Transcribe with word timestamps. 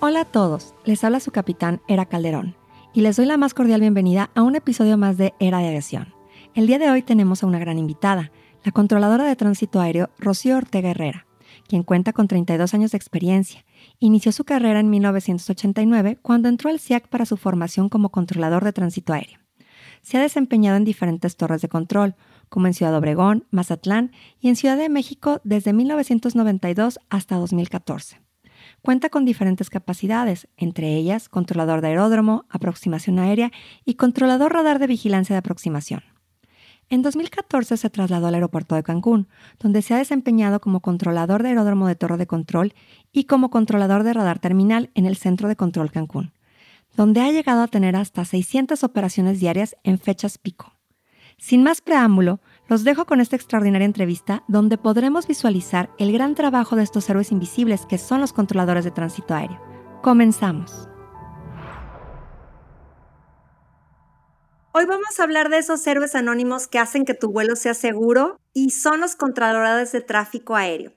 Hola 0.00 0.20
a 0.20 0.24
todos, 0.24 0.76
les 0.84 1.02
habla 1.02 1.18
su 1.18 1.32
capitán 1.32 1.80
Era 1.88 2.06
Calderón 2.06 2.54
y 2.94 3.00
les 3.00 3.16
doy 3.16 3.26
la 3.26 3.36
más 3.36 3.52
cordial 3.52 3.80
bienvenida 3.80 4.30
a 4.36 4.42
un 4.42 4.54
episodio 4.54 4.96
más 4.96 5.16
de 5.16 5.34
Era 5.40 5.58
de 5.58 5.66
Aviación. 5.66 6.14
El 6.54 6.68
día 6.68 6.78
de 6.78 6.88
hoy 6.88 7.02
tenemos 7.02 7.42
a 7.42 7.48
una 7.48 7.58
gran 7.58 7.80
invitada, 7.80 8.30
la 8.62 8.70
controladora 8.70 9.24
de 9.24 9.34
tránsito 9.34 9.80
aéreo 9.80 10.10
Rocío 10.20 10.56
Ortega 10.56 10.90
Herrera, 10.90 11.26
quien 11.66 11.82
cuenta 11.82 12.12
con 12.12 12.28
32 12.28 12.74
años 12.74 12.92
de 12.92 12.96
experiencia. 12.96 13.64
Inició 13.98 14.30
su 14.30 14.44
carrera 14.44 14.78
en 14.78 14.88
1989 14.88 16.20
cuando 16.22 16.48
entró 16.48 16.70
al 16.70 16.78
CIAC 16.78 17.08
para 17.08 17.26
su 17.26 17.36
formación 17.36 17.88
como 17.88 18.10
controlador 18.10 18.62
de 18.62 18.72
tránsito 18.72 19.12
aéreo. 19.12 19.40
Se 20.02 20.16
ha 20.16 20.20
desempeñado 20.20 20.76
en 20.76 20.84
diferentes 20.84 21.36
torres 21.36 21.60
de 21.60 21.68
control, 21.68 22.14
como 22.48 22.68
en 22.68 22.74
Ciudad 22.74 22.94
Obregón, 22.94 23.48
Mazatlán 23.50 24.12
y 24.38 24.48
en 24.48 24.54
Ciudad 24.54 24.76
de 24.76 24.90
México 24.90 25.40
desde 25.42 25.72
1992 25.72 27.00
hasta 27.10 27.34
2014. 27.34 28.27
Cuenta 28.82 29.08
con 29.10 29.24
diferentes 29.24 29.70
capacidades, 29.70 30.48
entre 30.56 30.94
ellas 30.94 31.28
controlador 31.28 31.80
de 31.80 31.88
aeródromo, 31.88 32.44
aproximación 32.48 33.18
aérea 33.18 33.50
y 33.84 33.94
controlador 33.94 34.52
radar 34.52 34.78
de 34.78 34.86
vigilancia 34.86 35.34
de 35.34 35.38
aproximación. 35.38 36.02
En 36.90 37.02
2014 37.02 37.76
se 37.76 37.90
trasladó 37.90 38.28
al 38.28 38.34
aeropuerto 38.34 38.74
de 38.74 38.82
Cancún, 38.82 39.28
donde 39.58 39.82
se 39.82 39.92
ha 39.92 39.98
desempeñado 39.98 40.60
como 40.60 40.80
controlador 40.80 41.42
de 41.42 41.50
aeródromo 41.50 41.86
de 41.86 41.96
torre 41.96 42.16
de 42.16 42.26
control 42.26 42.72
y 43.12 43.24
como 43.24 43.50
controlador 43.50 44.04
de 44.04 44.14
radar 44.14 44.38
terminal 44.38 44.90
en 44.94 45.04
el 45.04 45.16
Centro 45.16 45.48
de 45.48 45.56
Control 45.56 45.90
Cancún, 45.90 46.32
donde 46.96 47.20
ha 47.20 47.30
llegado 47.30 47.62
a 47.62 47.68
tener 47.68 47.94
hasta 47.94 48.24
600 48.24 48.84
operaciones 48.84 49.38
diarias 49.38 49.76
en 49.82 49.98
fechas 49.98 50.38
pico. 50.38 50.72
Sin 51.36 51.62
más 51.62 51.82
preámbulo, 51.82 52.40
los 52.68 52.84
dejo 52.84 53.06
con 53.06 53.20
esta 53.20 53.34
extraordinaria 53.34 53.86
entrevista 53.86 54.44
donde 54.46 54.76
podremos 54.76 55.26
visualizar 55.26 55.90
el 55.98 56.12
gran 56.12 56.34
trabajo 56.34 56.76
de 56.76 56.82
estos 56.82 57.08
héroes 57.08 57.32
invisibles 57.32 57.86
que 57.86 57.98
son 57.98 58.20
los 58.20 58.34
controladores 58.34 58.84
de 58.84 58.90
tránsito 58.90 59.34
aéreo. 59.34 59.60
Comenzamos. 60.02 60.88
Hoy 64.72 64.84
vamos 64.84 65.18
a 65.18 65.22
hablar 65.22 65.48
de 65.48 65.58
esos 65.58 65.84
héroes 65.86 66.14
anónimos 66.14 66.68
que 66.68 66.78
hacen 66.78 67.04
que 67.04 67.14
tu 67.14 67.32
vuelo 67.32 67.56
sea 67.56 67.74
seguro 67.74 68.38
y 68.52 68.70
son 68.70 69.00
los 69.00 69.16
controladores 69.16 69.90
de 69.92 70.02
tráfico 70.02 70.54
aéreo. 70.54 70.92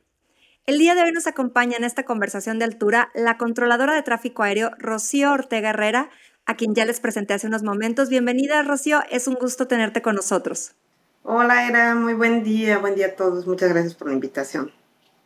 El 0.66 0.78
día 0.78 0.94
de 0.94 1.02
hoy 1.02 1.12
nos 1.12 1.26
acompaña 1.26 1.78
en 1.78 1.86
esta 1.86 2.04
conversación 2.04 2.60
de 2.60 2.66
altura 2.66 3.10
la 3.16 3.38
controladora 3.38 3.96
de 3.96 4.04
tráfico 4.04 4.44
aéreo 4.44 4.72
Rocío 4.78 5.32
Ortega 5.32 5.70
Herrera, 5.70 6.10
a 6.46 6.56
quien 6.56 6.76
ya 6.76 6.86
les 6.86 7.00
presenté 7.00 7.34
hace 7.34 7.48
unos 7.48 7.64
momentos. 7.64 8.10
Bienvenida, 8.10 8.62
Rocío, 8.62 9.00
es 9.10 9.28
un 9.28 9.36
gusto 9.36 9.68
tenerte 9.68 10.02
con 10.02 10.16
nosotros. 10.16 10.76
Hola, 11.24 11.68
Era, 11.68 11.94
muy 11.94 12.16
buen 12.16 12.44
día, 12.44 12.80
buen 12.80 12.96
día 12.96 13.08
a 13.08 13.16
todos. 13.16 13.46
Muchas 13.46 13.70
gracias 13.70 13.94
por 13.94 14.08
la 14.08 14.14
invitación. 14.14 14.72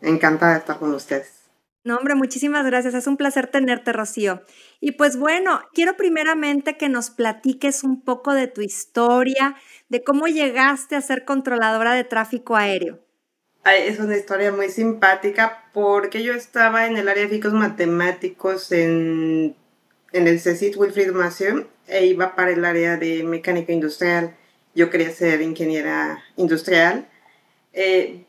Encantada 0.01 0.53
de 0.53 0.59
estar 0.59 0.77
con 0.77 0.93
ustedes. 0.93 1.45
No, 1.85 1.95
hombre, 1.95 2.15
muchísimas 2.15 2.65
gracias. 2.65 2.95
Es 2.95 3.07
un 3.07 3.15
placer 3.15 3.47
tenerte, 3.47 3.93
Rocío. 3.93 4.41
Y 4.81 4.93
pues 4.93 5.17
bueno, 5.17 5.61
quiero 5.73 5.95
primeramente 5.95 6.75
que 6.75 6.89
nos 6.89 7.11
platiques 7.11 7.83
un 7.83 8.01
poco 8.01 8.33
de 8.33 8.47
tu 8.47 8.61
historia, 8.61 9.55
de 9.87 10.03
cómo 10.03 10.27
llegaste 10.27 10.97
a 10.97 11.01
ser 11.01 11.23
controladora 11.23 11.93
de 11.93 12.03
tráfico 12.03 12.57
aéreo. 12.57 12.99
es 13.63 13.97
una 13.99 14.17
historia 14.17 14.51
muy 14.51 14.69
simpática 14.69 15.69
porque 15.73 16.23
yo 16.23 16.33
estaba 16.33 16.87
en 16.87 16.97
el 16.97 17.07
área 17.07 17.23
de 17.23 17.29
físicos 17.29 17.53
matemáticos 17.53 18.71
en, 18.73 19.55
en 20.11 20.27
el 20.27 20.41
CECIT 20.41 20.75
Wilfried 20.75 21.13
Massieu 21.13 21.67
e 21.87 22.05
iba 22.05 22.35
para 22.35 22.51
el 22.51 22.65
área 22.65 22.97
de 22.97 23.23
mecánica 23.23 23.71
industrial 23.71 24.35
yo 24.75 24.89
quería 24.89 25.11
ser 25.11 25.41
ingeniera 25.41 26.23
industrial, 26.35 27.07
eh, 27.73 28.25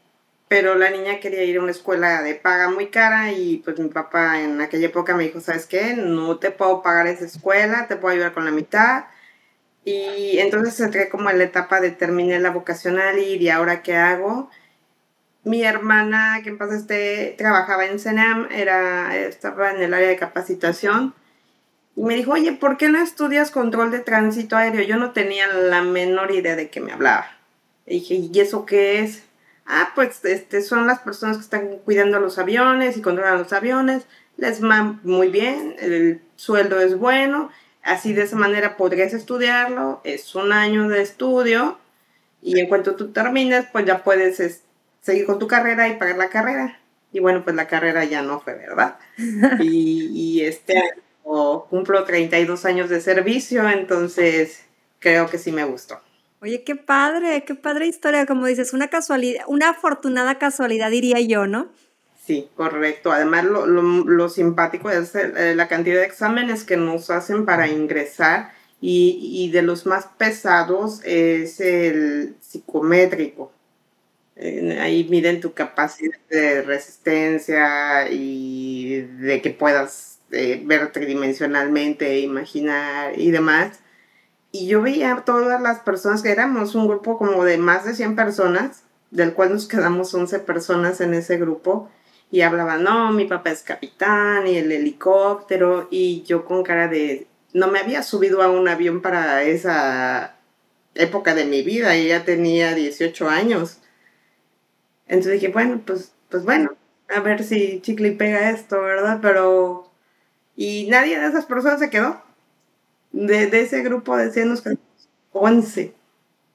pero 0.48 0.76
la 0.76 0.90
niña 0.90 1.18
quería 1.18 1.42
ir 1.42 1.58
a 1.58 1.62
una 1.62 1.72
escuela 1.72 2.22
de 2.22 2.36
paga 2.36 2.70
muy 2.70 2.86
cara 2.86 3.32
y 3.32 3.58
pues 3.58 3.78
mi 3.80 3.88
papá 3.88 4.40
en 4.40 4.60
aquella 4.60 4.86
época 4.86 5.16
me 5.16 5.24
dijo, 5.24 5.40
¿sabes 5.40 5.66
qué? 5.66 5.94
No 5.94 6.38
te 6.38 6.52
puedo 6.52 6.82
pagar 6.82 7.08
esa 7.08 7.24
escuela, 7.24 7.88
te 7.88 7.96
puedo 7.96 8.14
ayudar 8.14 8.32
con 8.32 8.44
la 8.44 8.52
mitad. 8.52 9.06
Y 9.84 10.38
entonces 10.38 10.78
entré 10.80 11.08
como 11.08 11.30
en 11.30 11.38
la 11.38 11.44
etapa 11.44 11.80
de 11.80 11.90
terminar 11.90 12.40
la 12.40 12.50
vocacional 12.50 13.18
y 13.18 13.38
de 13.38 13.52
ahora 13.52 13.82
qué 13.82 13.96
hago. 13.96 14.50
Mi 15.44 15.62
hermana, 15.64 16.40
que 16.42 16.50
en 16.50 16.58
paz 16.58 16.72
esté, 16.72 17.34
trabajaba 17.38 17.86
en 17.86 18.00
CENAM, 18.00 18.48
era, 18.50 19.16
estaba 19.16 19.70
en 19.70 19.82
el 19.82 19.94
área 19.94 20.08
de 20.08 20.16
capacitación 20.16 21.14
y 21.96 22.02
me 22.02 22.14
dijo, 22.14 22.32
oye, 22.32 22.52
¿por 22.52 22.76
qué 22.76 22.90
no 22.90 23.02
estudias 23.02 23.50
control 23.50 23.90
de 23.90 24.00
tránsito 24.00 24.54
aéreo? 24.54 24.82
Yo 24.82 24.98
no 24.98 25.12
tenía 25.12 25.46
la 25.48 25.80
menor 25.80 26.30
idea 26.30 26.54
de 26.54 26.68
qué 26.68 26.80
me 26.80 26.92
hablaba. 26.92 27.26
Y 27.86 28.00
dije, 28.00 28.14
¿y 28.14 28.38
eso 28.38 28.66
qué 28.66 29.00
es? 29.00 29.22
Ah, 29.64 29.92
pues 29.94 30.22
este, 30.26 30.60
son 30.60 30.86
las 30.86 31.00
personas 31.00 31.38
que 31.38 31.42
están 31.42 31.78
cuidando 31.78 32.20
los 32.20 32.38
aviones 32.38 32.98
y 32.98 33.02
controlan 33.02 33.38
los 33.38 33.52
aviones. 33.54 34.04
Les 34.36 34.62
va 34.62 34.98
muy 35.04 35.28
bien, 35.28 35.74
el 35.78 36.20
sueldo 36.36 36.80
es 36.80 36.98
bueno. 36.98 37.50
Así 37.82 38.12
de 38.12 38.22
esa 38.24 38.36
manera 38.36 38.76
podrías 38.76 39.14
estudiarlo. 39.14 40.02
Es 40.04 40.34
un 40.34 40.52
año 40.52 40.88
de 40.88 41.00
estudio. 41.00 41.78
Y 42.42 42.60
en 42.60 42.68
cuanto 42.68 42.94
tú 42.96 43.12
termines, 43.12 43.66
pues 43.72 43.86
ya 43.86 44.04
puedes 44.04 44.62
seguir 45.00 45.24
con 45.24 45.38
tu 45.38 45.46
carrera 45.46 45.88
y 45.88 45.96
pagar 45.96 46.18
la 46.18 46.28
carrera. 46.28 46.78
Y 47.10 47.20
bueno, 47.20 47.42
pues 47.42 47.56
la 47.56 47.66
carrera 47.66 48.04
ya 48.04 48.20
no 48.20 48.40
fue, 48.40 48.54
¿verdad? 48.54 48.98
y, 49.60 50.10
y 50.12 50.42
este 50.42 50.82
cumplo 51.68 52.04
32 52.04 52.64
años 52.64 52.88
de 52.88 53.00
servicio, 53.00 53.68
entonces 53.68 54.62
creo 54.98 55.28
que 55.28 55.38
sí 55.38 55.52
me 55.52 55.64
gustó. 55.64 56.00
Oye, 56.40 56.62
qué 56.62 56.76
padre, 56.76 57.44
qué 57.44 57.54
padre 57.54 57.86
historia, 57.86 58.26
como 58.26 58.46
dices, 58.46 58.72
una 58.72 58.88
casualidad, 58.88 59.44
una 59.48 59.70
afortunada 59.70 60.38
casualidad 60.38 60.90
diría 60.90 61.20
yo, 61.20 61.46
¿no? 61.46 61.68
Sí, 62.24 62.48
correcto. 62.54 63.12
Además, 63.12 63.44
lo, 63.44 63.66
lo, 63.66 64.28
simpático 64.28 64.90
es 64.90 65.14
eh, 65.14 65.54
la 65.54 65.68
cantidad 65.68 66.00
de 66.00 66.06
exámenes 66.06 66.64
que 66.64 66.76
nos 66.76 67.10
hacen 67.10 67.46
para 67.46 67.68
ingresar 67.68 68.52
y, 68.80 69.18
y 69.22 69.50
de 69.50 69.62
los 69.62 69.86
más 69.86 70.06
pesados 70.18 71.00
es 71.04 71.60
el 71.60 72.36
psicométrico. 72.40 73.52
ahí 74.36 75.06
miden 75.08 75.40
tu 75.40 75.52
capacidad 75.54 76.18
de 76.28 76.62
resistencia 76.62 78.10
y 78.10 79.00
de 79.00 79.40
que 79.40 79.50
puedas 79.50 80.15
ver 80.30 80.92
tridimensionalmente, 80.92 82.20
imaginar 82.20 83.18
y 83.18 83.30
demás. 83.30 83.80
Y 84.52 84.66
yo 84.68 84.82
veía 84.82 85.12
a 85.12 85.24
todas 85.24 85.60
las 85.60 85.80
personas 85.80 86.22
que 86.22 86.30
éramos 86.30 86.74
un 86.74 86.88
grupo 86.88 87.18
como 87.18 87.44
de 87.44 87.58
más 87.58 87.84
de 87.84 87.94
100 87.94 88.16
personas, 88.16 88.82
del 89.10 89.34
cual 89.34 89.52
nos 89.52 89.68
quedamos 89.68 90.12
11 90.14 90.40
personas 90.40 91.00
en 91.00 91.14
ese 91.14 91.36
grupo, 91.36 91.90
y 92.30 92.40
hablaban, 92.40 92.82
no, 92.82 93.12
mi 93.12 93.26
papá 93.26 93.50
es 93.50 93.62
capitán 93.62 94.46
y 94.46 94.56
el 94.56 94.72
helicóptero, 94.72 95.88
y 95.90 96.22
yo 96.24 96.44
con 96.44 96.64
cara 96.64 96.88
de, 96.88 97.26
no 97.52 97.68
me 97.68 97.78
había 97.78 98.02
subido 98.02 98.42
a 98.42 98.50
un 98.50 98.66
avión 98.66 99.00
para 99.00 99.42
esa 99.44 100.36
época 100.94 101.34
de 101.34 101.44
mi 101.44 101.62
vida, 101.62 101.96
y 101.96 102.08
ya 102.08 102.24
tenía 102.24 102.74
18 102.74 103.28
años. 103.28 103.78
Entonces 105.06 105.34
dije, 105.34 105.48
bueno, 105.52 105.80
pues, 105.86 106.12
pues 106.28 106.44
bueno, 106.44 106.72
a 107.08 107.20
ver 107.20 107.44
si 107.44 107.80
Chicle 107.80 108.12
pega 108.12 108.50
esto, 108.50 108.80
¿verdad? 108.82 109.20
Pero 109.22 109.92
y 110.56 110.88
nadie 110.88 111.18
de 111.18 111.28
esas 111.28 111.46
personas 111.46 111.78
se 111.78 111.90
quedó. 111.90 112.22
De, 113.12 113.44
ese 113.60 113.82
grupo 113.82 114.16
de 114.16 114.30
100 114.30 114.78
11. 115.32 115.94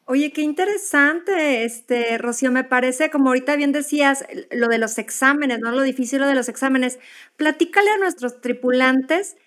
Oye, 0.05 0.33
qué 0.33 0.41
interesante, 0.41 1.63
este, 1.63 2.17
Rocío, 2.17 2.51
me 2.51 2.63
parece, 2.63 3.09
como 3.09 3.29
ahorita 3.29 3.55
bien 3.55 3.71
decías, 3.71 4.25
lo 4.51 4.67
de 4.67 4.77
los 4.77 4.97
exámenes, 4.97 5.59
¿no? 5.59 5.71
Lo 5.71 5.83
difícil 5.83 6.19
lo 6.19 6.27
de 6.27 6.35
los 6.35 6.49
exámenes. 6.49 6.99
Platícale 7.37 7.89
a 7.91 7.97
nuestros 7.97 8.41
tripulantes 8.41 9.37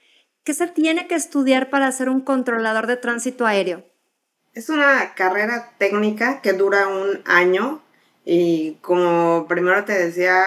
qué 0.44 0.54
se 0.54 0.66
tiene 0.68 1.06
que 1.06 1.16
estudiar 1.16 1.68
para 1.68 1.90
ser 1.92 2.08
un 2.08 2.20
controlador 2.20 2.86
de 2.86 2.96
tránsito 2.96 3.46
aéreo. 3.46 3.84
Es 4.54 4.70
una 4.70 5.14
carrera 5.14 5.72
técnica 5.78 6.40
que 6.40 6.52
dura 6.52 6.86
un 6.88 7.20
año 7.26 7.82
y 8.24 8.74
como 8.80 9.46
primero 9.48 9.84
te 9.84 9.92
decía, 9.92 10.40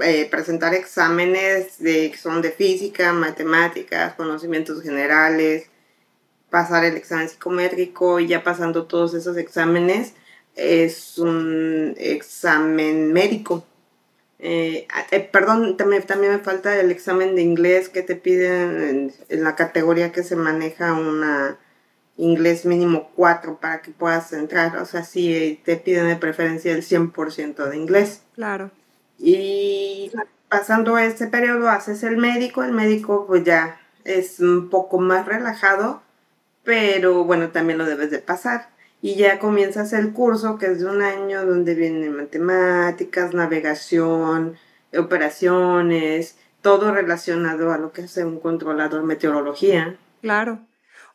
eh, 0.00 0.28
presentar 0.30 0.74
exámenes 0.74 1.78
de, 1.78 2.10
que 2.10 2.16
son 2.16 2.42
de 2.42 2.50
física, 2.50 3.12
matemáticas, 3.12 4.14
conocimientos 4.14 4.82
generales, 4.82 5.68
pasar 6.50 6.84
el 6.84 6.96
examen 6.96 7.28
psicométrico 7.28 8.20
y 8.20 8.28
ya 8.28 8.42
pasando 8.44 8.86
todos 8.86 9.14
esos 9.14 9.36
exámenes 9.36 10.14
es 10.56 11.18
un 11.18 11.94
examen 11.98 13.12
médico. 13.12 13.64
Eh, 14.38 14.86
eh, 15.10 15.20
perdón, 15.20 15.76
también, 15.76 16.02
también 16.02 16.32
me 16.32 16.38
falta 16.38 16.78
el 16.78 16.90
examen 16.90 17.34
de 17.34 17.42
inglés 17.42 17.88
que 17.88 18.02
te 18.02 18.14
piden 18.14 19.12
en, 19.28 19.42
la 19.42 19.56
categoría 19.56 20.12
que 20.12 20.22
se 20.22 20.36
maneja 20.36 20.92
una 20.92 21.58
inglés 22.16 22.64
mínimo 22.64 23.10
4 23.16 23.58
para 23.60 23.82
que 23.82 23.90
puedas 23.90 24.32
entrar. 24.32 24.76
O 24.76 24.84
sea, 24.84 25.02
sí 25.04 25.60
te 25.64 25.76
piden 25.76 26.08
de 26.08 26.16
preferencia 26.16 26.72
el 26.72 26.82
100% 26.82 27.68
de 27.68 27.76
inglés. 27.76 28.22
Claro. 28.34 28.70
Y 29.18 30.10
pasando 30.48 30.98
ese 30.98 31.26
periodo 31.26 31.68
haces 31.68 32.02
el 32.02 32.16
médico, 32.16 32.62
el 32.62 32.72
médico 32.72 33.26
pues 33.26 33.44
ya 33.44 33.80
es 34.04 34.40
un 34.40 34.70
poco 34.70 34.98
más 34.98 35.26
relajado, 35.26 36.02
pero 36.62 37.24
bueno, 37.24 37.50
también 37.50 37.78
lo 37.78 37.86
debes 37.86 38.10
de 38.10 38.18
pasar. 38.18 38.68
Y 39.02 39.16
ya 39.16 39.38
comienzas 39.38 39.92
el 39.92 40.12
curso 40.12 40.58
que 40.58 40.66
es 40.66 40.80
de 40.80 40.86
un 40.86 41.02
año 41.02 41.44
donde 41.44 41.74
vienen 41.74 42.16
matemáticas, 42.16 43.34
navegación, 43.34 44.56
operaciones, 44.96 46.38
todo 46.62 46.92
relacionado 46.92 47.72
a 47.72 47.78
lo 47.78 47.92
que 47.92 48.02
hace 48.02 48.24
un 48.24 48.40
controlador 48.40 49.02
meteorología. 49.02 49.96
Claro. 50.22 50.60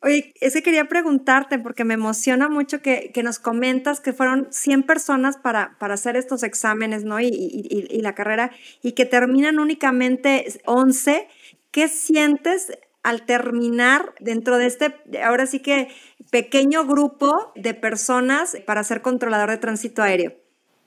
Oye, 0.01 0.33
ese 0.39 0.63
quería 0.63 0.85
preguntarte 0.85 1.59
porque 1.59 1.83
me 1.83 1.95
emociona 1.95 2.47
mucho 2.47 2.81
que, 2.81 3.11
nos 3.21 3.37
comentas 3.37 3.99
que 3.99 4.13
fueron 4.13 4.47
100 4.49 4.83
personas 4.83 5.37
para, 5.37 5.75
para 5.77 5.95
hacer 5.95 6.15
estos 6.15 6.43
exámenes, 6.43 7.03
¿no? 7.03 7.19
Y, 7.19 7.27
y, 7.27 8.01
la 8.01 8.15
carrera, 8.15 8.51
y 8.81 8.93
que 8.93 9.05
terminan 9.05 9.59
únicamente 9.59 10.45
11. 10.65 11.27
¿Qué 11.71 11.87
sientes 11.89 12.71
al 13.03 13.25
terminar 13.25 14.13
dentro 14.19 14.57
de 14.57 14.67
este, 14.67 14.95
ahora 15.21 15.45
sí 15.45 15.59
que 15.59 15.89
pequeño 16.31 16.85
grupo 16.85 17.51
de 17.55 17.73
personas 17.73 18.57
para 18.65 18.83
ser 18.83 19.01
controlador 19.01 19.49
de 19.49 19.57
tránsito 19.57 20.01
aéreo? 20.01 20.33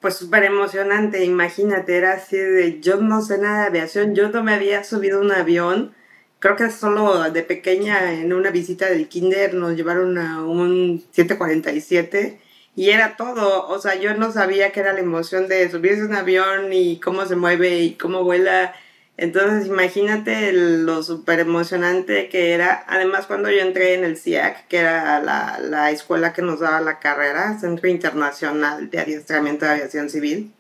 Pues 0.01 0.17
súper 0.17 0.45
emocionante, 0.45 1.25
imagínate, 1.25 1.97
era 1.97 2.15
así 2.15 2.37
de, 2.37 2.81
yo 2.81 2.97
no 2.97 3.23
sé 3.23 3.39
nada 3.39 3.61
de 3.61 3.67
aviación, 3.67 4.15
yo 4.15 4.31
no 4.31 4.43
me 4.43 4.55
había 4.55 4.83
subido 4.83 5.21
un 5.21 5.31
avión 5.31 5.95
creo 6.43 6.57
que 6.57 6.71
solo 6.73 7.31
de 7.31 7.45
pequeña 7.45 8.15
en 8.15 8.33
una 8.33 8.51
visita 8.51 8.87
del 8.87 9.09
kinder 9.09 9.55
nos 9.55 9.77
llevaron 9.77 10.19
a 10.19 10.45
un 10.45 11.01
747 11.13 12.41
y 12.75 12.91
era 12.91 13.17
todo, 13.17 13.69
o 13.69 13.79
sea, 13.79 13.95
yo 13.95 14.15
no 14.15 14.33
sabía 14.33 14.73
qué 14.73 14.81
era 14.81 14.93
la 14.93 14.99
emoción 14.99 15.47
de 15.47 15.71
subirse 15.71 16.05
un 16.05 16.15
avión 16.17 16.73
y 16.73 16.99
cómo 16.99 17.27
se 17.27 17.37
mueve 17.37 17.79
y 17.81 17.95
cómo 17.95 18.25
vuela. 18.25 18.75
Entonces, 19.17 19.69
imagínate 19.69 20.53
lo 20.53 21.03
súper 21.05 21.39
emocionante 21.41 22.29
que 22.29 22.53
era. 22.55 22.85
Además, 22.89 23.27
cuando 23.27 23.49
yo 23.51 23.61
entré 23.61 23.95
en 23.95 24.05
el 24.05 24.17
CIAC, 24.17 24.67
que 24.67 24.79
era 24.79 25.21
la, 25.21 25.61
la, 25.61 25.91
escuela 25.93 26.33
que 26.33 26.43
nos 26.43 26.61
daba 26.61 26.81
la 26.81 26.99
carrera, 26.99 27.59
Centro 27.61 27.89
Internacional 27.89 28.91
de 28.91 28.99
Adiestramiento 29.01 29.65
de 29.67 29.73
Aviación 29.73 30.11
Civil, 30.11 30.53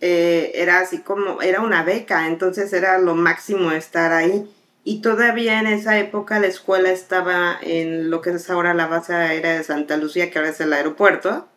eh, 0.00 0.52
era 0.56 0.80
así 0.80 0.98
como, 0.98 1.42
era 1.42 1.60
una 1.60 1.84
beca, 1.84 2.26
entonces 2.26 2.72
era 2.72 2.98
lo 2.98 3.14
máximo 3.14 3.70
estar 3.72 4.12
ahí. 4.12 4.48
Y 4.84 5.00
todavía 5.00 5.60
en 5.60 5.68
esa 5.68 5.98
época 5.98 6.40
la 6.40 6.48
escuela 6.48 6.90
estaba 6.90 7.56
en 7.62 8.10
lo 8.10 8.20
que 8.20 8.30
es 8.30 8.50
ahora 8.50 8.74
la 8.74 8.88
base 8.88 9.14
aérea 9.14 9.56
de 9.56 9.64
Santa 9.64 9.96
Lucía, 9.96 10.30
que 10.30 10.38
ahora 10.38 10.50
es 10.50 10.60
el 10.60 10.72
aeropuerto. 10.72 11.48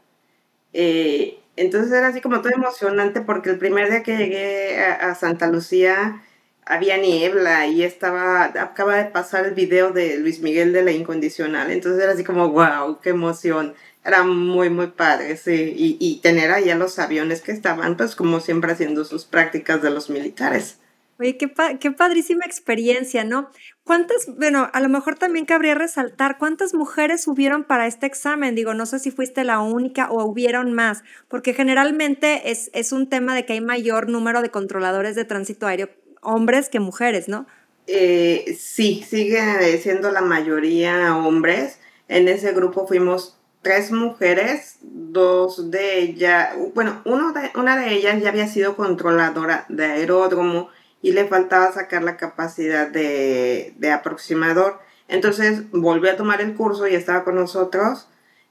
Eh, 0.74 1.39
entonces 1.56 1.92
era 1.92 2.07
así 2.10 2.22
como 2.22 2.42
todo 2.42 2.51
emocionante 2.54 3.22
porque 3.22 3.50
el 3.50 3.57
primer 3.57 3.89
día 3.89 4.04
que 4.04 4.18
llegué 4.18 4.80
a, 4.80 5.16
Santa 5.16 5.48
Lucía 5.48 6.22
había 6.66 6.98
niebla 6.98 7.68
y 7.68 7.83
estaba, 7.83 8.45
acaba 8.45 8.98
de 8.98 9.06
pasar 9.06 9.45
el 9.45 9.54
video 9.54 9.92
de 9.92 10.18
Luis 10.18 10.42
Miguel 10.42 10.74
de 10.74 10.83
la 10.83 10.92
Incondicional. 10.92 11.72
Entonces 11.72 12.04
era 12.04 12.13
así 12.13 12.24
como, 12.24 12.50
wow, 12.50 13.00
qué 13.01 13.10
emoción. 13.12 13.74
Era 14.04 14.24
muy, 14.24 14.69
muy 14.69 14.88
padre, 14.88 15.38
sí. 15.38 15.74
Y, 15.75 15.98
y 16.00 16.19
tener 16.22 16.51
allá 16.51 16.75
los 16.75 17.00
aviones 17.00 17.42
que 17.42 17.51
estaban, 17.51 17.98
pues 17.98 18.16
como 18.16 18.39
siempre 18.39 18.72
haciendo 18.74 19.04
sus 19.06 19.25
prácticas 19.25 19.81
de 19.81 19.89
los 19.92 20.10
militares. 20.10 20.77
Oye, 21.18 21.38
qué, 21.38 21.52
qué 21.80 21.92
padrísima 21.92 22.46
experiencia, 22.46 23.24
¿no? 23.24 23.50
¿Cuántas, 23.86 24.28
bueno, 24.36 24.70
a 24.74 24.82
lo 24.82 24.90
mejor 24.90 25.16
también 25.16 25.46
cabría 25.46 25.76
resaltar, 25.76 26.38
cuántas 26.38 26.74
mujeres 26.74 27.28
hubieron 27.28 27.64
para 27.64 27.88
este 27.88 28.06
examen? 28.06 28.56
Digo, 28.56 28.74
no 28.74 28.86
sé 28.86 29.00
si 29.00 29.12
fuiste 29.12 29.44
la 29.44 29.60
única 29.60 30.10
o 30.10 30.26
hubieron 30.26 30.74
más, 30.74 31.04
porque 31.30 31.54
generalmente 31.54 32.52
es, 32.52 32.70
es 32.74 32.92
un 32.92 33.08
tema 33.08 33.34
de 33.36 33.46
que 33.46 33.54
hay 33.54 33.62
mayor 33.62 34.10
número 34.10 34.42
de 34.42 34.50
controladores 34.50 35.16
de 35.16 35.24
tránsito 35.24 35.68
aéreo, 35.68 35.90
hombres 36.22 36.70
que 36.70 36.80
mujeres, 36.80 37.30
¿no? 37.30 37.46
Eh, 37.88 38.58
sí, 38.60 39.06
sigue 39.08 39.78
siendo 39.78 40.12
la 40.12 40.22
mayoría 40.22 41.16
hombres. 41.16 41.80
En 42.08 42.28
ese 42.28 42.54
grupo 42.54 42.88
fuimos 42.88 43.38
tres 43.62 43.92
mujeres, 43.92 44.78
dos 44.82 45.72
de 45.72 46.00
ellas, 46.00 46.56
bueno, 46.76 47.02
uno 47.06 47.34
de, 47.34 47.52
una 47.56 47.78
de 47.78 47.94
ellas 47.94 48.22
ya 48.22 48.30
había 48.30 48.48
sido 48.48 48.76
controladora 48.76 49.66
de 49.70 49.86
aeródromo 49.86 50.70
y 51.02 51.12
le 51.12 51.28
faltaba 51.28 51.72
sacar 51.72 52.04
la 52.04 52.18
capacidad 52.18 52.88
de, 52.88 53.92
aproximador. 53.94 54.80
Entonces 55.08 55.70
volvió 55.72 56.12
a 56.12 56.16
tomar 56.16 56.42
el 56.42 56.56
curso 56.56 56.88
y 56.88 56.96
estaba 56.96 57.24
con 57.24 57.36
nosotros. 57.36 58.08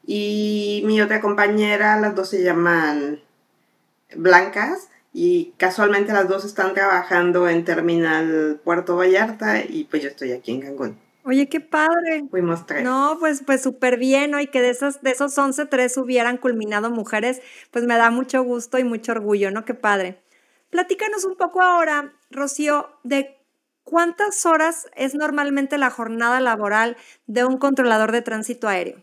Y 0.06 0.82
mi 0.86 1.00
otra 1.00 1.20
compañera, 1.20 1.98
las 1.98 2.14
dos 2.14 2.30
se 2.30 2.42
llaman 2.42 3.22
Blancas 4.14 4.88
y 5.12 5.54
casualmente 5.56 6.12
las 6.12 6.28
dos 6.28 6.44
están 6.44 6.74
trabajando 6.74 7.48
en 7.48 7.64
Terminal 7.64 8.60
Puerto 8.62 8.96
Vallarta 8.96 9.64
y 9.64 9.84
pues 9.84 10.02
yo 10.02 10.08
estoy 10.08 10.32
aquí 10.32 10.52
en 10.52 10.60
Cancún. 10.60 11.04
Oye, 11.26 11.48
qué 11.48 11.60
padre. 11.60 12.26
Fuimos 12.30 12.66
tres. 12.66 12.84
No, 12.84 13.16
pues 13.18 13.42
pues 13.46 13.62
súper 13.62 13.96
bien, 13.96 14.32
¿no? 14.32 14.40
Y 14.40 14.48
que 14.48 14.60
de 14.60 14.70
esos, 14.70 15.00
de 15.00 15.10
esos 15.10 15.36
11, 15.36 15.66
tres 15.66 15.96
hubieran 15.96 16.36
culminado 16.36 16.90
mujeres, 16.90 17.40
pues 17.70 17.84
me 17.84 17.96
da 17.96 18.10
mucho 18.10 18.42
gusto 18.42 18.78
y 18.78 18.84
mucho 18.84 19.12
orgullo, 19.12 19.50
¿no? 19.50 19.64
Qué 19.64 19.72
padre. 19.72 20.20
Platícanos 20.68 21.24
un 21.24 21.36
poco 21.36 21.62
ahora, 21.62 22.12
Rocío, 22.34 22.90
de 23.02 23.38
cuántas 23.84 24.44
horas 24.46 24.86
es 24.94 25.14
normalmente 25.14 25.78
la 25.78 25.90
jornada 25.90 26.40
laboral 26.40 26.96
de 27.26 27.44
un 27.44 27.58
controlador 27.58 28.12
de 28.12 28.22
tránsito 28.22 28.68
aéreo. 28.68 29.02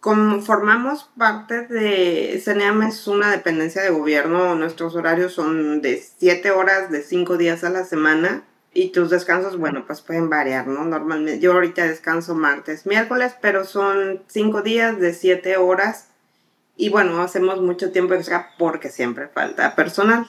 Como 0.00 0.40
formamos 0.40 1.10
parte 1.16 1.62
de 1.62 2.40
CENEAM 2.44 2.82
es 2.82 3.08
una 3.08 3.30
dependencia 3.30 3.82
de 3.82 3.90
gobierno, 3.90 4.54
nuestros 4.54 4.94
horarios 4.94 5.32
son 5.32 5.82
de 5.82 6.00
7 6.18 6.50
horas, 6.52 6.90
de 6.90 7.02
5 7.02 7.36
días 7.36 7.64
a 7.64 7.70
la 7.70 7.84
semana 7.84 8.44
y 8.72 8.90
tus 8.90 9.10
descansos, 9.10 9.56
bueno, 9.56 9.84
pues 9.86 10.02
pueden 10.02 10.28
variar, 10.28 10.66
¿no? 10.66 10.84
Normalmente 10.84 11.40
yo 11.40 11.54
ahorita 11.54 11.86
descanso 11.86 12.34
martes, 12.34 12.86
miércoles, 12.86 13.34
pero 13.40 13.64
son 13.64 14.22
5 14.28 14.62
días 14.62 15.00
de 15.00 15.14
7 15.14 15.56
horas 15.56 16.08
y 16.76 16.90
bueno, 16.90 17.22
hacemos 17.22 17.60
mucho 17.62 17.90
tiempo 17.90 18.14
extra 18.14 18.50
porque 18.58 18.90
siempre 18.90 19.28
falta 19.28 19.74
personal. 19.74 20.28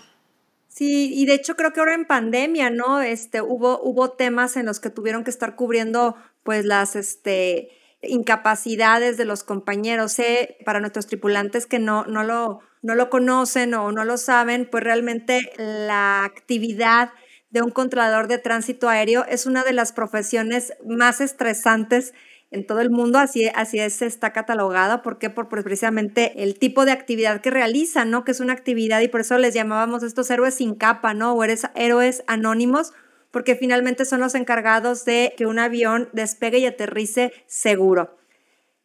Sí, 0.77 1.11
y 1.11 1.25
de 1.25 1.33
hecho 1.33 1.55
creo 1.55 1.73
que 1.73 1.79
ahora 1.79 1.95
en 1.95 2.05
pandemia, 2.05 2.69
¿no? 2.69 3.01
Este, 3.01 3.41
hubo, 3.41 3.81
hubo 3.81 4.11
temas 4.11 4.57
en 4.57 4.67
los 4.67 4.79
que 4.79 4.91
tuvieron 4.91 5.23
que 5.23 5.31
estar 5.31 5.55
cubriendo 5.55 6.15
pues 6.43 6.65
las 6.65 6.95
este, 6.95 7.71
incapacidades 8.03 9.17
de 9.17 9.25
los 9.25 9.43
compañeros. 9.43 10.11
Sé 10.11 10.59
para 10.65 10.79
nuestros 10.79 11.07
tripulantes 11.07 11.65
que 11.65 11.79
no, 11.79 12.05
no, 12.05 12.21
lo, 12.21 12.59
no 12.83 12.93
lo 12.93 13.09
conocen 13.09 13.73
o 13.73 13.91
no 13.91 14.05
lo 14.05 14.17
saben, 14.17 14.69
pues 14.69 14.83
realmente 14.83 15.51
la 15.57 16.23
actividad 16.23 17.09
de 17.49 17.63
un 17.63 17.71
controlador 17.71 18.27
de 18.27 18.37
tránsito 18.37 18.87
aéreo 18.87 19.25
es 19.27 19.47
una 19.47 19.63
de 19.63 19.73
las 19.73 19.93
profesiones 19.93 20.73
más 20.85 21.21
estresantes 21.21 22.13
en 22.49 22.65
todo 22.65 22.79
el 22.79 22.89
mundo, 22.89 23.19
así, 23.19 23.49
así 23.55 23.79
es, 23.79 24.01
está 24.01 24.31
catalogada. 24.31 25.01
¿Por 25.01 25.17
qué? 25.17 25.29
Por, 25.29 25.49
precisamente 25.49 26.43
el 26.43 26.57
tipo 26.57 26.85
de 26.85 26.91
actividad 26.91 27.41
que 27.41 27.49
realizan, 27.49 28.09
¿no? 28.09 28.23
Que 28.23 28.31
es 28.31 28.39
una 28.39 28.53
actividad 28.53 29.01
y 29.01 29.09
por 29.09 29.21
eso 29.21 29.37
les 29.37 29.53
llamábamos 29.53 30.03
estos 30.03 30.29
héroes 30.29 30.55
sin 30.55 30.75
capa, 30.75 31.13
¿no? 31.13 31.33
O 31.33 31.43
eres 31.43 31.67
héroes 31.75 32.23
anónimos, 32.27 32.93
porque 33.31 33.55
finalmente 33.55 34.05
son 34.05 34.21
los 34.21 34.33
encargados 34.35 35.03
de 35.03 35.33
que 35.37 35.45
un 35.45 35.59
avión 35.59 36.09
despegue 36.13 36.59
y 36.59 36.65
aterrice 36.65 37.33
seguro. 37.47 38.17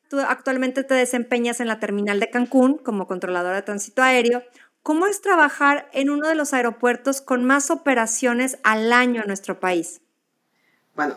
Tú 0.08 0.18
actualmente 0.20 0.84
te 0.84 0.94
desempeñas 0.94 1.60
en 1.60 1.68
la 1.68 1.80
terminal 1.80 2.20
de 2.20 2.28
Cancún 2.28 2.76
como 2.76 3.06
controladora 3.06 3.56
de 3.56 3.62
tránsito 3.62 4.02
aéreo. 4.02 4.42
¿Cómo 4.82 5.06
es 5.06 5.22
trabajar 5.22 5.88
en 5.92 6.10
uno 6.10 6.28
de 6.28 6.34
los 6.34 6.52
aeropuertos 6.52 7.22
con 7.22 7.44
más 7.44 7.70
operaciones 7.70 8.58
al 8.64 8.92
año 8.92 9.22
en 9.22 9.28
nuestro 9.28 9.60
país? 9.60 10.01
Bueno, 10.94 11.16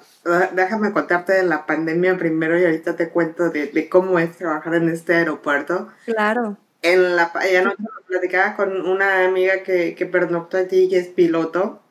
déjame 0.54 0.94
contarte 0.94 1.34
de 1.34 1.44
la 1.44 1.66
pandemia 1.66 2.18
primero 2.18 2.58
y 2.58 2.64
ahorita 2.64 2.96
te 2.96 3.10
cuento 3.10 3.50
de, 3.50 3.90
cómo 3.90 4.20
es 4.20 4.38
trabajar 4.38 4.76
en 4.76 4.90
este 4.90 5.16
aeropuerto. 5.16 5.90
Claro. 6.06 6.58
En 6.82 7.16
la 7.16 7.32
noche 7.64 7.84
platicaba 8.08 8.56
con 8.56 8.88
una 8.88 9.26
amiga 9.26 9.64
que, 9.64 9.96
que 9.96 10.06
pernoctó 10.06 10.66
ti 10.68 10.88
que 10.90 11.00
es 11.00 11.08
piloto. 11.08 11.82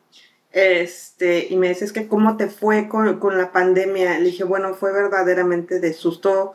Este, 0.55 1.49
y 1.51 1.57
me 1.57 1.69
dices 1.69 1.93
que 1.93 2.07
cómo 2.07 2.37
te 2.37 2.49
fue 2.49 2.89
con, 2.89 3.19
con 3.19 3.37
la 3.37 3.51
pandemia. 3.51 4.19
Le 4.19 4.27
dije, 4.27 4.45
bueno, 4.45 4.75
fue 4.75 4.93
verdaderamente 4.93 5.81
de 5.81 5.93
susto, 5.93 6.55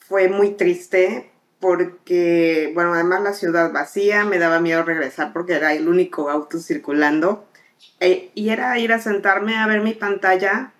fue 0.00 0.28
muy 0.28 0.50
triste, 0.54 1.30
porque, 1.60 2.72
bueno, 2.74 2.94
además 2.94 3.22
la 3.22 3.32
ciudad 3.32 3.72
vacía, 3.72 4.24
me 4.24 4.38
daba 4.38 4.60
miedo 4.60 4.82
regresar 4.82 5.32
porque 5.32 5.54
era 5.54 5.72
el 5.72 5.88
único 5.88 6.30
auto 6.30 6.58
circulando. 6.58 7.45
Eh, 8.00 8.30
y 8.34 8.50
era 8.50 8.78
ir 8.78 8.92
a 8.92 8.98
sentarme 8.98 9.56
a 9.56 9.66
ver 9.66 9.80
mi 9.80 9.94
pantalla. 9.94 10.72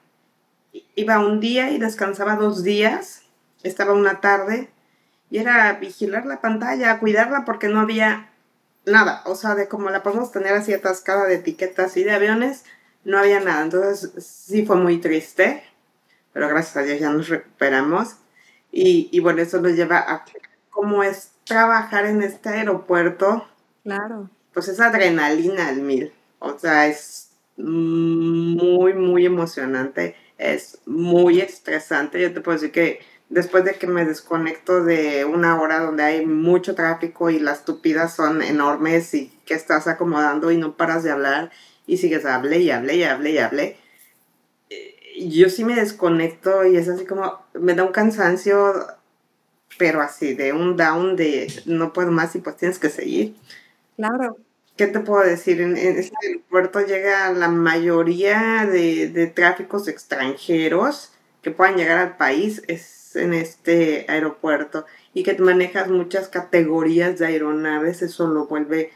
Iba 0.95 1.21
un 1.21 1.41
día 1.41 1.71
y 1.71 1.79
descansaba 1.79 2.37
dos 2.37 2.63
días. 2.63 3.23
Estaba 3.63 3.93
una 3.93 4.21
tarde. 4.21 4.71
Y 5.31 5.39
era 5.39 5.73
vigilar 5.75 6.27
la 6.27 6.41
pantalla, 6.41 6.99
cuidarla 7.01 7.45
porque 7.45 7.69
no 7.69 7.81
había 7.81 8.31
nada, 8.87 9.23
o 9.27 9.35
sea, 9.35 9.55
de 9.55 9.69
como 9.69 9.91
la 9.91 10.03
podemos 10.03 10.31
tener 10.31 10.55
así 10.55 10.73
atascada 10.73 11.27
de 11.27 11.35
etiquetas 11.35 11.97
y 11.97 12.05
de 12.05 12.13
aviones, 12.13 12.65
no 13.05 13.19
había 13.19 13.41
nada. 13.41 13.63
Entonces 13.63 14.13
sí 14.25 14.65
fue 14.65 14.77
muy 14.77 14.99
triste, 14.99 15.63
pero 16.33 16.49
gracias 16.49 16.77
a 16.77 16.83
Dios 16.83 17.01
ya 17.01 17.11
nos 17.11 17.29
recuperamos. 17.29 18.17
Y, 18.73 19.09
y 19.13 19.21
bueno, 19.21 19.43
eso 19.43 19.61
nos 19.61 19.73
lleva 19.73 19.99
a 19.99 20.25
cómo 20.71 21.03
es 21.03 21.33
trabajar 21.45 22.07
en 22.07 22.23
este 22.23 22.49
aeropuerto. 22.49 23.47
Claro. 23.83 24.31
Pues 24.55 24.69
es 24.69 24.81
adrenalina 24.81 25.69
al 25.69 25.83
mil. 25.83 26.13
O 26.39 26.59
sea, 26.59 26.87
es 26.87 27.31
muy, 27.57 28.95
muy 28.95 29.27
emocionante. 29.27 30.17
Es 30.39 30.81
muy 30.87 31.41
estresante. 31.41 32.21
Yo 32.21 32.33
te 32.33 32.41
puedo 32.41 32.59
decir 32.59 32.73
que 32.73 33.01
después 33.29 33.65
de 33.65 33.75
que 33.75 33.87
me 33.87 34.05
desconecto 34.05 34.85
de 34.85 35.25
una 35.25 35.61
hora 35.61 35.81
donde 35.81 36.03
hay 36.05 36.27
mucho 36.27 36.75
tráfico 36.75 37.31
y 37.31 37.39
las 37.39 37.65
tupidas 37.65 38.15
son 38.15 38.43
enormes 38.43 39.15
y 39.15 39.33
que 39.45 39.55
estás 39.55 39.89
acomodando 39.89 40.51
y 40.51 40.59
no 40.59 40.77
paras 40.77 41.03
de 41.03 41.11
hablar 41.11 41.51
y 41.87 41.97
sigues 41.99 42.25
hable 42.25 42.59
y 42.59 42.71
hable 42.71 42.97
y 42.97 43.05
hable 43.05 43.31
y 43.31 43.39
hable, 43.39 43.77
eh, 44.71 44.97
yo 45.29 45.49
sí 45.49 45.65
me 45.65 45.77
desconecto 45.77 46.67
y 46.67 46.77
es 46.77 46.89
así 46.89 47.05
como, 47.07 47.41
me 47.55 47.75
da 47.75 47.85
un 47.85 47.93
cansancio, 47.93 48.75
pero 49.79 50.03
así, 50.03 50.35
de 50.35 50.53
un 50.53 50.77
down 50.77 51.17
de 51.17 51.53
no 51.67 51.93
puedo 51.93 52.11
más 52.11 52.35
y 52.35 52.41
pues 52.41 52.57
tienes 52.57 52.79
que 52.79 52.91
seguir. 52.91 53.37
Claro. 53.97 54.37
¿Qué 54.77 54.87
te 54.87 55.01
puedo 55.01 55.23
decir? 55.25 55.61
En, 55.61 55.77
en 55.77 55.99
este 55.99 56.17
aeropuerto 56.23 56.81
llega 56.81 57.33
la 57.33 57.49
mayoría 57.49 58.67
de, 58.67 59.09
de 59.09 59.27
tráficos 59.27 59.89
extranjeros 59.89 61.13
que 61.43 61.51
puedan 61.51 61.77
llegar 61.77 61.99
al 61.99 62.17
país. 62.17 62.63
Es 62.67 62.97
en 63.17 63.35
este 63.35 64.07
aeropuerto 64.09 64.87
y 65.15 65.23
que 65.23 65.37
manejas 65.39 65.89
muchas 65.89 66.29
categorías 66.29 67.19
de 67.19 67.27
aeronaves, 67.27 68.03
eso 68.03 68.27
lo 68.27 68.47
vuelve 68.47 68.93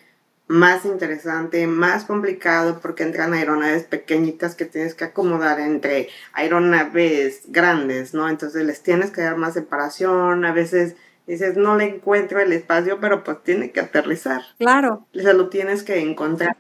más 0.47 0.85
interesante, 0.85 1.67
más 1.67 2.05
complicado 2.05 2.81
porque 2.81 3.05
entran 3.05 3.33
aeronaves 3.33 3.85
pequeñitas 3.85 4.57
que 4.57 4.65
tienes 4.65 4.95
que 4.95 5.05
acomodar 5.05 5.61
entre 5.61 6.09
aeronaves 6.33 7.43
grandes, 7.47 8.15
¿no? 8.15 8.29
Entonces 8.29 8.65
les 8.65 8.83
tienes 8.83 9.13
que 9.13 9.23
dar 9.23 9.37
más 9.37 9.55
separación, 9.55 10.45
a 10.45 10.53
veces 10.53 10.97
dices, 11.33 11.57
no 11.57 11.77
le 11.77 11.85
encuentro 11.85 12.41
el 12.41 12.53
espacio, 12.53 12.99
pero 13.01 13.25
pues 13.25 13.43
tiene 13.43 13.71
que 13.71 13.81
aterrizar. 13.81 14.43
Claro. 14.59 15.07
Se 15.15 15.35
lo 15.35 15.49
tienes 15.49 15.83
que 15.83 16.01
encontrar. 16.01 16.57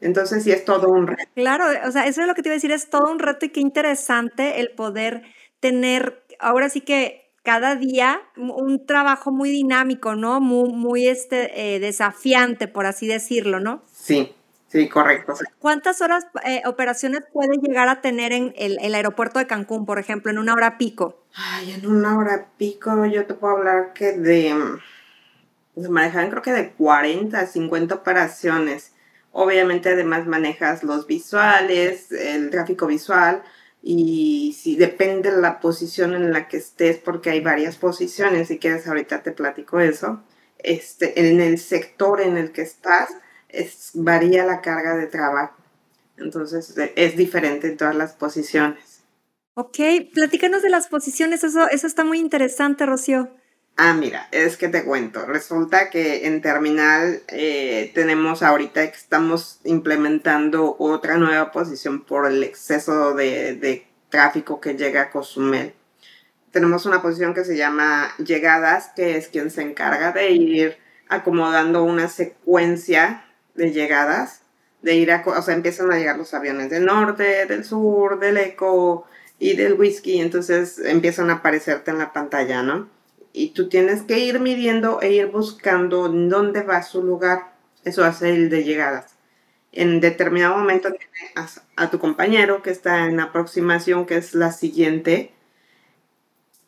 Entonces 0.00 0.44
sí 0.44 0.52
es 0.52 0.64
todo 0.64 0.88
un 0.88 1.06
reto. 1.06 1.30
Claro, 1.34 1.64
o 1.86 1.90
sea, 1.90 2.06
eso 2.06 2.20
es 2.20 2.26
lo 2.26 2.34
que 2.34 2.42
te 2.42 2.48
iba 2.48 2.54
a 2.54 2.56
decir, 2.56 2.70
es 2.70 2.88
todo 2.88 3.10
un 3.10 3.18
reto 3.18 3.46
y 3.46 3.50
qué 3.50 3.60
interesante 3.60 4.60
el 4.60 4.70
poder 4.70 5.22
tener 5.60 6.22
ahora 6.38 6.68
sí 6.68 6.80
que 6.80 7.32
cada 7.42 7.76
día 7.76 8.20
un 8.36 8.84
trabajo 8.86 9.32
muy 9.32 9.50
dinámico, 9.50 10.14
¿no? 10.14 10.40
Muy, 10.40 10.70
muy 10.70 11.08
este, 11.08 11.74
eh, 11.74 11.80
desafiante, 11.80 12.68
por 12.68 12.86
así 12.86 13.06
decirlo, 13.06 13.58
¿no? 13.58 13.82
Sí, 13.90 14.34
sí, 14.68 14.88
correcto. 14.88 15.34
¿Cuántas 15.58 16.00
horas 16.00 16.26
eh, 16.44 16.62
operaciones 16.66 17.22
puede 17.32 17.56
llegar 17.58 17.88
a 17.88 18.00
tener 18.00 18.32
en 18.32 18.52
el, 18.56 18.94
aeropuerto 18.94 19.38
de 19.38 19.46
Cancún, 19.46 19.86
por 19.86 19.98
ejemplo, 19.98 20.30
en 20.30 20.38
una 20.38 20.54
hora 20.54 20.78
pico? 20.78 21.24
Ay, 21.34 21.72
en 21.72 21.86
una 21.86 22.16
hora 22.16 22.48
pico 22.56 23.04
yo 23.06 23.26
te 23.26 23.34
puedo 23.34 23.56
hablar 23.56 23.92
que 23.92 24.12
de... 24.12 24.54
Se 25.80 25.88
manejan 25.88 26.30
creo 26.30 26.42
que 26.42 26.52
de 26.52 26.72
40 26.72 27.38
a 27.38 27.46
50 27.46 27.94
operaciones. 27.94 28.92
Obviamente 29.30 29.90
además 29.90 30.26
manejas 30.26 30.82
los 30.82 31.06
visuales, 31.06 32.10
el 32.10 32.50
tráfico 32.50 32.86
visual, 32.86 33.42
y 33.82 34.56
si 34.58 34.76
depende 34.76 35.30
de 35.30 35.40
la 35.40 35.60
posición 35.60 36.14
en 36.14 36.32
la 36.32 36.48
que 36.48 36.56
estés, 36.56 36.98
porque 36.98 37.30
hay 37.30 37.40
varias 37.40 37.76
posiciones, 37.76 38.48
si 38.48 38.58
quieres 38.58 38.86
ahorita 38.86 39.22
te 39.22 39.32
platico 39.32 39.80
eso, 39.80 40.22
este, 40.58 41.28
en 41.28 41.40
el 41.40 41.58
sector 41.58 42.20
en 42.20 42.36
el 42.36 42.52
que 42.52 42.62
estás, 42.62 43.10
es, 43.48 43.90
varía 43.94 44.44
la 44.44 44.60
carga 44.60 44.96
de 44.96 45.06
trabajo. 45.06 45.54
Entonces 46.16 46.74
es 46.96 47.16
diferente 47.16 47.68
en 47.68 47.76
todas 47.76 47.94
las 47.94 48.12
posiciones. 48.12 49.02
Ok, 49.54 49.78
platícanos 50.14 50.62
de 50.62 50.70
las 50.70 50.88
posiciones, 50.88 51.42
eso, 51.44 51.68
eso 51.68 51.86
está 51.86 52.04
muy 52.04 52.18
interesante, 52.18 52.86
Rocío. 52.86 53.28
Ah, 53.80 53.94
mira, 53.94 54.26
es 54.32 54.56
que 54.56 54.66
te 54.66 54.82
cuento. 54.82 55.24
Resulta 55.24 55.88
que 55.88 56.26
en 56.26 56.42
Terminal 56.42 57.22
eh, 57.28 57.92
tenemos 57.94 58.42
ahorita 58.42 58.90
que 58.90 58.96
estamos 58.96 59.60
implementando 59.62 60.74
otra 60.80 61.16
nueva 61.16 61.52
posición 61.52 62.04
por 62.04 62.26
el 62.26 62.42
exceso 62.42 63.14
de, 63.14 63.86
tráfico 64.08 64.60
que 64.60 64.74
llega 64.74 65.02
a 65.02 65.10
Cozumel. 65.10 65.74
Tenemos 66.50 66.86
una 66.86 67.00
posición 67.02 67.34
que 67.34 67.44
se 67.44 67.56
llama 67.56 68.12
llegadas, 68.18 68.90
que 68.96 69.16
es 69.16 69.28
quien 69.28 69.48
se 69.52 69.62
encarga 69.62 70.10
de 70.10 70.30
ir 70.32 70.78
acomodando 71.08 71.84
una 71.84 72.08
secuencia 72.08 73.27
de 73.58 73.72
llegadas, 73.72 74.40
de 74.80 74.94
ir 74.94 75.12
a, 75.12 75.22
o 75.26 75.50
empiezan 75.50 75.92
a 75.92 75.98
llegar 75.98 76.16
los 76.16 76.32
aviones 76.32 76.70
del 76.70 76.86
norte, 76.86 77.44
del 77.44 77.64
sur, 77.64 78.18
del 78.18 78.38
eco 78.38 79.06
y 79.38 79.54
del 79.56 79.74
whisky, 79.74 80.20
entonces 80.20 80.78
empiezan 80.78 81.28
a 81.28 81.34
aparecerte 81.34 81.90
en 81.90 81.98
la 81.98 82.14
pantalla, 82.14 82.62
¿no? 82.62 82.88
y 83.32 83.50
tú 83.50 83.68
tienes 83.68 84.02
que 84.02 84.18
ir 84.18 84.40
midiendo 84.40 85.00
e 85.00 85.12
ir 85.12 85.26
buscando 85.26 86.08
dónde 86.08 86.62
va 86.62 86.82
su 86.82 87.02
lugar. 87.02 87.52
Eso 87.84 88.04
hace 88.04 88.30
el 88.30 88.50
de 88.50 88.64
llegadas. 88.64 89.14
En 89.70 90.00
determinado 90.00 90.56
momento 90.56 90.88
a, 91.76 91.90
tu 91.90 91.98
compañero 91.98 92.62
que 92.62 92.70
está 92.70 93.06
en 93.06 93.20
aproximación, 93.20 94.06
que 94.06 94.16
es 94.16 94.34
la 94.34 94.50
siguiente. 94.50 95.32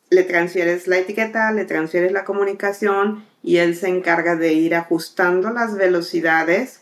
Le 0.09 0.23
transfieres 0.23 0.87
la 0.87 0.99
etiqueta, 0.99 1.51
le 1.51 1.65
transfieres 1.65 2.11
la 2.11 2.23
comunicación 2.23 3.25
y 3.43 3.57
él 3.57 3.75
se 3.75 3.89
encarga 3.89 4.35
de 4.35 4.53
ir 4.53 4.75
ajustando 4.75 5.51
las 5.51 5.75
velocidades, 5.75 6.80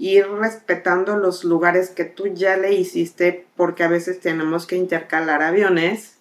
ir 0.00 0.26
respetando 0.28 1.16
los 1.16 1.44
lugares 1.44 1.90
que 1.90 2.04
tú 2.04 2.26
ya 2.26 2.56
le 2.56 2.72
hiciste, 2.72 3.46
porque 3.56 3.84
a 3.84 3.88
veces 3.88 4.20
tenemos 4.20 4.66
que 4.66 4.76
intercalar 4.76 5.42
aviones 5.42 6.20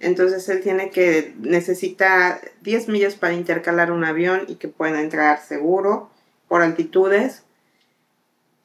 entonces 0.00 0.48
él 0.48 0.60
tiene 0.60 0.90
que, 0.90 1.34
necesita 1.40 2.40
10 2.62 2.88
millas 2.88 3.16
para 3.16 3.34
intercalar 3.34 3.90
un 3.90 4.04
avión 4.04 4.44
y 4.46 4.56
que 4.56 4.68
pueda 4.68 5.00
entrar 5.00 5.40
seguro 5.40 6.10
por 6.46 6.62
altitudes. 6.62 7.42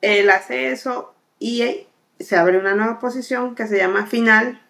Él 0.02 0.30
hace 0.30 0.72
eso 0.72 1.14
y 1.40 1.88
se 2.20 2.36
abre 2.36 2.60
una 2.60 2.76
nueva 2.76 3.00
posición 3.00 3.56
que 3.56 3.68
se 3.68 3.78
llama 3.78 4.06
final 4.06 4.62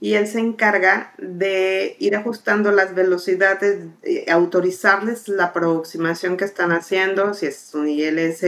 y 0.00 0.14
él 0.14 0.26
se 0.26 0.40
encarga 0.40 1.14
de 1.16 1.96
ir 1.98 2.16
ajustando 2.16 2.72
las 2.72 2.94
velocidades, 2.94 3.86
autorizarles 4.28 5.28
la 5.28 5.46
aproximación 5.46 6.36
que 6.36 6.44
están 6.44 6.72
haciendo, 6.72 7.34
si 7.34 7.46
es 7.46 7.72
un 7.74 7.88
ILS 7.88 8.42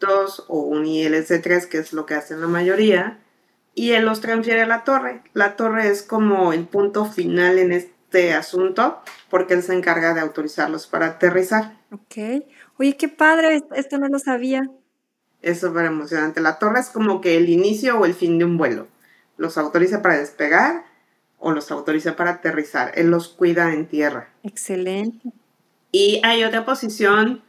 2 0.00 0.46
o 0.48 0.60
un 0.60 0.86
ILS 0.86 1.28
3, 1.42 1.66
que 1.66 1.78
es 1.78 1.92
lo 1.92 2.06
que 2.06 2.14
hacen 2.14 2.40
la 2.40 2.46
mayoría 2.46 3.20
y 3.74 3.92
él 3.92 4.04
los 4.04 4.20
transfiere 4.20 4.62
a 4.62 4.66
la 4.66 4.84
torre. 4.84 5.22
La 5.32 5.56
torre 5.56 5.88
es 5.88 6.02
como 6.02 6.52
el 6.52 6.66
punto 6.66 7.04
final 7.04 7.58
en 7.58 7.72
este 7.72 8.32
asunto 8.32 9.00
porque 9.28 9.54
él 9.54 9.62
se 9.62 9.74
encarga 9.74 10.14
de 10.14 10.20
autorizarlos 10.20 10.86
para 10.86 11.06
aterrizar. 11.06 11.76
Ok. 11.90 12.44
Oye, 12.78 12.96
qué 12.96 13.08
padre, 13.08 13.62
esto 13.74 13.98
no 13.98 14.08
lo 14.08 14.18
sabía. 14.18 14.62
Es 15.42 15.60
súper 15.60 15.86
emocionante. 15.86 16.40
La 16.40 16.58
torre 16.58 16.80
es 16.80 16.88
como 16.88 17.20
que 17.20 17.36
el 17.36 17.48
inicio 17.48 17.98
o 17.98 18.06
el 18.06 18.14
fin 18.14 18.38
de 18.38 18.44
un 18.44 18.56
vuelo. 18.56 18.88
Los 19.36 19.58
autoriza 19.58 20.00
para 20.00 20.18
despegar 20.18 20.84
o 21.38 21.52
los 21.52 21.70
autoriza 21.70 22.16
para 22.16 22.30
aterrizar. 22.30 22.92
Él 22.94 23.10
los 23.10 23.28
cuida 23.28 23.72
en 23.72 23.86
tierra. 23.86 24.32
Excelente. 24.42 25.32
Y 25.90 26.20
hay 26.24 26.44
otra 26.44 26.64
posición 26.64 27.42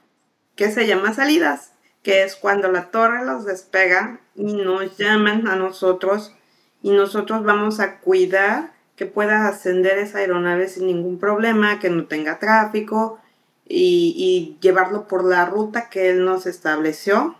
que 0.55 0.71
se 0.71 0.87
llama 0.87 1.13
salidas 1.13 1.74
que 2.05 2.23
es 2.23 2.35
cuando 2.35 2.71
la 2.71 2.91
torre 2.91 3.25
los 3.25 3.45
despega 3.45 4.19
y 4.35 4.53
nos 4.53 4.95
llaman 4.95 5.47
a 5.47 5.55
nosotros 5.55 6.35
y 6.83 6.91
nosotros 6.91 7.43
vamos 7.43 7.79
a 7.79 7.97
cuidar 7.97 8.73
que 8.95 9.07
pueda 9.07 9.47
ascender 9.47 9.97
esa 9.97 10.19
aeronave 10.19 10.69
sin 10.69 10.85
ningún 10.85 11.17
problema, 11.17 11.79
que 11.79 11.89
no 11.89 12.05
tenga 12.05 12.37
tráfico 12.37 13.19
y, 13.67 14.55
llevarlo 14.61 15.07
por 15.07 15.25
la 15.25 15.47
ruta 15.47 15.89
que 15.89 16.11
él 16.11 16.23
nos 16.23 16.45
estableció 16.45 17.35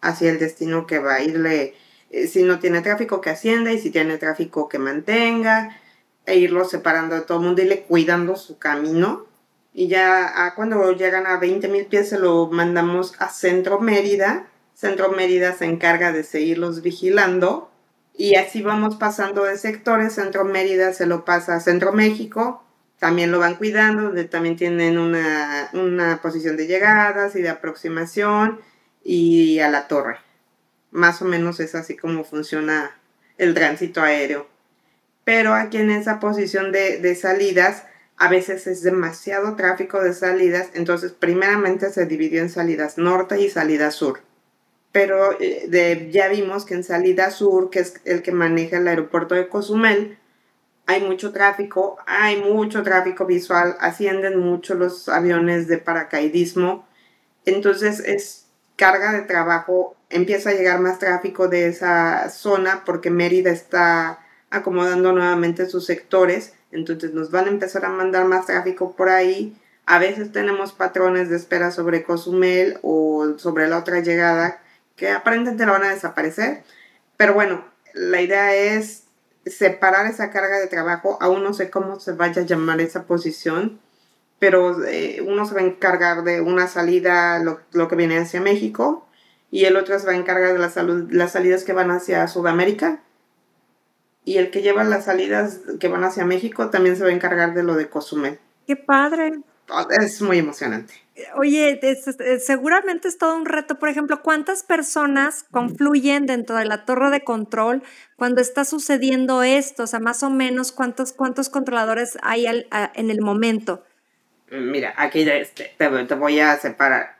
hacia 0.00 0.30
el 0.30 0.38
destino 0.38 0.86
que 0.86 1.00
va 1.00 1.16
a 1.16 1.22
irle. 1.22 1.74
Eh, 2.08 2.28
si 2.28 2.44
no 2.44 2.60
tiene 2.60 2.80
tráfico, 2.80 3.20
que 3.20 3.28
ascienda 3.28 3.72
y 3.72 3.78
si 3.78 3.90
tiene 3.90 4.16
tráfico, 4.16 4.70
que 4.70 4.78
mantenga 4.78 5.78
e 6.24 6.38
irlo 6.38 6.64
separando 6.64 7.14
de 7.14 7.20
todo 7.20 7.40
el 7.40 7.44
mundo 7.44 7.60
y 7.60 7.66
le 7.66 7.82
cuidando 7.82 8.36
su 8.36 8.56
camino 8.56 9.26
y 9.78 9.86
ya 9.86 10.52
cuando 10.56 10.90
llegan 10.90 11.28
a 11.28 11.38
20 11.38 11.68
mil 11.68 11.86
pies 11.86 12.08
se 12.08 12.18
lo 12.18 12.48
mandamos 12.48 13.14
a 13.20 13.28
Centro 13.28 13.78
Mérida. 13.78 14.48
Centro 14.74 15.12
Mérida 15.12 15.52
se 15.52 15.66
encarga 15.66 16.10
de 16.10 16.24
seguirlos 16.24 16.82
vigilando 16.82 17.70
y 18.12 18.34
así 18.34 18.60
vamos 18.60 18.96
pasando 18.96 19.44
de 19.44 19.56
sectores. 19.56 20.14
Centro 20.14 20.44
Mérida 20.44 20.92
se 20.92 21.06
lo 21.06 21.24
pasa 21.24 21.54
a 21.54 21.60
Centro 21.60 21.92
México, 21.92 22.64
también 22.98 23.30
lo 23.30 23.38
van 23.38 23.54
cuidando, 23.54 24.02
donde 24.02 24.24
también 24.24 24.56
tienen 24.56 24.98
una, 24.98 25.70
una 25.72 26.20
posición 26.20 26.56
de 26.56 26.66
llegadas 26.66 27.36
y 27.36 27.42
de 27.42 27.50
aproximación 27.50 28.58
y 29.04 29.60
a 29.60 29.68
la 29.68 29.86
torre. 29.86 30.16
Más 30.90 31.22
o 31.22 31.24
menos 31.24 31.60
es 31.60 31.76
así 31.76 31.96
como 31.96 32.24
funciona 32.24 32.98
el 33.36 33.54
tránsito 33.54 34.02
aéreo. 34.02 34.48
Pero 35.22 35.54
aquí 35.54 35.76
en 35.76 35.92
esa 35.92 36.18
posición 36.18 36.72
de, 36.72 36.98
de 36.98 37.14
salidas 37.14 37.84
a 38.18 38.28
veces 38.28 38.66
es 38.66 38.82
demasiado 38.82 39.54
tráfico 39.54 40.02
de 40.02 40.12
salidas, 40.12 40.70
entonces 40.74 41.12
primeramente 41.12 41.90
se 41.90 42.04
dividió 42.04 42.42
en 42.42 42.50
salidas 42.50 42.98
norte 42.98 43.40
y 43.40 43.48
salida 43.48 43.92
sur. 43.92 44.20
Pero 44.90 45.36
eh, 45.40 46.08
ya 46.10 46.28
vimos 46.28 46.64
que 46.64 46.74
en 46.74 46.82
salida 46.82 47.30
sur, 47.30 47.70
que 47.70 47.78
es 47.78 47.94
el 48.04 48.22
que 48.22 48.32
maneja 48.32 48.78
el 48.78 48.88
aeropuerto 48.88 49.36
de 49.36 49.48
Cozumel, 49.48 50.18
hay 50.86 51.02
mucho 51.02 51.32
tráfico, 51.32 51.98
hay 52.06 52.42
mucho 52.42 52.82
tráfico 52.82 53.24
visual, 53.24 53.76
ascienden 53.78 54.40
mucho 54.40 54.74
los 54.74 55.08
aviones 55.08 55.68
de 55.68 55.78
paracaidismo, 55.78 56.88
entonces 57.44 58.00
es 58.00 58.46
carga 58.74 59.12
de 59.12 59.22
trabajo, 59.22 59.96
empieza 60.10 60.50
a 60.50 60.54
llegar 60.54 60.80
más 60.80 60.98
tráfico 60.98 61.46
de 61.46 61.68
esa 61.68 62.30
zona 62.30 62.82
porque 62.84 63.10
Mérida 63.10 63.50
está 63.50 64.20
acomodando 64.50 65.12
nuevamente 65.12 65.66
sus 65.66 65.86
sectores 65.86 66.54
entonces 66.70 67.14
nos 67.14 67.30
van 67.30 67.46
a 67.46 67.50
empezar 67.50 67.84
a 67.84 67.90
mandar 67.90 68.26
más 68.26 68.46
tráfico 68.46 68.94
por 68.94 69.08
ahí. 69.08 69.56
A 69.86 69.98
veces 69.98 70.32
tenemos 70.32 70.72
patrones 70.72 71.30
de 71.30 71.36
espera 71.36 71.70
sobre 71.70 72.02
Cozumel 72.02 72.78
o 72.82 73.38
sobre 73.38 73.68
la 73.68 73.78
otra 73.78 74.00
llegada 74.00 74.60
que 74.96 75.10
aparentemente 75.10 75.64
la 75.64 75.72
van 75.72 75.84
a 75.84 75.90
desaparecer. 75.90 76.62
Pero 77.16 77.34
bueno, 77.34 77.64
la 77.94 78.20
idea 78.20 78.54
es 78.54 79.04
separar 79.46 80.06
esa 80.06 80.30
carga 80.30 80.58
de 80.58 80.66
trabajo. 80.66 81.16
Aún 81.20 81.42
no 81.42 81.54
sé 81.54 81.70
cómo 81.70 82.00
se 82.00 82.12
vaya 82.12 82.42
a 82.42 82.44
llamar 82.44 82.80
esa 82.80 83.04
posición, 83.04 83.80
pero 84.38 84.84
eh, 84.84 85.22
uno 85.26 85.46
se 85.46 85.54
va 85.54 85.62
a 85.62 85.64
encargar 85.64 86.22
de 86.22 86.40
una 86.40 86.68
salida, 86.68 87.38
lo, 87.38 87.60
lo, 87.72 87.88
que 87.88 87.96
viene 87.96 88.18
hacia 88.18 88.40
México, 88.40 89.08
y 89.50 89.64
el 89.64 89.76
otro 89.76 89.98
se 89.98 90.06
va 90.06 90.12
a 90.12 90.16
encargar 90.16 90.52
de 90.52 90.58
las 91.16 91.32
salidas 91.32 91.64
que 91.64 91.72
van 91.72 91.90
hacia 91.90 92.28
Sudamérica 92.28 93.00
y 94.24 94.36
el 94.36 94.50
que 94.50 94.62
lleva 94.62 94.84
las 94.84 95.06
salidas 95.06 95.60
que 95.80 95.88
van 95.88 96.04
hacia 96.04 96.24
México 96.24 96.70
también 96.70 96.96
se 96.96 97.04
va 97.04 97.10
a 97.10 97.14
encargar 97.14 97.54
de 97.54 97.62
lo 97.62 97.74
de 97.74 97.88
Cozumel. 97.88 98.38
¡Qué 98.66 98.76
padre! 98.76 99.40
Ah, 99.70 99.86
es 100.00 100.20
muy 100.22 100.38
emocionante. 100.38 100.94
Oye, 101.36 101.80
seguramente 102.40 103.08
es 103.08 103.18
todo 103.18 103.36
un 103.36 103.44
reto. 103.44 103.78
Por 103.78 103.88
ejemplo, 103.88 104.22
¿cuántas 104.22 104.62
personas 104.62 105.44
confluyen 105.50 106.26
dentro 106.26 106.56
de 106.56 106.64
la 106.64 106.84
torre 106.84 107.10
de 107.10 107.24
control 107.24 107.82
cuando 108.16 108.40
está 108.40 108.64
sucediendo 108.64 109.42
esto? 109.42 109.82
O 109.82 109.86
sea, 109.86 109.98
más 109.98 110.22
o 110.22 110.30
menos, 110.30 110.72
¿cuántos, 110.72 111.12
cuántos 111.12 111.48
controladores 111.48 112.16
hay 112.22 112.46
en 112.46 113.10
el 113.10 113.20
momento? 113.20 113.84
Mira, 114.50 114.94
aquí 114.96 115.24
te, 115.24 115.74
te, 115.76 116.14
voy 116.14 116.40
a 116.40 116.56
separar. 116.56 117.18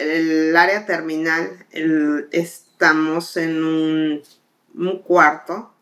El 0.00 0.54
área 0.56 0.84
terminal, 0.84 1.64
estamos 2.32 3.36
en 3.36 3.64
un, 3.64 4.22
un 4.74 4.98
cuarto 5.02 5.72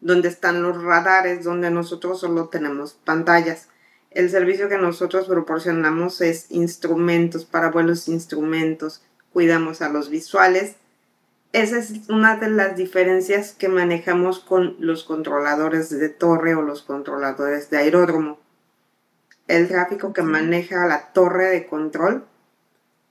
donde 0.00 0.28
están 0.28 0.62
los 0.62 0.82
radares, 0.82 1.44
donde 1.44 1.70
nosotros 1.70 2.20
solo 2.20 2.48
tenemos 2.48 2.94
pantallas. 3.04 3.68
El 4.10 4.30
servicio 4.30 4.68
que 4.68 4.78
nosotros 4.78 5.26
proporcionamos 5.26 6.20
es 6.20 6.50
instrumentos, 6.50 7.44
para 7.44 7.70
vuelos 7.70 8.08
instrumentos, 8.08 9.02
cuidamos 9.32 9.82
a 9.82 9.88
los 9.88 10.08
visuales. 10.10 10.76
Esa 11.52 11.78
es 11.78 12.08
una 12.08 12.36
de 12.36 12.50
las 12.50 12.76
diferencias 12.76 13.52
que 13.52 13.68
manejamos 13.68 14.40
con 14.40 14.76
los 14.78 15.04
controladores 15.04 15.90
de 15.90 16.08
torre 16.08 16.54
o 16.54 16.62
los 16.62 16.82
controladores 16.82 17.70
de 17.70 17.78
aeródromo. 17.78 18.38
El 19.46 19.68
tráfico 19.68 20.12
que 20.12 20.22
maneja 20.22 20.86
la 20.86 21.12
torre 21.12 21.46
de 21.46 21.66
control 21.66 22.24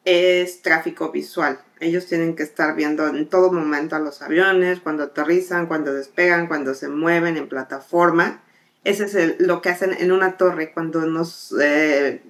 es 0.08 0.62
tráfico 0.62 1.12
visual. 1.12 1.60
Ellos 1.82 2.06
tienen 2.06 2.38
que 2.38 2.44
estar 2.44 2.76
viendo 2.78 3.06
en 3.08 3.28
todo 3.28 3.52
momento 3.52 3.98
a 3.98 4.00
los 4.00 4.22
aviones, 4.22 4.80
cuando 4.80 5.04
aterrizan, 5.04 5.68
cuando 5.68 5.94
despegan, 5.94 6.48
cuando 6.48 6.74
se 6.76 6.88
mueven 6.88 7.36
en 7.36 7.50
plataforma. 7.50 8.42
Ese 8.86 9.04
es 9.04 9.40
lo 9.42 9.62
que 9.62 9.68
hacen 9.68 9.94
en 10.00 10.14
una 10.14 10.38
torre 10.38 10.72
cuando 10.72 11.02
nos, 11.02 11.54
eh, 11.62 12.24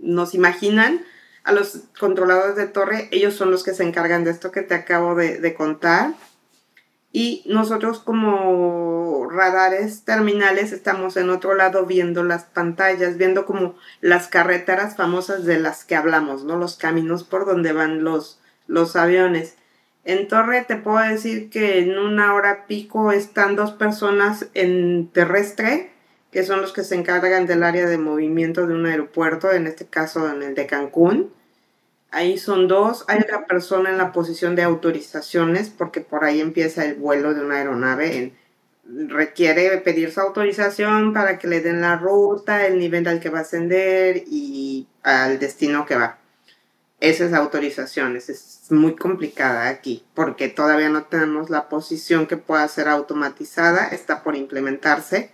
nos 0.00 0.34
imaginan 0.34 1.04
a 1.44 1.52
los 1.52 1.84
controladores 2.00 2.56
de 2.56 2.66
torre. 2.66 3.06
Ellos 3.12 3.34
son 3.34 3.52
los 3.52 3.62
que 3.62 3.74
se 3.74 3.84
encargan 3.84 4.24
de 4.24 4.32
esto 4.32 4.50
que 4.50 4.62
te 4.62 4.74
acabo 4.74 5.14
de 5.14 5.54
contar 5.54 6.14
y 7.12 7.42
nosotros 7.46 8.00
como 8.00 9.28
radares 9.30 10.04
terminales 10.04 10.72
estamos 10.72 11.16
en 11.16 11.30
otro 11.30 11.54
lado 11.54 11.86
viendo 11.86 12.22
las 12.22 12.44
pantallas, 12.44 13.16
viendo 13.16 13.46
como 13.46 13.76
las 14.00 14.28
carreteras 14.28 14.96
famosas 14.96 15.44
de 15.44 15.58
las 15.58 15.84
que 15.84 15.96
hablamos, 15.96 16.44
¿no? 16.44 16.56
Los 16.56 16.76
caminos 16.76 17.24
por 17.24 17.46
donde 17.46 17.72
van 17.72 18.04
los, 18.04 18.40
los 18.66 18.94
aviones. 18.94 19.56
En 20.04 20.28
torre 20.28 20.64
te 20.66 20.76
puedo 20.76 20.98
decir 20.98 21.50
que 21.50 21.80
en 21.80 21.98
una 21.98 22.34
hora 22.34 22.66
pico 22.66 23.10
están 23.12 23.56
dos 23.56 23.72
personas 23.72 24.46
en 24.54 25.08
terrestre, 25.08 25.90
que 26.30 26.44
son 26.44 26.60
los 26.60 26.72
que 26.72 26.84
se 26.84 26.94
encargan 26.94 27.46
del 27.46 27.62
área 27.62 27.86
de 27.86 27.96
movimiento 27.96 28.66
de 28.66 28.74
un 28.74 28.84
aeropuerto, 28.84 29.50
en 29.50 29.66
este 29.66 29.86
caso 29.86 30.30
en 30.30 30.42
el 30.42 30.54
de 30.54 30.66
Cancún 30.66 31.32
Ahí 32.10 32.38
son 32.38 32.68
dos. 32.68 33.04
Hay 33.08 33.20
otra 33.20 33.46
persona 33.46 33.90
en 33.90 33.98
la 33.98 34.12
posición 34.12 34.56
de 34.56 34.62
autorizaciones 34.62 35.68
porque 35.68 36.00
por 36.00 36.24
ahí 36.24 36.40
empieza 36.40 36.84
el 36.84 36.94
vuelo 36.94 37.34
de 37.34 37.44
una 37.44 37.56
aeronave. 37.56 38.32
requiere 38.86 39.76
pedir 39.78 40.10
su 40.12 40.20
autorización 40.20 41.12
para 41.12 41.38
que 41.38 41.46
le 41.46 41.60
den 41.60 41.82
la 41.82 41.96
ruta, 41.96 42.66
el 42.66 42.78
nivel 42.78 43.06
al 43.06 43.20
que 43.20 43.28
va 43.28 43.40
a 43.40 43.42
ascender 43.42 44.24
y 44.26 44.88
al 45.02 45.38
destino 45.38 45.84
que 45.84 45.96
va. 45.96 46.18
Esas 47.00 47.34
autorizaciones 47.34 48.30
es 48.30 48.66
muy 48.70 48.96
complicada 48.96 49.68
aquí 49.68 50.04
porque 50.14 50.48
todavía 50.48 50.88
no 50.88 51.04
tenemos 51.04 51.50
la 51.50 51.68
posición 51.68 52.26
que 52.26 52.38
pueda 52.38 52.66
ser 52.68 52.88
automatizada. 52.88 53.88
Está 53.88 54.22
por 54.22 54.34
implementarse. 54.36 55.30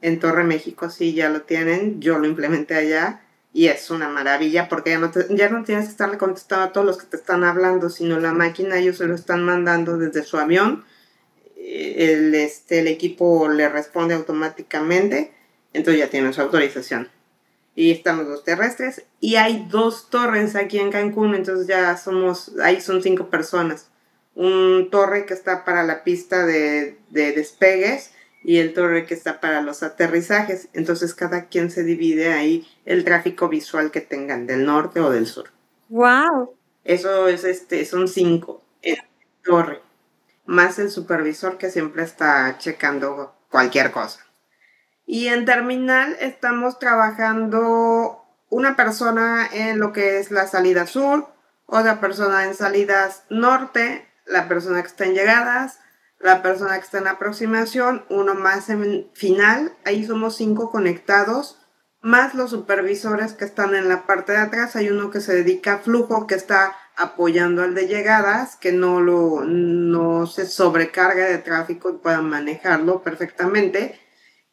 En 0.00 0.20
Torre 0.20 0.44
México 0.44 0.88
sí 0.88 1.14
ya 1.14 1.28
lo 1.30 1.42
tienen. 1.42 2.00
Yo 2.00 2.18
lo 2.18 2.28
implementé 2.28 2.76
allá 2.76 3.25
y 3.56 3.68
es 3.68 3.90
una 3.90 4.10
maravilla 4.10 4.68
porque 4.68 4.90
ya 4.90 4.98
no, 4.98 5.10
ya 5.30 5.48
no 5.48 5.64
tienes 5.64 5.86
que 5.86 5.92
estarle 5.92 6.18
contestando 6.18 6.66
a 6.66 6.72
todos 6.72 6.86
los 6.86 6.98
que 6.98 7.06
te 7.06 7.16
están 7.16 7.42
hablando, 7.42 7.88
sino 7.88 8.20
la 8.20 8.34
máquina 8.34 8.76
ellos 8.76 8.98
se 8.98 9.06
lo 9.06 9.14
están 9.14 9.44
mandando 9.44 9.96
desde 9.96 10.24
su 10.24 10.36
avión. 10.36 10.84
Eh, 11.56 12.12
el, 12.12 12.34
este, 12.34 12.80
el 12.80 12.86
equipo 12.86 13.48
le 13.48 13.66
responde 13.70 14.12
automáticamente, 14.12 15.32
entonces 15.72 16.00
ya 16.00 16.10
tiene 16.10 16.34
su 16.34 16.42
autorización. 16.42 17.08
Y 17.74 17.92
están 17.92 18.28
los 18.28 18.44
terrestres 18.44 19.06
y 19.20 19.36
hay 19.36 19.66
dos 19.70 20.10
torres 20.10 20.54
aquí 20.54 20.78
en 20.78 20.92
Cancún, 20.92 21.34
entonces 21.34 21.66
ya 21.66 21.96
somos, 21.96 22.52
ahí 22.62 22.82
son 22.82 23.02
cinco 23.02 23.30
personas. 23.30 23.88
Un 24.34 24.90
torre 24.90 25.24
que 25.24 25.32
está 25.32 25.64
para 25.64 25.82
la 25.82 26.04
pista 26.04 26.44
de, 26.44 26.98
de 27.08 27.32
despegues 27.32 28.10
y 28.42 28.58
el 28.58 28.74
torre 28.74 29.06
que 29.06 29.14
está 29.14 29.40
para 29.40 29.60
los 29.60 29.82
aterrizajes. 29.82 30.68
Entonces 30.72 31.14
cada 31.14 31.46
quien 31.46 31.70
se 31.70 31.82
divide 31.82 32.32
ahí 32.32 32.66
el 32.84 33.04
tráfico 33.04 33.48
visual 33.48 33.90
que 33.90 34.00
tengan 34.00 34.46
del 34.46 34.64
norte 34.64 35.00
o 35.00 35.10
del 35.10 35.26
sur. 35.26 35.50
Wow. 35.88 36.54
Eso 36.84 37.28
es 37.28 37.44
este, 37.44 37.84
son 37.84 38.08
cinco 38.08 38.62
en 38.82 38.98
torre. 39.42 39.80
Más 40.44 40.78
el 40.78 40.90
supervisor 40.90 41.58
que 41.58 41.70
siempre 41.70 42.04
está 42.04 42.56
checando 42.58 43.34
cualquier 43.50 43.90
cosa. 43.90 44.24
Y 45.04 45.28
en 45.28 45.44
terminal 45.44 46.16
estamos 46.20 46.78
trabajando 46.78 48.22
una 48.48 48.76
persona 48.76 49.48
en 49.52 49.78
lo 49.78 49.92
que 49.92 50.18
es 50.18 50.30
la 50.30 50.46
salida 50.46 50.86
sur, 50.86 51.28
otra 51.66 52.00
persona 52.00 52.44
en 52.44 52.54
salidas 52.54 53.24
norte, 53.28 54.08
la 54.24 54.48
persona 54.48 54.80
que 54.82 54.88
está 54.88 55.04
en 55.04 55.14
llegadas, 55.14 55.80
la 56.18 56.42
persona 56.42 56.78
que 56.78 56.84
está 56.84 56.98
en 56.98 57.08
aproximación, 57.08 58.04
uno 58.08 58.34
más 58.34 58.68
en 58.70 59.10
final, 59.14 59.76
ahí 59.84 60.04
somos 60.04 60.36
cinco 60.36 60.70
conectados, 60.70 61.58
más 62.00 62.34
los 62.34 62.50
supervisores 62.50 63.32
que 63.32 63.44
están 63.44 63.74
en 63.74 63.88
la 63.88 64.06
parte 64.06 64.32
de 64.32 64.38
atrás, 64.38 64.76
hay 64.76 64.90
uno 64.90 65.10
que 65.10 65.20
se 65.20 65.34
dedica 65.34 65.74
a 65.74 65.78
flujo, 65.78 66.26
que 66.26 66.36
está 66.36 66.76
apoyando 66.96 67.62
al 67.62 67.74
de 67.74 67.88
llegadas, 67.88 68.56
que 68.56 68.72
no, 68.72 69.00
lo, 69.00 69.44
no 69.44 70.26
se 70.26 70.46
sobrecarga 70.46 71.26
de 71.26 71.38
tráfico 71.38 71.90
y 71.90 71.98
pueda 71.98 72.22
manejarlo 72.22 73.02
perfectamente, 73.02 73.98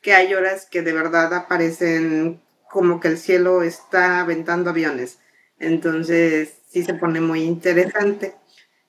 que 0.02 0.14
hay 0.14 0.34
horas 0.34 0.68
que 0.70 0.82
de 0.82 0.94
verdad 0.94 1.34
aparecen 1.34 2.42
como 2.70 3.00
que 3.00 3.08
el 3.08 3.18
cielo 3.18 3.64
está 3.64 4.20
aventando 4.20 4.72
aviones. 4.72 5.20
Entonces 5.60 6.56
sí 6.70 6.84
se 6.84 6.96
pone 6.96 7.22
muy 7.22 7.44
interesante. 7.44 8.36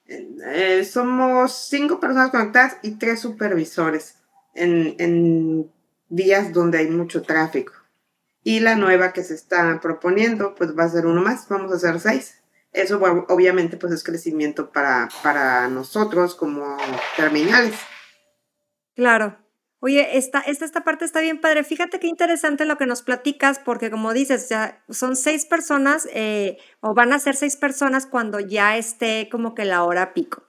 Eh, 0.06 0.84
somos 0.84 1.66
cinco 1.68 1.98
personas 1.98 2.30
conectadas 2.30 2.76
y 2.82 2.96
tres 2.96 3.20
supervisores 3.20 4.16
en, 4.54 4.94
en 4.98 5.72
días 6.08 6.52
donde 6.52 6.78
hay 6.78 6.88
mucho 6.88 7.22
tráfico. 7.22 7.72
Y 8.42 8.60
la 8.60 8.76
nueva 8.76 9.12
que 9.12 9.24
se 9.24 9.34
está 9.34 9.80
proponiendo, 9.80 10.54
pues 10.54 10.76
va 10.78 10.84
a 10.84 10.88
ser 10.90 11.06
uno 11.06 11.22
más, 11.22 11.48
vamos 11.48 11.72
a 11.72 11.76
hacer 11.76 11.98
seis. 11.98 12.42
Eso 12.72 13.00
obviamente 13.28 13.76
pues 13.76 13.92
es 13.92 14.02
crecimiento 14.02 14.70
para, 14.70 15.08
para 15.22 15.68
nosotros 15.68 16.34
como 16.34 16.76
terminales. 17.16 17.74
Claro. 18.94 19.38
Oye, 19.86 20.16
esta, 20.16 20.40
esta, 20.40 20.64
esta 20.64 20.82
parte 20.82 21.04
está 21.04 21.20
bien 21.20 21.42
padre. 21.42 21.62
Fíjate 21.62 22.00
qué 22.00 22.06
interesante 22.06 22.64
lo 22.64 22.78
que 22.78 22.86
nos 22.86 23.02
platicas, 23.02 23.58
porque 23.58 23.90
como 23.90 24.14
dices, 24.14 24.48
ya 24.48 24.82
son 24.88 25.14
seis 25.14 25.44
personas 25.44 26.08
eh, 26.14 26.56
o 26.80 26.94
van 26.94 27.12
a 27.12 27.18
ser 27.18 27.36
seis 27.36 27.56
personas 27.56 28.06
cuando 28.06 28.40
ya 28.40 28.78
esté 28.78 29.28
como 29.30 29.54
que 29.54 29.66
la 29.66 29.84
hora 29.84 30.14
pico. 30.14 30.42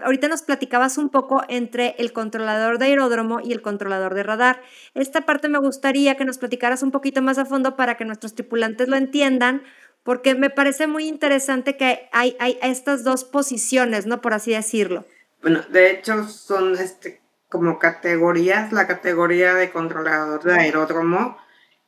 Ahorita 0.00 0.28
nos 0.28 0.42
platicabas 0.42 0.96
un 0.96 1.08
poco 1.08 1.42
entre 1.48 1.96
el 1.98 2.12
controlador 2.12 2.78
de 2.78 2.84
aeródromo 2.84 3.40
y 3.42 3.50
el 3.50 3.62
controlador 3.62 4.14
de 4.14 4.22
radar. 4.22 4.62
Esta 4.94 5.22
parte 5.22 5.48
me 5.48 5.58
gustaría 5.58 6.14
que 6.14 6.24
nos 6.24 6.38
platicaras 6.38 6.84
un 6.84 6.92
poquito 6.92 7.20
más 7.20 7.38
a 7.38 7.46
fondo 7.46 7.74
para 7.74 7.96
que 7.96 8.04
nuestros 8.04 8.36
tripulantes 8.36 8.86
lo 8.86 8.94
entiendan, 8.94 9.64
porque 10.04 10.36
me 10.36 10.50
parece 10.50 10.86
muy 10.86 11.08
interesante 11.08 11.76
que 11.76 12.08
hay, 12.12 12.36
hay 12.38 12.56
estas 12.62 13.02
dos 13.02 13.24
posiciones, 13.24 14.06
¿no? 14.06 14.20
Por 14.20 14.34
así 14.34 14.52
decirlo. 14.52 15.04
Bueno, 15.42 15.62
de 15.68 15.90
hecho 15.90 16.28
son 16.28 16.76
este, 16.76 17.20
como 17.48 17.78
categorías, 17.78 18.72
la 18.72 18.86
categoría 18.86 19.54
de 19.54 19.70
controlador 19.70 20.42
de 20.42 20.54
aeródromo. 20.54 21.38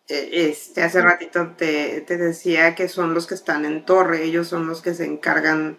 Eh, 0.08 0.48
este, 0.50 0.82
hace 0.82 1.02
ratito 1.02 1.52
te, 1.56 2.00
te 2.02 2.16
decía 2.16 2.74
que 2.74 2.88
son 2.88 3.14
los 3.14 3.26
que 3.26 3.34
están 3.34 3.64
en 3.64 3.84
torre, 3.84 4.24
ellos 4.24 4.48
son 4.48 4.66
los 4.66 4.82
que 4.82 4.94
se 4.94 5.04
encargan 5.04 5.78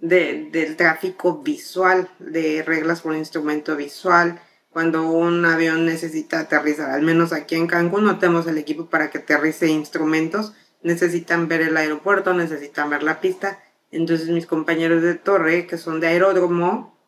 de, 0.00 0.48
del 0.50 0.76
tráfico 0.76 1.38
visual, 1.42 2.10
de 2.18 2.62
reglas 2.62 3.02
por 3.02 3.14
instrumento 3.14 3.76
visual. 3.76 4.40
Cuando 4.70 5.10
un 5.10 5.44
avión 5.44 5.84
necesita 5.84 6.40
aterrizar, 6.40 6.90
al 6.90 7.02
menos 7.02 7.32
aquí 7.32 7.56
en 7.56 7.66
Cancún 7.66 8.04
no 8.04 8.18
tenemos 8.18 8.46
el 8.46 8.58
equipo 8.58 8.86
para 8.86 9.10
que 9.10 9.18
aterrice 9.18 9.66
instrumentos, 9.66 10.54
necesitan 10.82 11.48
ver 11.48 11.62
el 11.62 11.76
aeropuerto, 11.76 12.34
necesitan 12.34 12.88
ver 12.90 13.02
la 13.02 13.20
pista. 13.20 13.58
Entonces 13.90 14.28
mis 14.28 14.46
compañeros 14.46 15.02
de 15.02 15.14
torre, 15.14 15.66
que 15.66 15.76
son 15.76 16.00
de 16.00 16.08
aeródromo, 16.08 16.99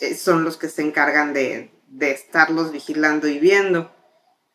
eh, 0.00 0.14
son 0.14 0.44
los 0.44 0.56
que 0.56 0.68
se 0.68 0.82
encargan 0.82 1.32
de, 1.32 1.70
de 1.88 2.10
estarlos 2.10 2.72
vigilando 2.72 3.28
y 3.28 3.38
viendo. 3.38 3.92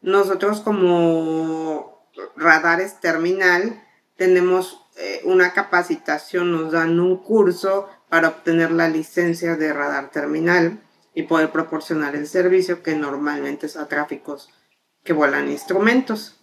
Nosotros 0.01 0.61
como 0.61 2.07
radares 2.35 2.99
terminal 2.99 3.81
tenemos 4.17 4.81
eh, 4.97 5.21
una 5.25 5.53
capacitación, 5.53 6.51
nos 6.51 6.71
dan 6.71 6.99
un 6.99 7.17
curso 7.17 7.89
para 8.09 8.29
obtener 8.29 8.71
la 8.71 8.87
licencia 8.87 9.55
de 9.55 9.73
radar 9.73 10.11
terminal 10.11 10.81
y 11.13 11.23
poder 11.23 11.51
proporcionar 11.51 12.15
el 12.15 12.27
servicio 12.27 12.81
que 12.81 12.95
normalmente 12.95 13.65
es 13.65 13.77
a 13.77 13.87
tráficos 13.87 14.49
que 15.03 15.13
vuelan 15.13 15.49
instrumentos. 15.49 16.39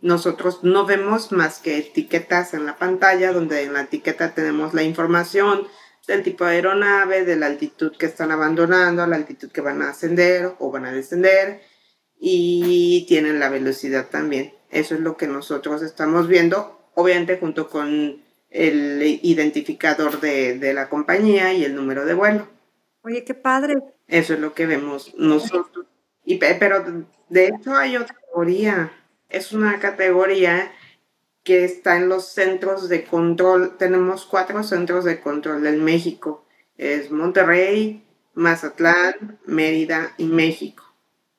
Nosotros 0.00 0.64
no 0.64 0.84
vemos 0.84 1.30
más 1.30 1.60
que 1.60 1.78
etiquetas 1.78 2.54
en 2.54 2.66
la 2.66 2.76
pantalla, 2.76 3.32
donde 3.32 3.62
en 3.62 3.72
la 3.72 3.82
etiqueta 3.82 4.34
tenemos 4.34 4.74
la 4.74 4.82
información 4.82 5.68
del 6.06 6.22
tipo 6.22 6.44
de 6.44 6.52
aeronave, 6.52 7.24
de 7.24 7.36
la 7.36 7.46
altitud 7.46 7.96
que 7.96 8.06
están 8.06 8.30
abandonando, 8.30 9.06
la 9.06 9.16
altitud 9.16 9.50
que 9.50 9.60
van 9.60 9.82
a 9.82 9.90
ascender 9.90 10.52
o 10.58 10.70
van 10.70 10.86
a 10.86 10.92
descender 10.92 11.62
y 12.18 13.04
tienen 13.08 13.40
la 13.40 13.48
velocidad 13.48 14.08
también. 14.08 14.54
Eso 14.70 14.94
es 14.94 15.00
lo 15.00 15.16
que 15.16 15.26
nosotros 15.26 15.82
estamos 15.82 16.28
viendo 16.28 16.82
obviamente 16.94 17.38
junto 17.38 17.68
con 17.68 18.22
el 18.50 19.02
identificador 19.22 20.20
de, 20.20 20.72
la 20.74 20.88
compañía 20.88 21.52
y 21.54 21.64
el 21.64 21.74
número 21.74 22.04
de 22.04 22.14
vuelo. 22.14 22.48
Oye, 23.02 23.24
qué 23.24 23.34
padre. 23.34 23.74
Eso 24.06 24.34
es 24.34 24.40
lo 24.40 24.54
que 24.54 24.66
vemos 24.66 25.14
nosotros. 25.16 25.86
Y, 26.24 26.36
pero 26.36 26.84
de 27.28 27.48
hecho 27.48 27.74
hay 27.74 27.96
otra 27.96 28.14
categoría. 28.14 28.92
Es 29.28 29.52
una 29.52 29.80
categoría 29.80 30.70
que 31.44 31.64
está 31.64 31.96
en 31.96 32.08
los 32.08 32.28
centros 32.28 32.88
de 32.88 33.04
control. 33.04 33.76
Tenemos 33.78 34.24
cuatro 34.24 34.62
centros 34.62 35.04
de 35.04 35.20
control 35.20 35.66
en 35.66 35.82
México. 35.84 36.44
Es 36.76 37.10
Monterrey, 37.10 38.06
Mazatlán, 38.34 39.38
Mérida 39.44 40.14
y 40.18 40.26
México. 40.26 40.84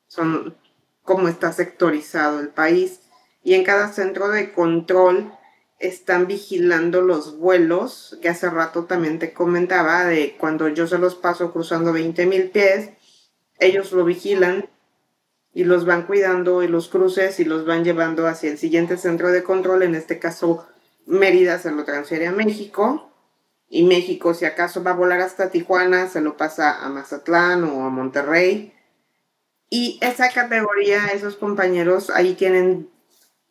Son 0.08 0.56
como 1.04 1.28
está 1.28 1.52
sectorizado 1.54 2.40
el 2.40 2.50
país. 2.50 3.02
Y 3.44 3.56
en 3.56 3.64
cada 3.64 3.92
centro 3.92 4.30
de 4.30 4.54
control 4.54 5.34
están 5.80 6.28
vigilando 6.28 7.02
los 7.02 7.38
vuelos, 7.38 8.18
que 8.22 8.30
hace 8.30 8.50
rato 8.50 8.86
también 8.86 9.20
te 9.20 9.34
comentaba, 9.34 10.06
de 10.06 10.38
cuando 10.38 10.70
yo 10.70 10.88
se 10.88 10.98
los 10.98 11.16
paso 11.16 11.52
cruzando 11.52 11.92
20 11.92 12.26
mil 12.26 12.52
pies, 12.52 12.92
ellos 13.60 13.92
lo 13.92 14.06
vigilan 14.06 14.70
y 15.54 15.64
los 15.66 15.86
van 15.86 16.04
cuidando 16.04 16.64
y 16.64 16.68
los 16.68 16.90
cruces 16.90 17.40
y 17.40 17.46
los 17.46 17.66
van 17.66 17.84
llevando 17.84 18.28
hacia 18.28 18.52
el 18.52 18.58
siguiente 18.58 18.98
centro 18.98 19.32
de 19.32 19.44
control, 19.44 19.84
en 19.84 19.96
este 19.96 20.20
caso 20.20 20.68
Mérida 21.06 21.60
se 21.60 21.72
lo 21.72 21.84
transfiere 21.84 22.28
a 22.28 22.32
México 22.32 23.12
y 23.70 23.84
México 23.84 24.34
si 24.34 24.46
acaso 24.46 24.84
va 24.84 24.92
a 24.92 24.96
volar 24.96 25.22
hasta 25.22 25.50
Tijuana 25.50 26.08
se 26.08 26.22
lo 26.22 26.38
pasa 26.38 26.84
a 26.84 26.90
Mazatlán 26.90 27.64
o 27.64 27.86
a 27.86 27.90
Monterrey. 27.90 28.74
Y 29.70 29.98
esa 30.02 30.30
categoría, 30.30 31.08
esos 31.08 31.36
compañeros 31.36 32.12
ahí 32.12 32.36
tienen, 32.36 32.92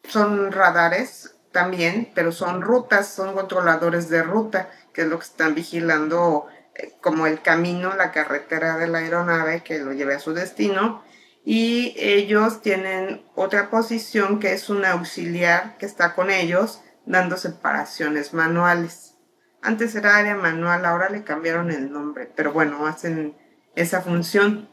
son 0.04 0.52
radares 0.52 1.34
también, 1.50 2.10
pero 2.14 2.30
son 2.30 2.62
rutas, 2.62 3.08
son 3.08 3.34
controladores 3.34 4.08
de 4.08 4.22
ruta, 4.22 4.70
que 4.92 5.02
es 5.02 5.08
lo 5.08 5.18
que 5.18 5.24
están 5.24 5.56
vigilando 5.56 6.46
eh, 6.76 6.92
como 7.00 7.26
el 7.26 7.42
camino, 7.42 7.96
la 7.96 8.12
carretera 8.12 8.78
de 8.78 8.86
la 8.86 8.98
aeronave 8.98 9.64
que 9.64 9.80
lo 9.80 9.92
lleve 9.92 10.14
a 10.14 10.20
su 10.20 10.32
destino. 10.32 11.02
Y 11.44 11.94
ellos 11.98 12.62
tienen 12.62 13.24
otra 13.34 13.68
posición 13.70 14.38
que 14.38 14.52
es 14.52 14.70
un 14.70 14.84
auxiliar 14.84 15.76
que 15.78 15.86
está 15.86 16.14
con 16.14 16.30
ellos 16.30 16.82
dando 17.04 17.36
separaciones 17.36 18.32
manuales. 18.32 19.14
Antes 19.60 19.94
era 19.94 20.16
área 20.16 20.36
manual, 20.36 20.84
ahora 20.84 21.08
le 21.08 21.24
cambiaron 21.24 21.70
el 21.70 21.92
nombre, 21.92 22.30
pero 22.34 22.52
bueno, 22.52 22.86
hacen 22.86 23.36
esa 23.74 24.02
función. 24.02 24.68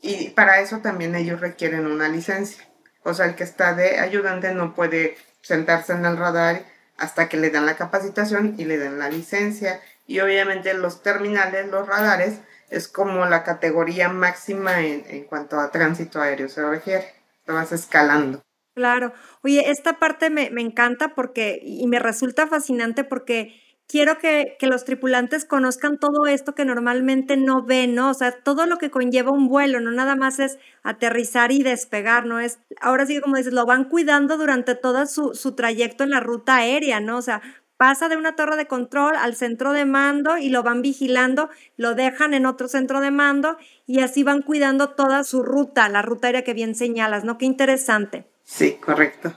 Y 0.00 0.30
para 0.30 0.60
eso 0.60 0.78
también 0.78 1.14
ellos 1.14 1.40
requieren 1.40 1.86
una 1.86 2.08
licencia. 2.08 2.68
O 3.02 3.14
sea, 3.14 3.26
el 3.26 3.34
que 3.34 3.44
está 3.44 3.74
de 3.74 3.98
ayudante 3.98 4.52
no 4.54 4.74
puede 4.74 5.16
sentarse 5.40 5.92
en 5.92 6.04
el 6.04 6.16
radar 6.16 6.64
hasta 6.98 7.28
que 7.28 7.36
le 7.36 7.50
dan 7.50 7.66
la 7.66 7.76
capacitación 7.76 8.54
y 8.58 8.64
le 8.64 8.78
den 8.78 8.98
la 8.98 9.08
licencia. 9.08 9.80
Y 10.06 10.20
obviamente 10.20 10.74
los 10.74 11.02
terminales, 11.02 11.68
los 11.68 11.86
radares, 11.86 12.40
es 12.70 12.88
como 12.88 13.26
la 13.26 13.44
categoría 13.44 14.08
máxima 14.08 14.80
en, 14.80 15.04
en 15.08 15.24
cuanto 15.24 15.58
a 15.58 15.70
tránsito 15.70 16.20
aéreo 16.20 16.48
se 16.48 16.68
refiere. 16.68 17.14
Te 17.44 17.52
vas 17.52 17.72
escalando. 17.72 18.42
Claro. 18.74 19.12
Oye, 19.42 19.70
esta 19.70 19.98
parte 19.98 20.30
me, 20.30 20.50
me 20.50 20.60
encanta 20.60 21.14
porque, 21.14 21.58
y 21.62 21.86
me 21.88 21.98
resulta 21.98 22.46
fascinante 22.46 23.02
porque 23.04 23.60
quiero 23.88 24.18
que, 24.18 24.56
los 24.60 24.84
tripulantes 24.84 25.44
conozcan 25.44 25.98
todo 25.98 26.26
esto 26.26 26.54
que 26.54 26.64
normalmente 26.64 27.36
no 27.36 27.64
ven, 27.64 27.94
¿no? 27.94 28.10
O 28.10 28.14
sea, 28.14 28.32
todo 28.32 28.66
lo 28.66 28.76
que 28.76 28.90
conlleva 28.90 29.32
un 29.32 29.48
vuelo, 29.48 29.80
no 29.80 29.90
nada 29.90 30.14
más 30.14 30.38
es 30.38 30.58
aterrizar 30.82 31.50
y 31.50 31.62
despegar, 31.62 32.26
¿no? 32.26 32.38
Es, 32.38 32.60
ahora 32.80 33.06
sí, 33.06 33.20
como 33.20 33.36
dices, 33.36 33.52
lo 33.52 33.66
van 33.66 33.88
cuidando 33.88 34.36
durante 34.36 34.74
todo 34.74 35.06
su, 35.06 35.34
su 35.34 35.56
trayecto 35.56 36.04
en 36.04 36.10
la 36.10 36.20
ruta 36.20 36.56
aérea, 36.56 37.00
¿no? 37.00 37.16
O 37.16 37.22
sea, 37.22 37.40
pasa 37.78 38.10
de 38.10 38.16
una 38.16 38.36
torre 38.36 38.56
de 38.56 38.66
control 38.66 39.16
al 39.16 39.34
centro 39.34 39.72
de 39.72 39.86
mando 39.86 40.36
y 40.36 40.50
lo 40.50 40.62
van 40.62 40.82
vigilando, 40.82 41.48
lo 41.78 41.94
dejan 41.94 42.34
en 42.34 42.44
otro 42.44 42.68
centro 42.68 43.00
de 43.00 43.10
mando 43.10 43.56
y 43.86 44.00
así 44.00 44.24
van 44.24 44.42
cuidando 44.42 44.90
toda 44.90 45.24
su 45.24 45.42
ruta, 45.42 45.88
la 45.88 46.02
ruta 46.02 46.26
aérea 46.26 46.44
que 46.44 46.52
bien 46.52 46.74
señalas, 46.74 47.24
¿no? 47.24 47.38
Qué 47.38 47.46
interesante. 47.46 48.26
Sí, 48.44 48.74
correcto. 48.84 49.32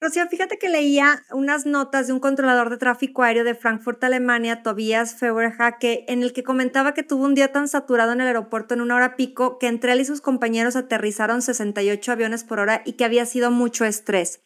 Rocío, 0.00 0.26
fíjate 0.28 0.58
que 0.58 0.68
leía 0.68 1.24
unas 1.30 1.64
notas 1.64 2.06
de 2.06 2.12
un 2.12 2.20
controlador 2.20 2.68
de 2.68 2.76
tráfico 2.76 3.22
aéreo 3.22 3.42
de 3.42 3.54
Frankfurt, 3.54 4.04
Alemania, 4.04 4.62
Tobias 4.62 5.14
Feuerha, 5.14 5.78
que, 5.78 6.04
en 6.08 6.22
el 6.22 6.34
que 6.34 6.42
comentaba 6.42 6.92
que 6.92 7.02
tuvo 7.02 7.24
un 7.24 7.34
día 7.34 7.52
tan 7.52 7.68
saturado 7.68 8.12
en 8.12 8.20
el 8.20 8.26
aeropuerto 8.26 8.74
en 8.74 8.82
una 8.82 8.96
hora 8.96 9.16
pico 9.16 9.58
que 9.58 9.66
entre 9.66 9.92
él 9.92 10.00
y 10.00 10.04
sus 10.04 10.20
compañeros 10.20 10.76
aterrizaron 10.76 11.40
68 11.40 12.12
aviones 12.12 12.44
por 12.44 12.60
hora 12.60 12.82
y 12.84 12.94
que 12.94 13.06
había 13.06 13.24
sido 13.24 13.50
mucho 13.50 13.86
estrés. 13.86 14.43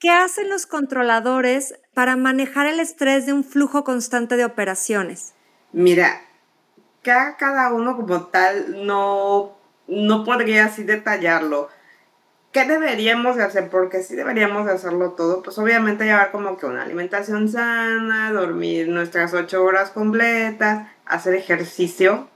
¿Qué 0.00 0.10
hacen 0.10 0.48
los 0.48 0.66
controladores 0.66 1.74
para 1.94 2.16
manejar 2.16 2.66
el 2.66 2.80
estrés 2.80 3.26
de 3.26 3.32
un 3.32 3.44
flujo 3.44 3.84
constante 3.84 4.36
de 4.36 4.44
operaciones? 4.44 5.34
Mira, 5.72 6.20
cada 7.02 7.72
uno 7.72 7.96
como 7.96 8.26
tal 8.26 8.86
no, 8.86 9.56
no 9.86 10.24
podría 10.24 10.66
así 10.66 10.84
detallarlo 10.84 11.68
¿qué 12.52 12.64
deberíamos 12.64 13.36
de 13.36 13.44
hacer? 13.44 13.68
Porque 13.68 14.02
sí 14.02 14.16
deberíamos 14.16 14.66
de 14.66 14.72
hacerlo 14.72 15.12
todo. 15.12 15.42
Pues 15.42 15.58
obviamente 15.58 16.04
llevar 16.04 16.30
como 16.30 16.56
que 16.56 16.66
una 16.66 16.82
alimentación 16.82 17.48
sana, 17.48 18.32
dormir 18.32 18.88
nuestras 18.88 19.34
ocho 19.34 19.62
horas 19.64 19.90
completas, 19.90 20.88
hacer 21.04 21.34
ejercicio, 21.34 22.28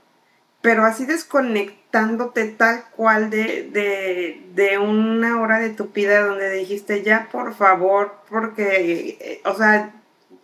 pero 0.63 0.85
así 0.85 1.05
desconectándote 1.05 2.45
tal 2.45 2.85
cual 2.95 3.29
de, 3.29 3.69
de, 3.69 4.41
de 4.55 4.77
una 4.77 5.41
hora 5.41 5.59
de 5.59 5.71
tu 5.71 5.89
vida 5.89 6.25
donde 6.25 6.49
dijiste 6.51 7.03
ya 7.03 7.27
por 7.29 7.53
favor, 7.53 8.15
porque, 8.29 9.17
eh, 9.19 9.41
o 9.43 9.55
sea, 9.55 9.91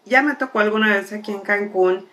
ya 0.03 0.21
me 0.21 0.35
tocó 0.35 0.59
alguna 0.59 0.93
vez 0.93 1.13
aquí 1.13 1.31
en 1.31 1.39
Cancún 1.39 2.05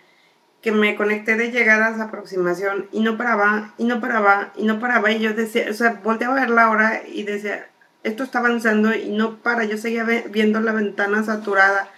que 0.61 0.71
me 0.71 0.95
conecté 0.95 1.35
de 1.35 1.51
llegadas 1.51 1.99
a 1.99 2.05
aproximación 2.05 2.87
y 2.93 3.01
no 3.01 3.17
paraba, 3.17 3.73
y 3.77 3.83
no 3.83 3.99
paraba, 3.99 4.53
y 4.55 4.63
no 4.63 4.79
paraba. 4.79 5.11
Y 5.11 5.19
yo 5.19 5.33
decía, 5.33 5.65
o 5.69 5.73
sea, 5.73 5.99
volteaba 6.01 6.37
a 6.37 6.39
ver 6.39 6.49
la 6.49 6.69
hora 6.69 7.01
y 7.05 7.23
decía, 7.23 7.67
esto 8.03 8.23
está 8.23 8.39
avanzando 8.39 8.95
y 8.95 9.09
no 9.09 9.37
para. 9.39 9.65
Yo 9.65 9.77
seguía 9.77 10.05
viendo 10.29 10.61
la 10.61 10.71
ventana 10.71 11.23
saturada. 11.23 11.89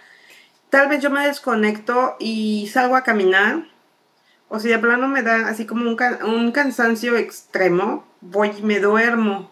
Tal 0.70 0.88
vez 0.88 1.00
yo 1.00 1.10
me 1.10 1.24
desconecto 1.24 2.16
y 2.18 2.68
salgo 2.72 2.96
a 2.96 3.04
caminar. 3.04 3.69
O 4.50 4.60
si 4.60 4.68
de 4.68 4.78
plano 4.78 5.08
me 5.08 5.22
da 5.22 5.48
así 5.48 5.64
como 5.64 5.88
un, 5.88 5.96
un 6.24 6.52
cansancio 6.52 7.16
extremo, 7.16 8.04
voy 8.20 8.52
y 8.58 8.62
me 8.62 8.80
duermo. 8.80 9.50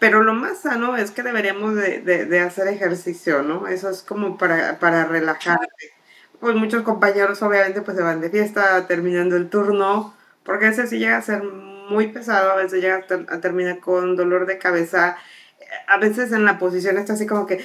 Pero 0.00 0.22
lo 0.22 0.34
más 0.34 0.62
sano 0.62 0.96
es 0.96 1.12
que 1.12 1.22
deberíamos 1.22 1.76
de, 1.76 2.00
de, 2.00 2.40
hacer 2.40 2.66
ejercicio, 2.68 3.42
¿no? 3.42 3.68
Eso 3.68 3.90
es 3.90 4.02
como 4.02 4.36
para, 4.38 4.80
para 4.80 5.04
relajarte 5.04 5.68
pues 6.40 6.54
muchos 6.54 6.82
compañeros 6.82 7.42
obviamente 7.42 7.82
pues 7.82 7.96
se 7.96 8.02
van 8.02 8.20
de 8.20 8.30
fiesta 8.30 8.86
terminando 8.86 9.36
el 9.36 9.48
turno, 9.50 10.14
porque 10.44 10.68
ese 10.68 10.86
sí 10.86 10.98
llega 10.98 11.16
a 11.16 11.22
ser 11.22 11.42
muy 11.42 12.08
pesado, 12.08 12.50
a 12.50 12.56
veces 12.56 12.80
llega 12.80 13.04
a, 13.28 13.40
terminar 13.40 13.80
con 13.80 14.16
dolor 14.16 14.46
de 14.46 14.58
cabeza, 14.58 15.16
a 15.86 15.98
veces 15.98 16.32
en 16.32 16.44
la 16.44 16.58
posición 16.58 16.98
está 16.98 17.14
así 17.14 17.26
como 17.26 17.46
que 17.46 17.64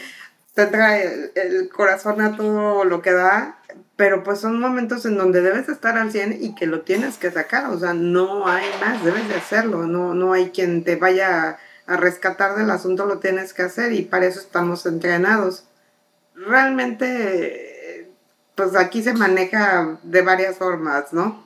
te 0.53 0.65
trae 0.67 1.31
el, 1.35 1.69
corazón 1.69 2.21
a 2.21 2.35
todo 2.35 2.83
lo 2.85 3.01
que 3.01 3.11
da, 3.11 3.59
pero 4.03 4.21
pues 4.21 4.41
son 4.41 4.59
momentos 4.59 5.05
en 5.05 5.17
donde 5.17 5.41
debes 5.41 5.69
estar 5.69 5.97
al 5.97 6.11
100 6.11 6.43
y 6.43 6.55
que 6.55 6.67
lo 6.67 6.81
tienes 6.81 7.15
que 7.15 7.31
sacar, 7.31 7.69
o 7.69 7.79
sea, 7.79 7.93
no 7.93 8.45
hay 8.49 8.65
más, 8.81 9.01
debes 9.01 9.29
de 9.29 9.35
hacerlo, 9.35 9.87
no, 9.87 10.13
no 10.13 10.33
hay 10.33 10.49
quien 10.49 10.83
te 10.83 10.97
vaya 10.97 11.57
a 11.85 11.95
rescatar 11.95 12.57
del 12.57 12.69
asunto, 12.69 13.05
lo 13.05 13.19
tienes 13.19 13.53
que 13.53 13.61
hacer 13.61 13.93
y 13.93 14.01
para 14.01 14.25
eso 14.25 14.41
estamos 14.41 14.85
entrenados. 14.85 15.63
Realmente, 16.35 18.11
pues 18.55 18.75
aquí 18.75 19.01
se 19.01 19.13
maneja 19.13 19.97
de 20.03 20.21
varias 20.21 20.57
formas, 20.57 21.13
¿no? 21.13 21.41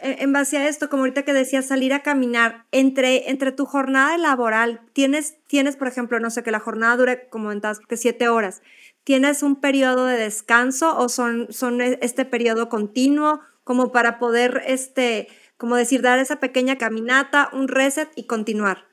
en 0.00 0.32
base 0.32 0.58
a 0.58 0.68
esto, 0.68 0.88
como 0.88 1.02
ahorita 1.02 1.24
que 1.24 1.32
decías, 1.32 1.66
salir 1.66 1.92
a 1.92 2.02
caminar, 2.02 2.64
entre, 2.70 3.30
entre 3.30 3.52
tu 3.52 3.66
jornada 3.66 4.16
laboral, 4.16 4.80
tienes, 4.92 5.36
tienes, 5.48 5.76
por 5.76 5.88
ejemplo, 5.88 6.20
no 6.20 6.30
sé, 6.30 6.42
que 6.42 6.52
la 6.52 6.60
jornada 6.60 6.96
dure, 6.96 7.28
como 7.28 7.46
comentabas, 7.46 7.80
que 7.80 7.96
siete 7.96 8.28
horas, 8.28 8.62
¿tienes 9.04 9.42
un 9.42 9.60
periodo 9.60 10.06
de 10.06 10.16
descanso 10.16 10.96
o 10.96 11.08
son, 11.08 11.48
son 11.50 11.80
e, 11.80 11.98
este 12.02 12.24
periodo 12.24 12.68
continuo 12.68 13.40
como 13.64 13.92
para 13.92 14.18
poder, 14.18 14.62
este, 14.66 15.28
como 15.56 15.76
decir, 15.76 16.02
dar 16.02 16.18
esa 16.18 16.40
pequeña 16.40 16.78
caminata, 16.78 17.50
un 17.52 17.68
reset 17.68 18.10
y 18.16 18.26
continuar? 18.26 18.86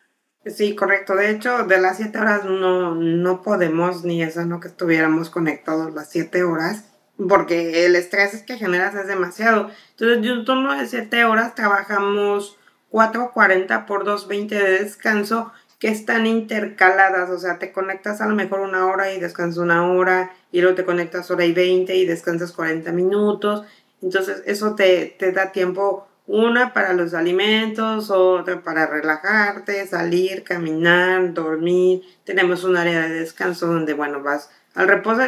Sí, 0.45 0.75
correcto. 0.75 1.15
De 1.15 1.31
hecho, 1.31 1.65
de 1.65 1.79
las 1.79 1.97
siete 1.97 2.19
horas 2.19 2.45
no, 2.45 2.93
no 2.95 3.41
podemos, 3.41 4.03
ni 4.03 4.21
eso, 4.21 4.45
no 4.45 4.59
que 4.59 4.67
estuviéramos 4.67 5.29
conectados 5.29 5.93
las 5.93 6.09
siete 6.09 6.43
horas 6.43 6.85
porque 7.17 7.85
el 7.85 7.95
estrés 7.95 8.43
que 8.43 8.57
generas 8.57 8.95
es 8.95 9.07
demasiado. 9.07 9.69
Entonces, 9.91 10.21
de 10.21 10.33
un 10.33 10.45
turno 10.45 10.75
de 10.75 10.87
7 10.87 11.25
horas 11.25 11.55
trabajamos 11.55 12.57
4.40 12.91 13.85
por 13.85 14.05
2.20 14.05 14.49
de 14.49 14.83
descanso 14.83 15.51
que 15.79 15.89
están 15.89 16.25
intercaladas, 16.25 17.29
o 17.29 17.37
sea, 17.37 17.59
te 17.59 17.71
conectas 17.71 18.21
a 18.21 18.27
lo 18.27 18.35
mejor 18.35 18.61
una 18.61 18.87
hora 18.87 19.13
y 19.13 19.19
descansas 19.19 19.57
una 19.57 19.91
hora, 19.91 20.31
y 20.51 20.61
luego 20.61 20.75
te 20.75 20.85
conectas 20.85 21.29
hora 21.31 21.45
y 21.45 21.53
20 21.53 21.95
y 21.95 22.05
descansas 22.05 22.51
40 22.51 22.91
minutos. 22.91 23.63
Entonces, 24.01 24.43
eso 24.45 24.75
te, 24.75 25.15
te 25.19 25.31
da 25.31 25.51
tiempo, 25.51 26.07
una 26.27 26.73
para 26.73 26.93
los 26.93 27.13
alimentos, 27.13 28.09
otra 28.09 28.61
para 28.61 28.87
relajarte, 28.87 29.85
salir, 29.87 30.43
caminar, 30.43 31.33
dormir. 31.33 32.01
Tenemos 32.23 32.63
un 32.63 32.77
área 32.77 33.01
de 33.07 33.19
descanso 33.19 33.67
donde, 33.67 33.93
bueno, 33.93 34.23
vas 34.23 34.49
al 34.73 34.87
reposo 34.87 35.21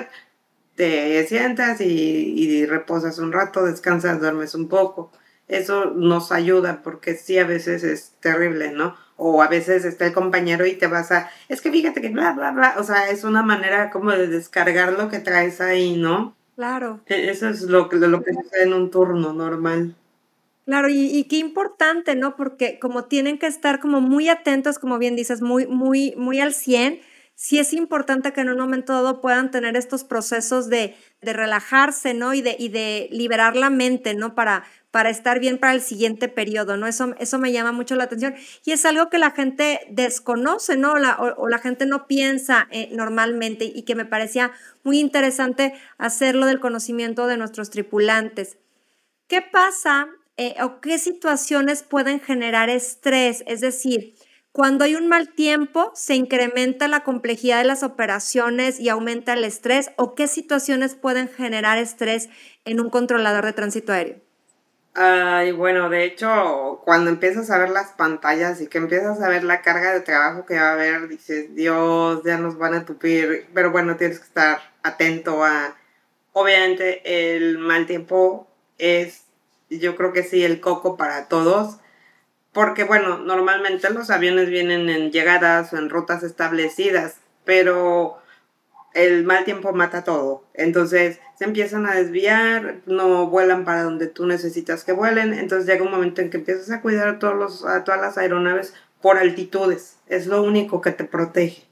te 0.77 1.25
sientas 1.27 1.81
y, 1.81 2.65
reposas 2.67 3.17
un 3.17 3.33
rato, 3.33 3.65
descansas, 3.65 4.21
duermes 4.21 4.53
un 4.53 4.69
poco. 4.69 5.12
Eso 5.47 5.86
nos 5.86 6.31
ayuda 6.31 6.81
porque 6.83 7.15
sí 7.15 7.39
a 7.39 7.45
veces 7.45 7.83
es 7.83 8.13
terrible, 8.19 8.71
¿no? 8.71 8.95
O 9.17 9.41
a 9.41 9.47
veces 9.47 9.84
está 9.84 10.06
el 10.06 10.13
compañero 10.13 10.65
y 10.65 10.75
te 10.75 10.88
vas 10.88 11.12
a, 11.12 11.30
es 11.49 11.62
que 11.62 11.71
fíjate 11.71 12.01
que 12.01 12.10
bla, 12.10 12.34
bla, 12.34 12.51
bla, 12.51 12.75
o 12.77 12.84
sea, 12.84 13.10
es 13.10 13.23
una 13.23 13.41
manera 13.41 13.89
como 13.89 14.12
de 14.12 14.27
descargar 14.27 14.93
lo 14.93 15.10
que 15.10 15.19
traes 15.19 15.60
ahí, 15.60 15.97
¿no? 15.97 16.36
Claro. 16.56 17.01
E, 17.08 17.30
eso 17.30 17.49
es 17.49 17.63
lo, 17.63 17.89
lo 17.91 18.23
que 18.23 18.34
sucede 18.34 18.63
en 18.63 18.73
un 18.73 18.91
turno 18.91 19.34
normal. 19.34 19.95
Claro, 20.65 20.89
y, 20.89 21.06
y, 21.06 21.23
qué 21.25 21.38
importante, 21.38 22.15
¿no? 22.15 22.36
Porque 22.36 22.77
como 22.77 23.06
tienen 23.06 23.38
que 23.39 23.47
estar 23.47 23.80
como 23.80 24.01
muy 24.01 24.27
atentos, 24.27 24.80
como 24.80 24.97
bien 24.97 25.15
dices, 25.15 25.41
muy, 25.41 25.65
muy, 25.65 26.13
muy 26.17 26.41
al 26.41 26.53
100, 26.53 26.99
sí 27.38 27.60
es 27.60 27.71
importante 27.71 28.34
que 28.34 28.41
en 28.41 28.50
un 28.50 28.58
momento 28.58 28.93
dado 28.93 29.21
puedan 29.21 29.52
tener 29.52 29.78
estos 29.78 30.04
procesos 30.04 30.69
de, 30.69 30.95
relajarse, 31.21 32.13
¿no? 32.13 32.34
Y 32.34 32.41
de, 32.41 32.56
y 32.58 32.69
de 32.69 33.10
liberar 33.12 33.56
la 33.56 33.69
mente, 33.69 34.15
¿no? 34.15 34.34
Para, 34.34 34.63
para 34.91 35.12
estar 35.12 35.39
bien 35.39 35.60
para 35.60 35.73
el 35.73 35.82
siguiente 35.82 36.30
periodo, 36.30 36.78
¿no? 36.78 36.88
Eso, 36.88 37.13
eso 37.19 37.38
me 37.38 37.52
llama 37.52 37.71
mucho 37.71 37.95
la 37.95 38.06
atención. 38.06 38.34
Y 38.65 38.71
es 38.71 38.86
algo 38.86 39.10
que 39.10 39.19
la 39.19 39.32
gente 39.32 39.82
desconoce, 39.91 40.78
¿no? 40.78 40.97
La, 40.97 41.15
o, 41.17 41.47
la 41.47 41.60
gente 41.60 41.86
no 41.86 42.08
piensa 42.08 42.67
eh, 42.71 42.89
normalmente 42.91 43.65
y 43.65 43.84
que 43.84 43.93
me 43.93 44.06
parecía 44.06 44.52
muy 44.84 45.00
interesante 45.00 45.73
hacerlo 46.00 46.47
del 46.47 46.60
conocimiento 46.60 47.28
de 47.28 47.38
nuestros 47.38 47.69
tripulantes. 47.69 48.58
¿Qué 49.28 49.43
pasa 49.43 50.08
eh, 50.38 50.56
o 50.63 50.82
qué 50.82 50.97
situaciones 50.97 51.84
pueden 51.84 52.19
generar 52.19 52.69
estrés? 52.71 53.43
Es 53.45 53.62
decir, 53.62 54.15
cuando 54.58 54.86
hay 54.86 54.96
un 54.96 55.08
mal 55.08 55.30
tiempo, 55.30 55.91
se 55.93 56.15
incrementa 56.15 56.88
la 56.88 57.04
complejidad 57.04 57.60
de 57.60 57.65
las 57.65 57.84
operaciones 57.84 58.80
y 58.80 58.89
aumenta 58.89 59.34
el 59.34 59.43
estrés 59.43 59.91
o 59.98 60.15
qué 60.15 60.28
situaciones 60.28 60.96
pueden 60.96 61.30
generar 61.30 61.78
estrés 61.78 62.28
en 62.65 62.80
un 62.80 62.89
controlador 62.89 63.46
de 63.46 63.54
tránsito 63.54 63.93
aéreo. 63.93 64.15
Ay, 64.96 65.52
bueno, 65.52 65.91
de 65.91 66.06
hecho, 66.06 66.82
cuando 66.84 67.12
empiezas 67.12 67.52
a 67.52 67.60
ver 67.60 67.70
las 67.70 67.91
pantallas 67.91 68.60
y 68.60 68.65
que 68.65 68.80
empiezas 68.80 69.22
a 69.22 69.30
ver 69.30 69.43
la 69.43 69.62
carga 69.62 69.93
de 69.93 70.02
trabajo 70.02 70.48
que 70.48 70.56
va 70.56 70.70
a 70.70 70.74
haber, 70.74 71.08
dices, 71.08 71.54
Dios, 71.54 72.24
ya 72.26 72.39
nos 72.39 72.58
van 72.58 72.74
a 72.74 72.84
tupir. 72.84 73.46
Pero 73.54 73.70
bueno, 73.70 73.96
tienes 73.96 74.17
que 74.17 74.26
estar 74.26 74.60
atento 74.82 75.46
a... 75.46 75.76
Obviamente 76.34 77.36
el 77.36 77.60
mal 77.60 77.86
tiempo 77.86 78.48
es, 78.80 79.22
yo 79.70 79.96
creo 79.96 80.13
que 80.13 80.24
sí, 80.24 80.43
el 80.43 80.62
coco 80.62 80.98
para 80.98 81.28
todos 81.28 81.78
porque 82.58 82.86
bueno, 82.86 83.20
normalmente 83.20 83.88
los 83.91 84.10
aviones 84.10 84.50
vienen 84.50 84.89
en 84.89 85.12
llegadas 85.12 85.72
o 85.74 85.78
en 85.78 85.91
rutas 85.91 86.24
establecidas, 86.24 87.17
pero 87.46 88.17
el 88.96 89.26
mal 89.26 89.46
tiempo 89.46 89.74
mata 89.74 90.04
todo. 90.04 90.43
Entonces 90.56 91.20
se 91.38 91.46
empiezan 91.46 91.86
a 91.86 91.93
desviar, 91.93 92.78
no 92.88 93.28
vuelan 93.28 93.63
para 93.63 93.84
donde 93.84 94.08
tú 94.08 94.26
necesitas 94.26 94.84
que 94.84 94.91
vuelen. 94.91 95.36
Entonces 95.36 95.67
llega 95.67 95.86
un 95.86 95.91
momento 95.91 96.22
en 96.22 96.32
que 96.32 96.38
empiezas 96.38 96.72
a 96.72 96.82
cuidar 96.82 97.08
a, 97.08 97.20
todos 97.20 97.36
los, 97.36 97.63
a 97.63 97.84
todas 97.84 98.02
las 98.02 98.17
aeronaves 98.17 98.74
por 99.04 99.20
altitudes. 99.20 99.98
Es 100.08 100.26
lo 100.26 100.41
único 100.41 100.82
que 100.82 100.89
te 100.89 101.04
protege. 101.04 101.67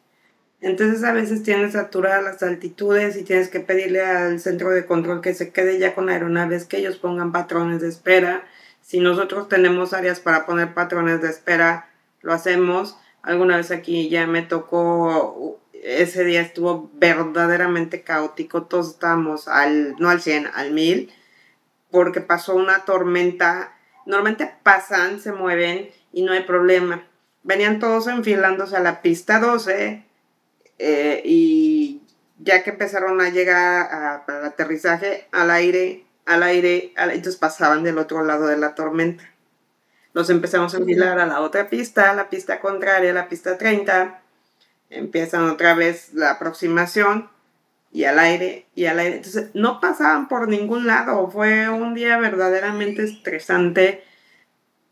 Entonces 0.62 1.04
a 1.04 1.14
veces 1.14 1.42
tienes 1.42 1.74
saturadas 1.74 2.24
las 2.24 2.44
altitudes 2.44 3.18
y 3.18 3.24
tienes 3.24 3.50
que 3.50 3.60
pedirle 3.60 4.02
al 4.02 4.40
centro 4.40 4.70
de 4.70 4.86
control 4.86 5.22
que 5.22 5.34
se 5.34 5.50
quede 5.50 5.80
ya 5.80 5.96
con 5.96 6.10
aeronaves, 6.10 6.66
que 6.66 6.78
ellos 6.78 6.98
pongan 6.98 7.32
patrones 7.32 7.82
de 7.82 7.88
espera 7.88 8.44
si 8.86 9.00
nosotros 9.00 9.50
tenemos 9.50 9.94
áreas 9.94 10.20
para 10.20 10.46
poner 10.46 10.76
patrones 10.76 11.20
de 11.20 11.28
espera, 11.28 11.90
lo 12.22 12.34
hacemos. 12.34 12.96
Alguna 13.24 13.58
vez 13.58 13.72
aquí 13.72 14.10
ya 14.10 14.28
me 14.28 14.44
tocó, 14.44 15.60
ese 15.74 16.24
día 16.24 16.42
estuvo 16.42 16.92
verdaderamente 16.94 18.04
caótico, 18.04 18.66
todos 18.66 18.92
estábamos 18.92 19.48
al, 19.48 19.96
no 19.98 20.12
al 20.12 20.22
100, 20.22 20.52
al 20.54 20.72
1000, 20.72 21.12
porque 21.90 22.22
pasó 22.22 22.54
una 22.54 22.86
tormenta. 22.86 23.76
Normalmente 24.06 24.54
pasan, 24.62 25.20
se 25.20 25.32
mueven 25.32 25.90
y 26.14 26.22
no 26.22 26.34
hay 26.34 26.44
problema. 26.44 27.08
Venían 27.42 27.80
todos 27.80 28.06
enfilándose 28.06 28.76
a 28.78 28.82
la 28.82 29.02
pista 29.02 29.40
12 29.40 30.06
eh, 30.78 31.22
y 31.26 32.04
ya 32.38 32.62
que 32.62 32.70
empezaron 32.70 33.20
a 33.20 33.30
llegar 33.30 34.22
al 34.28 34.46
aterrizaje 34.46 35.28
al 35.32 35.50
aire, 35.50 36.05
al 36.26 36.44
aire, 36.44 36.94
entonces 36.98 37.38
pasaban 37.38 37.84
del 37.84 37.98
otro 37.98 38.24
lado 38.24 38.48
de 38.48 38.58
la 38.58 38.76
tormenta. 38.76 39.24
Los 40.14 40.30
empezamos 40.30 40.74
a 40.74 40.78
enfilar 40.78 41.20
a 41.20 41.26
la 41.26 41.42
otra 41.42 41.70
pista, 41.70 42.14
la 42.14 42.30
pista 42.30 42.60
contraria, 42.60 43.14
la 43.14 43.28
pista 43.28 43.58
30. 43.58 44.22
Empiezan 44.90 45.50
otra 45.50 45.74
vez 45.74 46.14
la 46.14 46.32
aproximación 46.32 47.30
y 47.92 48.06
al 48.06 48.20
aire 48.20 48.66
y 48.76 48.86
al 48.86 49.00
aire. 49.00 49.18
Entonces 49.18 49.50
no 49.54 49.82
pasaban 49.82 50.28
por 50.28 50.48
ningún 50.48 50.88
lado. 50.88 51.30
Fue 51.30 51.70
un 51.70 51.94
día 51.94 52.18
verdaderamente 52.18 53.04
estresante 53.04 54.04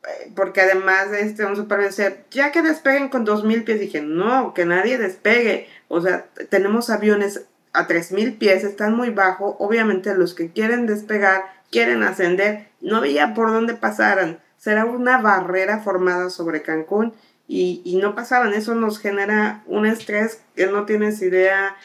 eh, 0.04 0.32
porque 0.36 0.62
además 0.62 1.12
este 1.14 1.46
un 1.46 1.56
supervisor, 1.56 2.18
ya 2.30 2.52
que 2.52 2.62
despeguen 2.62 3.10
con 3.10 3.24
2000 3.24 3.64
pies, 3.64 3.80
dije, 3.80 4.02
no, 4.02 4.54
que 4.54 4.66
nadie 4.66 4.98
despegue. 4.98 5.70
O 5.88 6.02
sea, 6.02 6.26
tenemos 6.50 6.90
aviones 6.90 7.46
a 7.74 7.88
3.000 7.88 8.38
pies, 8.38 8.64
están 8.64 8.96
muy 8.96 9.10
bajo. 9.10 9.58
Obviamente 9.60 10.16
los 10.16 10.34
que 10.34 10.52
quieren 10.52 10.86
despegar, 10.86 11.44
quieren 11.72 12.04
ascender, 12.04 12.68
no 12.82 12.98
había 12.98 13.34
por 13.34 13.52
dónde 13.52 13.74
pasaran. 13.74 14.40
Será 14.58 14.86
una 14.86 15.18
barrera 15.18 15.80
formada 15.80 16.30
sobre 16.30 16.62
Cancún 16.62 17.14
y, 17.48 18.00
no 18.02 18.16
pasaban. 18.16 18.54
Eso 18.54 18.76
nos 18.76 19.00
genera 19.00 19.64
un 19.66 19.86
estrés 19.86 20.42
que 20.56 20.68
no 20.68 20.86
tienes 20.86 21.22
idea 21.22 21.76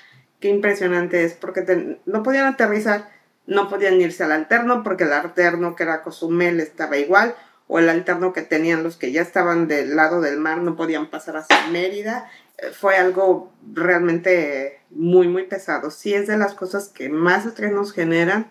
qué 0.40 0.48
impresionante 0.48 1.24
es, 1.24 1.35
porque 1.35 1.98
no 2.07 2.22
podían 2.22 2.46
aterrizar, 2.46 3.09
no 3.46 3.68
podían 3.68 4.01
irse 4.01 4.22
al 4.22 4.31
alterno, 4.31 4.85
porque 4.85 5.05
el 5.05 5.12
alterno 5.12 5.74
que 5.74 5.83
era 5.83 6.03
Cozumel 6.03 6.61
estaba 6.61 6.96
igual, 6.96 7.35
o 7.66 7.81
el 7.81 7.88
alterno 7.88 8.33
que 8.33 8.42
tenían 8.42 8.85
los 8.85 8.96
que 8.96 9.11
ya 9.11 9.22
estaban 9.22 9.66
del 9.66 9.96
lado 9.96 10.20
del 10.20 10.38
mar 10.38 10.59
no 10.59 10.77
podían 10.77 11.11
pasar 11.11 11.37
hacia 11.37 11.66
Mérida 11.68 12.31
fue 12.72 12.96
algo 12.96 13.53
realmente 13.72 14.78
muy, 14.90 15.29
muy 15.29 15.44
pesado. 15.44 15.90
Sí 15.90 16.14
es 16.14 16.27
de 16.27 16.37
las 16.37 16.55
cosas 16.55 16.88
que 16.88 17.09
más 17.09 17.46
estrés 17.46 17.72
nos 17.72 17.92
generan. 17.92 18.51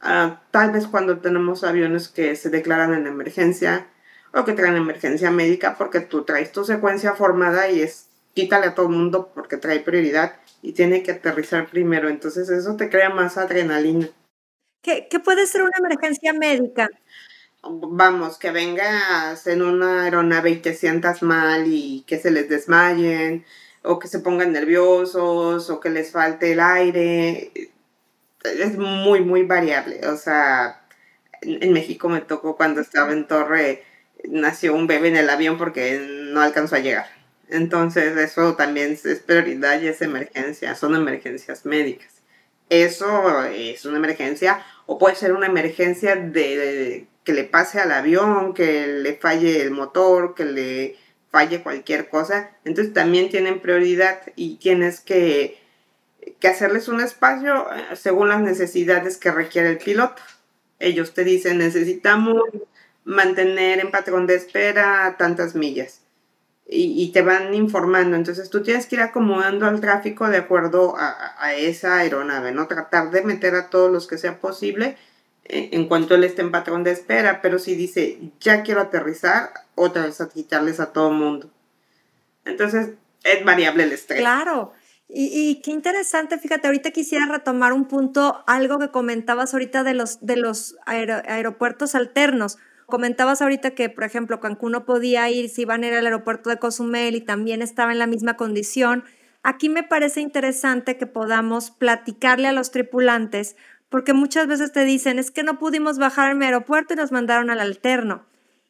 Ah, 0.00 0.42
tal 0.50 0.72
vez 0.72 0.86
cuando 0.86 1.18
tenemos 1.18 1.64
aviones 1.64 2.08
que 2.08 2.36
se 2.36 2.50
declaran 2.50 2.94
en 2.94 3.06
emergencia 3.06 3.86
o 4.34 4.44
que 4.44 4.52
traen 4.52 4.76
emergencia 4.76 5.30
médica 5.30 5.76
porque 5.78 6.00
tú 6.00 6.24
traes 6.24 6.52
tu 6.52 6.64
secuencia 6.64 7.14
formada 7.14 7.70
y 7.70 7.80
es 7.80 8.08
quítale 8.34 8.66
a 8.66 8.74
todo 8.74 8.86
el 8.86 8.92
mundo 8.92 9.32
porque 9.34 9.56
trae 9.56 9.80
prioridad 9.80 10.36
y 10.60 10.72
tiene 10.72 11.02
que 11.02 11.12
aterrizar 11.12 11.68
primero. 11.68 12.08
Entonces 12.08 12.48
eso 12.50 12.76
te 12.76 12.90
crea 12.90 13.10
más 13.10 13.38
adrenalina. 13.38 14.08
¿Qué, 14.82 15.08
¿Qué, 15.10 15.18
puede 15.18 15.46
ser 15.46 15.62
una 15.62 15.78
emergencia 15.78 16.32
médica? 16.32 16.88
Vamos, 17.62 18.38
que 18.38 18.50
vengas 18.50 19.46
en 19.46 19.62
una 19.62 20.04
aeronave 20.04 20.50
y 20.50 20.56
te 20.56 20.74
sientas 20.74 21.22
mal 21.22 21.64
y 21.66 22.04
que 22.06 22.18
se 22.18 22.30
les 22.30 22.48
desmayen, 22.48 23.44
o 23.86 23.98
que 23.98 24.08
se 24.08 24.20
pongan 24.20 24.52
nerviosos, 24.52 25.70
o 25.70 25.80
que 25.80 25.90
les 25.90 26.10
falte 26.10 26.52
el 26.52 26.60
aire. 26.60 27.52
Es 28.44 28.76
muy, 28.76 29.20
muy 29.20 29.44
variable. 29.44 30.06
O 30.08 30.16
sea, 30.16 30.82
en 31.42 31.72
México 31.72 32.08
me 32.08 32.20
tocó 32.20 32.56
cuando 32.56 32.80
estaba 32.80 33.12
en 33.12 33.26
Torre, 33.26 33.84
nació 34.28 34.74
un 34.74 34.86
bebé 34.86 35.08
en 35.08 35.16
el 35.16 35.30
avión 35.30 35.58
porque 35.58 36.00
no 36.32 36.40
alcanzó 36.40 36.76
a 36.76 36.80
llegar. 36.80 37.06
Entonces 37.48 38.16
eso 38.16 38.56
también 38.56 38.92
es 38.92 39.20
prioridad 39.20 39.80
y 39.80 39.88
es 39.88 40.02
emergencia, 40.02 40.74
son 40.74 40.96
emergencias 40.96 41.64
médicas. 41.64 42.22
Eso 42.68 43.44
es 43.44 43.84
una 43.84 43.98
emergencia 43.98 44.64
o 44.86 44.98
puede 44.98 45.14
ser 45.14 45.32
una 45.32 45.46
emergencia 45.46 46.16
de, 46.16 47.06
que 47.22 47.32
le 47.32 47.44
pase 47.44 47.80
al 47.80 47.92
avión, 47.92 48.54
que 48.54 48.86
le 48.88 49.14
falle 49.14 49.62
el 49.62 49.70
motor, 49.70 50.34
que 50.34 50.44
le 50.44 50.96
falle 51.36 51.62
cualquier 51.62 52.08
cosa. 52.08 52.50
Entonces 52.64 52.94
también 52.94 53.28
tienen 53.28 53.60
prioridad 53.60 54.20
y 54.36 54.56
tienes 54.56 55.00
que, 55.00 55.60
que 56.40 56.48
hacerles 56.48 56.88
un 56.88 57.02
espacio 57.02 57.70
eh, 57.72 57.94
según 57.94 58.30
las 58.30 58.40
necesidades 58.40 59.18
que 59.18 59.30
requiere 59.30 59.68
el 59.68 59.76
piloto. 59.76 60.22
Ellos 60.78 61.12
te 61.12 61.24
dicen 61.24 61.58
necesitamos 61.58 62.40
mantener 63.04 63.80
en 63.80 63.90
patrón 63.90 64.26
de 64.26 64.36
espera 64.36 65.14
tantas 65.18 65.54
millas 65.54 66.00
y, 66.66 67.12
te 67.12 67.20
van 67.20 67.54
informando. 67.54 68.16
Entonces 68.16 68.48
tú 68.48 68.62
tienes 68.62 68.86
que 68.86 68.96
ir 68.96 69.02
acomodando 69.02 69.66
al 69.66 69.80
tráfico 69.82 70.28
de 70.28 70.38
acuerdo 70.38 70.94
a, 70.96 71.52
esa 71.54 71.98
aeronave, 71.98 72.52
¿no? 72.52 72.66
Tratar 72.66 73.10
de 73.10 73.22
meter 73.22 73.54
a 73.54 73.68
todos 73.68 73.92
los 73.92 74.06
que 74.06 74.16
sea 74.16 74.40
posible 74.40 74.96
eh, 75.44 75.68
en, 75.72 75.86
cuanto 75.86 76.14
él 76.14 76.24
esté 76.24 76.40
en 76.40 76.50
patrón 76.50 76.82
de 76.82 76.92
espera, 76.92 77.40
pero 77.42 77.58
si 77.58 77.76
dice, 77.76 78.18
ya 78.40 78.62
quiero 78.62 78.80
aterrizar, 78.80 79.65
otra 79.76 80.06
vez 80.06 80.20
a 80.20 80.28
quitarles 80.28 80.80
a 80.80 80.92
todo 80.92 81.12
mundo. 81.12 81.48
Entonces 82.44 82.94
es 83.22 83.44
variable 83.44 83.84
el 83.84 83.92
estrés. 83.92 84.18
Claro. 84.18 84.72
Y, 85.08 85.60
qué 85.62 85.70
interesante, 85.70 86.36
fíjate, 86.36 86.66
ahorita 86.66 86.90
quisiera 86.90 87.26
retomar 87.26 87.72
un 87.72 87.86
punto, 87.86 88.42
algo 88.48 88.80
que 88.80 88.90
comentabas 88.90 89.54
ahorita 89.54 89.84
de 89.84 89.94
los, 89.94 90.20
de 90.20 90.36
los 90.36 90.76
aeropuertos 90.84 91.94
alternos 91.94 92.58
Comentabas 92.86 93.42
ahorita 93.42 93.72
que, 93.72 93.88
por 93.90 94.04
ejemplo, 94.04 94.38
Cancún 94.38 94.72
no 94.72 94.84
podía 94.84 95.28
ir 95.28 95.48
si 95.48 95.62
iban 95.62 95.82
a 95.82 95.88
ir 95.88 95.94
al 95.94 96.06
aeropuerto 96.06 96.50
de 96.50 96.58
Cozumel 96.58 97.16
y 97.16 97.20
también 97.20 97.60
estaba 97.60 97.90
en 97.90 97.98
la 97.98 98.06
misma 98.06 98.36
condición. 98.36 99.04
Aquí 99.42 99.68
me 99.68 99.82
parece 99.82 100.20
interesante 100.20 100.96
que 100.96 101.06
podamos 101.06 101.72
platicarle 101.72 102.46
a 102.46 102.52
los 102.52 102.70
tripulantes, 102.70 103.56
porque 103.88 104.12
muchas 104.12 104.46
veces 104.46 104.70
te 104.70 104.84
dicen, 104.84 105.18
es 105.18 105.32
que 105.32 105.42
no 105.42 105.58
pudimos 105.58 105.98
bajar 105.98 106.30
al 106.30 106.40
aeropuerto 106.40 106.94
y 106.94 106.96
nos 106.96 107.10
mandaron 107.10 107.50
al 107.50 107.58
alterno. 107.58 108.24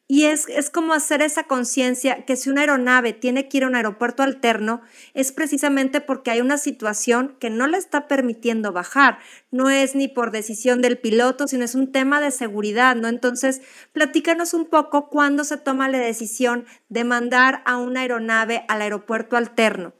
Y 0.09 0.23
es, 0.23 0.47
es 0.47 0.69
como 0.69 0.93
hacer 0.93 1.21
esa 1.21 1.43
conciencia 1.43 2.23
que 2.23 2.37
si 2.37 2.49
una 2.49 2.61
aeronave 2.61 3.11
tiene 3.11 3.49
que 3.49 3.57
ir 3.57 3.65
a 3.65 3.67
un 3.67 3.75
aeropuerto 3.75 4.23
alterno, 4.23 4.81
es 5.13 5.33
precisamente 5.33 5.99
porque 5.99 6.31
hay 6.31 6.39
una 6.39 6.57
situación 6.57 7.35
que 7.41 7.49
no 7.49 7.67
le 7.67 7.77
está 7.77 8.07
permitiendo 8.07 8.71
bajar. 8.71 9.19
No 9.51 9.69
es 9.69 9.95
ni 9.95 10.07
por 10.07 10.31
decisión 10.31 10.81
del 10.81 10.97
piloto, 10.97 11.49
sino 11.49 11.65
es 11.65 11.75
un 11.75 11.91
tema 11.91 12.21
de 12.21 12.31
seguridad, 12.31 12.95
¿no? 12.95 13.09
Entonces, 13.09 13.61
platícanos 13.91 14.53
un 14.53 14.69
poco 14.69 15.09
cuándo 15.09 15.43
se 15.43 15.57
toma 15.57 15.89
la 15.89 15.97
decisión 15.97 16.65
de 16.87 17.03
mandar 17.03 17.61
a 17.65 17.75
una 17.75 17.99
aeronave 17.99 18.63
al 18.69 18.81
aeropuerto 18.81 19.35
alterno. 19.35 19.93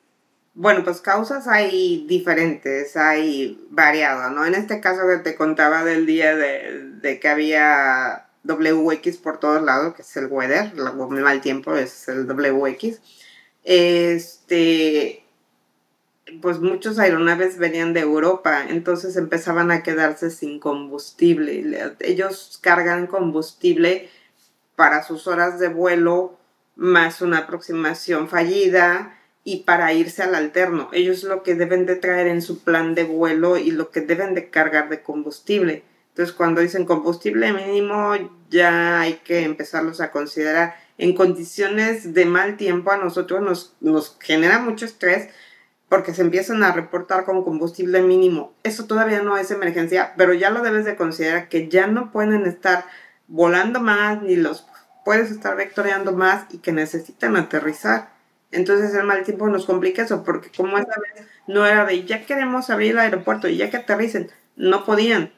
Bueno, 0.54 0.86
pues 0.86 1.02
causas 1.02 1.50
hay 1.50 2.06
diferentes, 2.08 2.96
hay 2.96 3.60
variado, 3.70 4.30
¿no? 4.32 4.46
En 4.46 4.56
este 4.56 4.80
caso 4.80 5.02
que 5.06 5.17
te 5.17 5.36
contaba 5.36 5.84
del 5.84 6.06
día 6.06 6.34
de, 6.36 6.93
de 7.02 7.20
que 7.20 7.28
había 7.28 8.27
WX 8.43 9.17
por 9.17 9.39
todos 9.39 9.62
lados, 9.62 9.95
que 9.95 10.02
es 10.02 10.17
el 10.17 10.28
weather, 10.28 10.73
el 10.76 11.21
mal 11.21 11.41
tiempo 11.41 11.76
es 11.76 12.08
el 12.08 12.28
WX. 12.28 13.02
Este, 13.63 15.26
pues 16.41 16.60
muchos 16.60 17.00
aeronaves 17.00 17.58
venían 17.58 17.93
de 17.93 18.02
Europa, 18.02 18.65
entonces 18.67 19.15
empezaban 19.17 19.71
a 19.71 19.84
quedarse 19.84 20.30
sin 20.30 20.60
combustible. 20.60 21.95
Ellos 22.00 22.60
cargan 22.62 23.08
combustible 23.08 24.10
para 24.76 25.04
sus 25.04 25.28
horas 25.28 25.60
de 25.60 25.69
vuelo, 25.69 26.38
más 26.76 27.21
una 27.21 27.39
aproximación 27.39 28.28
fallida 28.28 29.17
y 29.43 29.63
para 29.63 29.93
irse 29.93 30.23
al 30.23 30.36
alterno. 30.36 30.89
Ellos 30.91 31.23
lo 31.23 31.41
que 31.41 31.56
deben 31.56 31.86
de 31.86 31.95
traer 31.95 32.28
en 32.28 32.41
su 32.41 32.63
plan 32.63 32.93
de 32.93 33.04
vuelo 33.04 33.58
y 33.58 33.71
lo 33.71 33.89
que 33.89 34.02
deben 34.02 34.36
de 34.36 34.50
cargar 34.50 34.89
de 34.89 35.02
combustible. 35.02 35.84
Entonces, 36.17 36.36
cuando 36.36 36.62
dicen 36.62 36.86
combustible 36.86 37.53
mínimo, 37.53 38.15
ya 38.49 39.01
hay 39.01 39.17
que 39.23 39.43
empezarlos 39.43 40.01
a 40.01 40.10
considerar. 40.10 40.75
En 40.97 41.13
condiciones 41.13 42.15
de 42.15 42.25
mal 42.25 42.58
tiempo, 42.58 42.89
a 42.89 42.97
nosotros 42.97 43.39
nos, 43.43 43.75
nos 43.82 44.17
genera 44.19 44.58
mucho 44.58 44.86
estrés 44.86 45.30
porque 45.88 46.15
se 46.15 46.23
empiezan 46.23 46.63
a 46.63 46.71
reportar 46.71 47.23
con 47.23 47.43
combustible 47.43 48.01
mínimo. 48.01 48.56
Eso 48.63 48.86
todavía 48.86 49.21
no 49.21 49.38
es 49.38 49.51
emergencia, 49.51 50.15
pero 50.17 50.34
ya 50.34 50.49
lo 50.49 50.63
debes 50.63 50.86
de 50.86 50.95
considerar 50.95 51.49
que 51.49 51.67
ya 51.69 51.86
no 51.86 52.12
pueden 52.12 52.47
estar 52.47 52.86
volando 53.27 53.80
más 53.80 54.19
ni 54.23 54.38
los 54.38 54.65
puedes 55.06 55.30
estar 55.30 55.56
vectoreando 55.56 56.13
más 56.13 56.51
y 56.51 56.58
que 56.58 56.71
necesitan 56.71 57.36
aterrizar. 57.36 58.10
Entonces 58.49 58.91
el 58.95 59.06
mal 59.06 59.23
tiempo 59.23 59.47
nos 59.49 59.67
complica 59.67 60.01
eso 60.01 60.23
porque 60.23 60.49
como 60.58 60.80
esa 60.80 60.95
vez 60.99 61.27
no 61.45 61.67
era 61.67 61.86
de 61.86 62.06
ya 62.06 62.25
queremos 62.25 62.71
abrir 62.71 62.93
el 62.93 62.99
aeropuerto 62.99 63.47
y 63.47 63.58
ya 63.58 63.69
que 63.69 63.77
aterricen, 63.77 64.32
no 64.56 64.84
podían. 64.84 65.37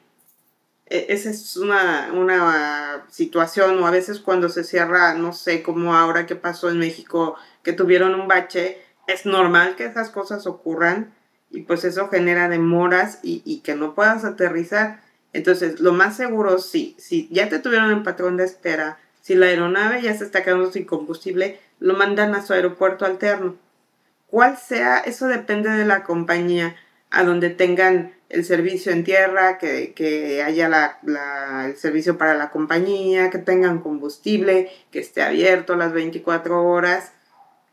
E, 0.90 1.06
esa 1.10 1.30
es 1.30 1.56
una, 1.56 2.10
una 2.12 3.06
situación, 3.08 3.82
o 3.82 3.86
a 3.86 3.90
veces 3.90 4.20
cuando 4.20 4.48
se 4.48 4.64
cierra, 4.64 5.14
no 5.14 5.32
sé, 5.32 5.62
como 5.62 5.94
ahora 5.94 6.26
que 6.26 6.36
pasó 6.36 6.68
en 6.68 6.78
México, 6.78 7.36
que 7.62 7.72
tuvieron 7.72 8.14
un 8.14 8.28
bache, 8.28 8.82
es 9.06 9.24
normal 9.24 9.76
que 9.76 9.86
esas 9.86 10.10
cosas 10.10 10.46
ocurran 10.46 11.14
y 11.50 11.62
pues 11.62 11.84
eso 11.84 12.08
genera 12.08 12.48
demoras 12.48 13.20
y, 13.22 13.42
y 13.44 13.60
que 13.60 13.74
no 13.74 13.94
puedas 13.94 14.24
aterrizar. 14.24 15.00
Entonces, 15.32 15.80
lo 15.80 15.92
más 15.92 16.16
seguro, 16.16 16.58
sí, 16.58 16.96
si 16.98 17.28
ya 17.30 17.48
te 17.48 17.60
tuvieron 17.60 17.90
en 17.90 18.02
patrón 18.02 18.36
de 18.36 18.44
espera, 18.44 18.98
si 19.20 19.34
la 19.34 19.46
aeronave 19.46 20.02
ya 20.02 20.14
se 20.16 20.24
está 20.24 20.42
quedando 20.42 20.72
sin 20.72 20.84
combustible, 20.84 21.60
lo 21.78 21.94
mandan 21.94 22.34
a 22.34 22.44
su 22.44 22.52
aeropuerto 22.52 23.04
alterno. 23.04 23.56
Cuál 24.26 24.56
sea, 24.56 24.98
eso 24.98 25.26
depende 25.26 25.70
de 25.70 25.84
la 25.84 26.04
compañía, 26.04 26.76
a 27.10 27.24
donde 27.24 27.50
tengan 27.50 28.12
el 28.30 28.44
servicio 28.44 28.92
en 28.92 29.02
tierra, 29.02 29.58
que, 29.58 30.42
haya 30.44 30.68
la, 30.68 31.66
el 31.66 31.76
servicio 31.76 32.16
para 32.16 32.34
la 32.36 32.50
compañía, 32.50 33.28
que 33.28 33.38
tengan 33.38 33.80
combustible, 33.80 34.70
que 34.92 35.00
esté 35.00 35.22
abierto 35.22 35.74
las 35.74 35.92
24 35.92 36.64
horas. 36.64 37.12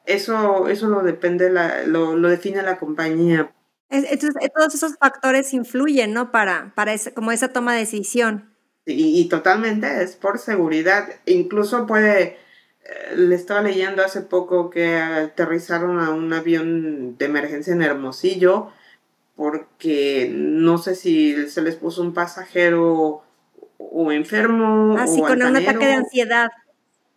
Eso, 0.05 0.67
eso 0.67 0.87
lo 0.87 1.03
depende, 1.03 1.51
la, 1.51 1.83
lo, 1.83 2.15
lo, 2.15 2.27
define 2.27 2.63
la 2.63 2.77
compañía. 2.77 3.51
Entonces, 3.89 4.33
eh, 4.41 4.49
todos 4.53 4.73
esos 4.73 4.97
factores 4.97 5.53
influyen, 5.53 6.13
¿no? 6.13 6.31
Para, 6.31 6.73
para 6.75 6.93
ese, 6.93 7.13
como 7.13 7.31
esa 7.31 7.49
toma 7.49 7.73
de 7.73 7.79
decisión. 7.79 8.49
Y, 8.85 9.21
y 9.21 9.29
totalmente, 9.29 10.01
es 10.01 10.15
por 10.15 10.39
seguridad. 10.39 11.07
Incluso 11.25 11.85
puede, 11.85 12.37
eh, 12.83 13.15
le 13.15 13.35
estaba 13.35 13.61
leyendo 13.61 14.03
hace 14.03 14.21
poco 14.21 14.71
que 14.71 14.95
aterrizaron 14.95 15.99
a 15.99 16.09
un 16.09 16.33
avión 16.33 17.15
de 17.17 17.25
emergencia 17.25 17.73
en 17.73 17.83
Hermosillo 17.83 18.71
porque 19.37 20.29
no 20.33 20.79
sé 20.79 20.95
si 20.95 21.47
se 21.49 21.61
les 21.61 21.75
puso 21.75 22.01
un 22.01 22.13
pasajero 22.13 23.23
o 23.77 24.11
enfermo. 24.11 24.97
Así 24.97 25.21
o 25.21 25.27
con 25.27 25.41
un 25.41 25.55
ataque 25.55 25.85
de 25.85 25.93
ansiedad. 25.93 26.49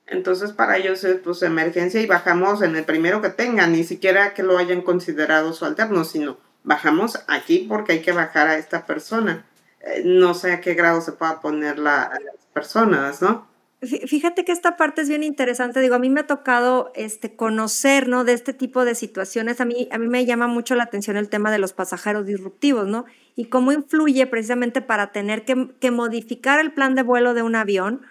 Entonces 0.07 0.53
para 0.53 0.77
ellos 0.77 1.03
es 1.03 1.19
pues 1.21 1.43
emergencia 1.43 2.01
y 2.01 2.07
bajamos 2.07 2.63
en 2.63 2.77
el 2.77 2.85
primero 2.85 3.23
que 3.23 3.31
tengan, 3.31 3.73
ni 3.73 3.85
siquiera 3.85 4.35
que 4.35 4.43
lo 4.43 4.59
hayan 4.59 4.83
considerado 4.83 5.53
su 5.53 5.65
alterno, 5.65 6.05
sino 6.05 6.37
bajamos 6.63 7.19
aquí 7.27 7.67
porque 7.69 7.93
hay 7.93 8.03
que 8.03 8.13
bajar 8.13 8.49
a 8.49 8.59
esta 8.59 8.87
persona. 8.87 9.47
Eh, 9.81 10.03
no 10.05 10.35
sé 10.35 10.53
a 10.53 10.61
qué 10.61 10.75
grado 10.75 11.01
se 11.01 11.13
pueda 11.13 11.41
poner 11.41 11.79
la, 11.79 12.13
las 12.23 12.45
personas, 12.53 13.23
¿no? 13.23 13.50
Fíjate 13.83 14.45
que 14.45 14.53
esta 14.53 14.77
parte 14.77 15.01
es 15.01 15.09
bien 15.09 15.23
interesante. 15.23 15.81
Digo, 15.81 15.95
a 15.95 15.99
mí 15.99 16.11
me 16.11 16.21
ha 16.21 16.27
tocado 16.27 16.93
este, 16.95 17.35
conocer, 17.35 18.09
¿no? 18.09 18.25
De 18.25 18.35
este 18.35 18.53
tipo 18.53 18.85
de 18.85 18.95
situaciones. 18.95 19.59
A 19.62 19.64
mí, 19.64 19.88
a 19.90 19.97
mí 19.97 20.07
me 20.07 20.27
llama 20.27 20.49
mucho 20.49 20.75
la 20.75 20.85
atención 20.85 21.16
el 21.16 21.31
tema 21.31 21.51
de 21.51 21.59
los 21.59 21.73
pasajeros 21.73 22.27
disruptivos, 22.27 22.87
¿no? 22.87 23.07
Y 23.37 23.47
cómo 23.47 23.72
influye 23.72 24.26
precisamente 24.26 24.83
para 24.83 25.12
tener 25.12 25.47
que, 25.47 25.91
modificar 25.91 26.61
el 26.61 26.72
plan 26.72 26.95
de 26.95 27.03
vuelo 27.03 27.33
de 27.33 27.43
un 27.43 27.57
avión 27.57 28.03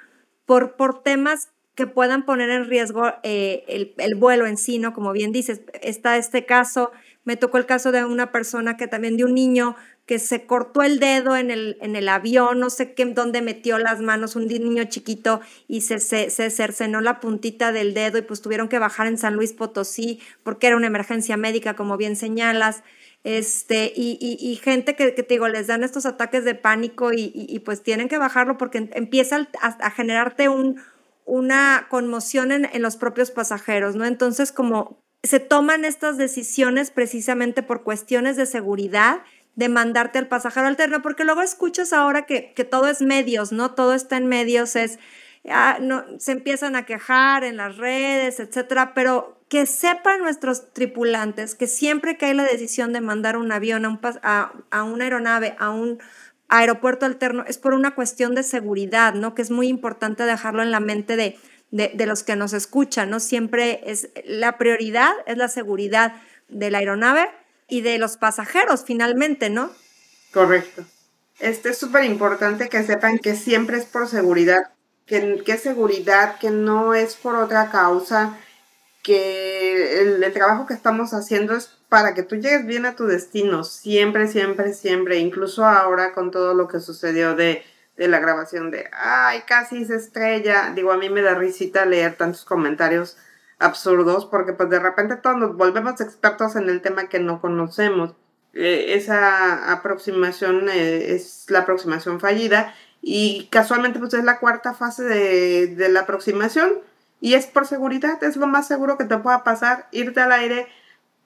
por, 0.47 0.75
por 0.75 1.03
temas 1.03 1.49
que 1.75 1.85
puedan 1.85 2.25
poner 2.25 2.49
en 2.49 2.65
riesgo 2.65 3.13
eh, 3.21 3.63
el, 3.67 3.93
el, 3.99 4.15
vuelo 4.15 4.47
en 4.47 4.57
sí, 4.57 4.79
¿no? 4.79 4.91
Como 4.93 5.11
bien 5.11 5.31
dices, 5.31 5.61
está 5.83 6.17
este 6.17 6.47
caso, 6.47 6.91
me 7.25 7.37
tocó 7.37 7.59
el 7.59 7.67
caso 7.67 7.91
de 7.91 8.03
una 8.05 8.31
persona 8.31 8.75
que 8.75 8.87
también 8.87 9.17
de 9.17 9.23
un 9.23 9.35
niño 9.35 9.75
que 10.09 10.17
se 10.17 10.47
cortó 10.47 10.81
el 10.81 10.97
dedo 10.97 11.37
en 11.37 11.51
el, 11.51 11.77
en 11.81 11.95
el 11.95 12.09
avión, 12.09 12.59
no 12.59 12.71
sé 12.71 12.95
qué, 12.95 13.05
dónde 13.05 13.43
metió 13.43 13.77
las 13.77 14.01
manos 14.01 14.35
un 14.35 14.47
niño 14.47 14.85
chiquito 14.85 15.39
y 15.67 15.81
se, 15.81 15.99
se, 15.99 16.31
se, 16.31 16.49
cercenó 16.49 16.99
la 16.99 17.19
puntita 17.19 17.71
del 17.71 17.93
dedo 17.93 18.17
y 18.17 18.23
pues 18.23 18.41
tuvieron 18.41 18.69
que 18.69 18.79
bajar 18.79 19.05
en 19.05 19.19
San 19.19 19.35
Luis 19.35 19.53
Potosí 19.53 20.19
porque 20.41 20.65
era 20.65 20.77
una 20.77 20.87
emergencia 20.87 21.37
médica, 21.37 21.75
como 21.75 21.95
bien 21.95 22.15
señalas. 22.15 22.81
este, 23.23 23.93
y, 23.95 24.59
gente 24.63 24.95
que, 24.95 25.11
te 25.11 25.21
digo, 25.29 25.47
les 25.47 25.67
dan 25.67 25.83
estos 25.83 26.07
ataques 26.07 26.43
de 26.43 26.55
pánico 26.55 27.11
y, 27.13 27.61
pues 27.63 27.83
tienen 27.83 28.09
que 28.09 28.17
bajarlo 28.17 28.57
porque 28.57 28.89
empieza 28.93 29.47
a, 29.61 29.91
generarte 29.91 30.49
un, 30.49 30.81
una 31.25 31.85
conmoción 31.87 32.51
en, 32.51 32.65
en, 32.65 32.81
los 32.81 32.97
propios 32.97 33.29
pasajeros, 33.29 33.95
¿no? 33.95 34.05
Entonces, 34.05 34.51
como 34.51 35.03
se 35.21 35.39
toman 35.39 35.85
estas 35.85 36.17
decisiones 36.17 36.89
precisamente 36.89 37.61
por 37.61 37.83
cuestiones 37.83 38.37
de 38.37 38.47
seguridad, 38.47 39.21
de 39.59 39.69
mandarte 39.69 40.17
al 40.19 40.27
pasajero 40.27 40.67
alterno, 40.67 41.01
porque 41.01 41.25
luego 41.25 41.41
escuchas 41.41 41.93
ahora 41.93 42.25
que, 42.25 42.53
que 42.53 42.63
todo 42.63 42.87
es 42.87 43.01
medios, 43.01 43.51
¿no? 43.51 43.71
Todo 43.71 43.93
está 43.93 44.17
en 44.17 44.27
medios, 44.27 44.75
es 44.75 44.99
Ah, 45.47 45.77
no, 45.81 46.03
se 46.19 46.33
empiezan 46.33 46.75
a 46.75 46.85
quejar 46.85 47.43
en 47.43 47.57
las 47.57 47.77
redes, 47.77 48.39
etcétera, 48.39 48.93
pero 48.93 49.41
que 49.47 49.65
sepan 49.65 50.19
nuestros 50.19 50.73
tripulantes 50.73 51.55
que 51.55 51.65
siempre 51.65 52.17
que 52.17 52.27
hay 52.27 52.33
la 52.33 52.43
decisión 52.43 52.93
de 52.93 53.01
mandar 53.01 53.37
un 53.37 53.51
avión 53.51 53.85
a, 53.85 53.89
un, 53.89 53.99
a, 54.21 54.83
una 54.83 55.05
aeronave, 55.05 55.55
a 55.57 55.69
un 55.69 55.99
aeropuerto 56.49 57.05
alterno, 57.05 57.45
es 57.47 57.57
por 57.57 57.73
una 57.73 57.95
cuestión 57.95 58.35
de 58.35 58.43
seguridad, 58.43 59.13
¿no? 59.13 59.33
Que 59.33 59.41
es 59.41 59.49
muy 59.49 59.69
importante 59.69 60.23
dejarlo 60.23 60.61
en 60.61 60.71
la 60.71 60.81
mente 60.81 61.15
de, 61.15 61.37
de, 61.71 62.05
los 62.05 62.23
que 62.23 62.35
nos 62.35 62.53
escuchan, 62.53 63.09
¿no? 63.09 63.19
Siempre 63.19 63.81
es 63.85 64.09
la 64.25 64.57
prioridad, 64.57 65.13
es 65.25 65.37
la 65.37 65.47
seguridad 65.47 66.15
de 66.49 66.69
la 66.69 66.79
aeronave 66.79 67.29
y 67.69 67.81
de 67.81 67.97
los 67.97 68.17
pasajeros, 68.17 68.83
finalmente, 68.85 69.49
¿no? 69.49 69.71
Correcto. 70.33 70.83
Este 71.39 71.69
es 71.69 71.77
súper 71.77 72.03
importante 72.03 72.69
que 72.69 72.83
sepan 72.83 73.19
que 73.19 73.35
siempre 73.35 73.77
es 73.77 73.85
por 73.85 74.07
seguridad 74.07 74.71
que, 75.09 75.43
es 75.45 75.61
seguridad, 75.61 76.37
que 76.37 76.51
no 76.51 76.93
es 76.93 77.15
por 77.15 77.35
otra 77.35 77.71
causa, 77.71 78.37
que 79.01 80.01
el, 80.01 80.31
trabajo 80.33 80.67
que 80.67 80.75
estamos 80.75 81.13
haciendo 81.13 81.55
es 81.55 81.75
para 81.89 82.13
que 82.13 82.21
tú 82.21 82.35
llegues 82.35 82.67
bien 82.67 82.85
a 82.85 82.95
tu 82.95 83.07
destino, 83.07 83.63
siempre, 83.63 84.27
siempre, 84.27 84.73
siempre, 84.73 85.17
incluso 85.17 85.65
ahora 85.65 86.13
con 86.13 86.29
todo 86.29 86.53
lo 86.53 86.67
que 86.67 86.79
sucedió 86.79 87.35
de, 87.35 87.63
de 87.97 88.07
la 88.07 88.19
grabación 88.19 88.69
de, 88.69 88.87
ay, 88.93 89.41
casi 89.47 89.83
se 89.85 89.95
estrella, 89.95 90.71
digo, 90.75 90.91
a 90.91 90.97
mí 90.97 91.09
me 91.09 91.23
da 91.23 91.33
risita 91.33 91.85
leer 91.85 92.15
tantos 92.15 92.45
comentarios 92.45 93.17
absurdos 93.59 94.25
porque 94.25 94.53
pues 94.53 94.69
de 94.69 94.79
repente 94.79 95.17
todos 95.17 95.37
nos 95.37 95.55
volvemos 95.55 95.99
expertos 96.01 96.55
en 96.55 96.69
el 96.69 96.81
tema 96.81 97.09
que 97.09 97.19
no 97.19 97.41
conocemos. 97.41 98.15
Eh, 98.53 98.93
esa 98.95 99.71
aproximación 99.71 100.69
eh, 100.69 101.13
es 101.13 101.45
la 101.49 101.59
aproximación 101.59 102.19
fallida 102.19 102.73
y 103.01 103.47
casualmente 103.51 103.99
pues 103.99 104.13
es 104.15 104.23
la 104.23 104.39
cuarta 104.39 104.73
fase 104.73 105.03
de, 105.03 105.89
la 105.89 106.01
aproximación 106.01 106.79
y 107.21 107.35
es 107.35 107.45
por 107.45 107.67
seguridad, 107.67 108.23
es 108.23 108.37
lo 108.37 108.47
más 108.47 108.67
seguro 108.67 108.97
que 108.97 109.05
te 109.05 109.17
pueda 109.17 109.43
pasar, 109.43 109.87
irte 109.91 110.21
al 110.21 110.31
aire 110.31 110.67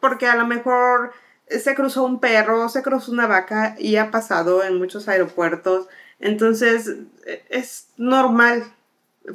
porque 0.02 0.28
a 0.28 0.36
lo 0.36 0.46
mejor 0.46 1.14
se 1.48 1.76
cruzó 1.76 2.04
un 2.04 2.20
perro, 2.20 2.68
se 2.68 2.84
cruzó 2.84 3.12
una 3.12 3.28
vaca 3.28 3.76
y 3.78 3.96
ha 3.96 4.12
pasado 4.12 4.64
en 4.64 4.78
muchos 4.78 5.08
aeropuertos, 5.08 5.88
entonces 6.20 6.96
e, 7.26 7.46
es 7.50 7.90
normal, 7.98 8.64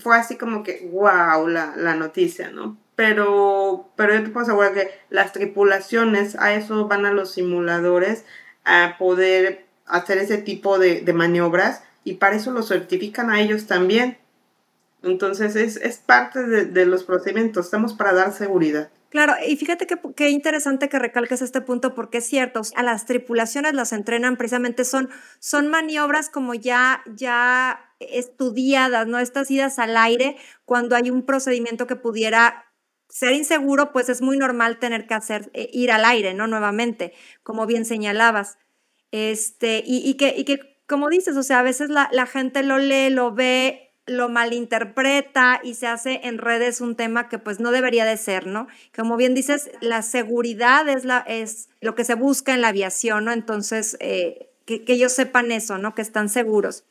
fue 0.01 0.17
así 0.17 0.37
como 0.37 0.63
que 0.63 0.89
wow 0.93 1.47
la, 1.49 1.75
la 1.77 1.95
noticia, 1.95 2.51
¿no? 2.51 2.77
Pero, 2.99 3.93
pero 3.95 4.13
yo 4.13 4.25
te 4.25 4.31
puedo 4.31 4.43
asegurar 4.43 4.75
que 4.75 4.91
las 5.09 5.33
tripulaciones 5.33 6.35
a 6.35 6.55
eso 6.55 6.89
van 6.89 7.07
a 7.07 7.13
los 7.13 7.31
simuladores 7.31 8.25
a 8.65 8.97
poder 8.99 9.67
hacer 9.87 10.19
ese 10.19 10.39
tipo 10.39 10.81
de, 10.81 11.03
de 11.03 11.13
maniobras 11.13 11.85
y 12.03 12.15
para 12.15 12.35
eso 12.35 12.51
lo 12.51 12.65
certifican 12.65 13.31
a 13.31 13.41
ellos 13.41 13.69
también. 13.69 14.19
Entonces 15.05 15.55
es, 15.55 15.99
parte 15.99 16.43
de, 16.43 16.87
los 16.87 17.05
procedimientos, 17.05 17.67
estamos 17.67 17.95
para 17.95 18.13
dar 18.13 18.33
seguridad. 18.33 18.91
Claro, 19.11 19.35
y 19.47 19.57
fíjate 19.57 19.87
qué 19.87 20.29
interesante 20.31 20.89
que 20.89 20.99
recalques 20.99 21.41
este 21.41 21.61
punto 21.61 21.95
porque 21.95 22.19
es 22.19 22.27
cierto, 22.27 22.63
a 22.75 22.83
las 22.83 23.07
tripulaciones 23.07 23.75
las 23.75 23.93
entrenan 23.93 24.37
precisamente, 24.37 24.85
son, 24.85 25.09
son 25.39 25.69
maniobras 25.69 26.31
como 26.31 26.53
ya, 26.53 27.03
ya 27.15 27.93
estudiadas, 28.01 29.07
¿no? 29.07 29.21
Estas 29.21 29.51
idas 29.51 29.79
al 29.79 29.97
aire, 29.97 30.37
cuando 30.65 30.97
hay 30.97 31.11
un 31.11 31.23
procedimiento 31.23 31.87
que 31.87 31.97
pudiera 31.97 32.68
ser 33.09 33.33
inseguro, 33.33 33.93
pues 33.93 34.09
es 34.09 34.23
muy 34.23 34.37
normal 34.37 34.79
tener 34.79 35.07
que 35.07 35.15
hacer, 35.15 35.51
eh, 35.55 35.71
ir 35.73 35.91
al 35.91 36.05
aire, 36.05 36.35
¿no? 36.35 36.47
Nuevamente, 36.47 37.13
como 37.43 37.67
bien 37.67 37.85
señalabas. 37.85 38.59
Este, 39.11 39.83
y, 39.87 40.09
y 40.09 40.15
que, 40.15 40.35
y 40.37 40.45
que 40.45 40.79
como 40.89 41.11
dices, 41.11 41.37
o 41.37 41.43
sea, 41.43 41.61
a 41.61 41.63
veces 41.63 41.91
la, 41.91 42.27
gente 42.27 42.63
lo 42.63 42.79
lee, 42.79 43.11
lo 43.11 43.33
ve, 43.33 43.93
lo 44.07 44.31
malinterpreta 44.31 45.61
y 45.63 45.75
se 45.75 45.87
hace 45.87 46.23
en 46.25 46.39
redes 46.39 46.81
un 46.81 46.97
tema 46.97 47.29
que 47.29 47.39
pues 47.39 47.61
no 47.61 47.71
debería 47.71 48.07
de 48.07 48.17
ser, 48.17 48.47
¿no? 48.47 48.69
Como 48.97 49.19
bien 49.19 49.35
dices, 49.35 49.71
la 49.83 50.01
seguridad 50.01 50.89
es, 50.89 51.05
la, 51.05 51.19
es 51.19 51.69
lo 51.83 51.95
que 51.95 52.05
se 52.05 52.15
busca 52.15 52.55
en 52.55 52.63
la 52.63 52.69
aviación, 52.69 53.27
¿no? 53.27 53.33
Entonces, 53.33 53.99
eh, 54.01 54.49
que, 54.65 54.83
que, 54.85 54.95
ellos 54.95 55.13
sepan 55.13 55.53
eso, 55.53 55.77
¿no? 55.77 55.95
Que 55.95 56.01
están 56.01 56.31
seguros. 56.31 56.85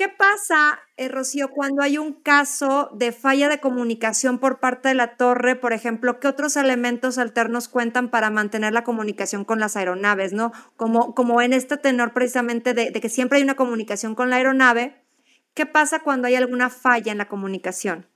¿Qué 0.00 0.08
pasa, 0.08 0.80
eh, 0.96 1.08
Rocío, 1.08 1.50
cuando 1.50 1.82
hay 1.82 1.98
un 1.98 2.14
caso 2.14 2.88
de 2.94 3.12
falla 3.12 3.50
de 3.50 3.60
comunicación 3.60 4.38
por 4.38 4.58
parte 4.58 4.88
de 4.88 4.94
la 4.94 5.18
torre? 5.18 5.56
Por 5.56 5.74
ejemplo, 5.74 6.20
¿qué 6.20 6.28
otros 6.28 6.56
elementos 6.56 7.18
alternos 7.18 7.68
cuentan 7.68 8.08
para 8.08 8.30
mantener 8.30 8.72
la 8.72 8.82
comunicación 8.82 9.44
con 9.44 9.60
las 9.60 9.76
aeronaves? 9.76 10.32
¿no? 10.32 10.52
Como, 10.76 11.14
como 11.14 11.42
en 11.42 11.52
este 11.52 11.76
tenor 11.76 12.14
precisamente 12.14 12.72
de, 12.72 12.90
de 12.90 13.00
que 13.02 13.10
siempre 13.10 13.36
hay 13.36 13.44
una 13.44 13.56
comunicación 13.56 14.14
con 14.14 14.30
la 14.30 14.36
aeronave. 14.36 14.94
¿Qué 15.52 15.66
pasa 15.66 16.00
cuando 16.00 16.28
hay 16.28 16.34
alguna 16.36 16.70
falla 16.70 17.12
en 17.12 17.18
la 17.18 17.28
comunicación? 17.28 18.06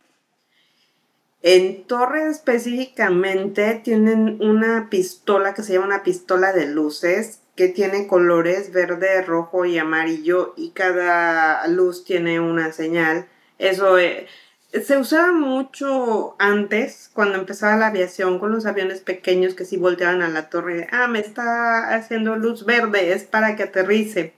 En 1.42 1.84
Torre 1.86 2.30
específicamente 2.30 3.78
tienen 3.84 4.38
una 4.40 4.88
pistola 4.88 5.52
que 5.52 5.62
se 5.62 5.74
llama 5.74 5.84
una 5.84 6.02
pistola 6.02 6.54
de 6.54 6.66
luces 6.66 7.40
que 7.56 7.68
tiene 7.68 8.06
colores 8.06 8.72
verde, 8.72 9.22
rojo 9.22 9.64
y 9.64 9.78
amarillo 9.78 10.54
y 10.56 10.70
cada 10.70 11.66
luz 11.68 12.04
tiene 12.04 12.40
una 12.40 12.72
señal. 12.72 13.26
Eso 13.58 13.98
eh, 13.98 14.26
se 14.82 14.98
usaba 14.98 15.32
mucho 15.32 16.34
antes, 16.38 17.10
cuando 17.14 17.38
empezaba 17.38 17.76
la 17.76 17.88
aviación, 17.88 18.40
con 18.40 18.50
los 18.50 18.66
aviones 18.66 19.00
pequeños 19.00 19.54
que 19.54 19.64
si 19.64 19.76
volteaban 19.76 20.22
a 20.22 20.28
la 20.28 20.50
torre, 20.50 20.88
ah, 20.90 21.06
me 21.06 21.20
está 21.20 21.94
haciendo 21.94 22.34
luz 22.36 22.64
verde, 22.64 23.12
es 23.12 23.24
para 23.24 23.54
que 23.54 23.64
aterrice. 23.64 24.34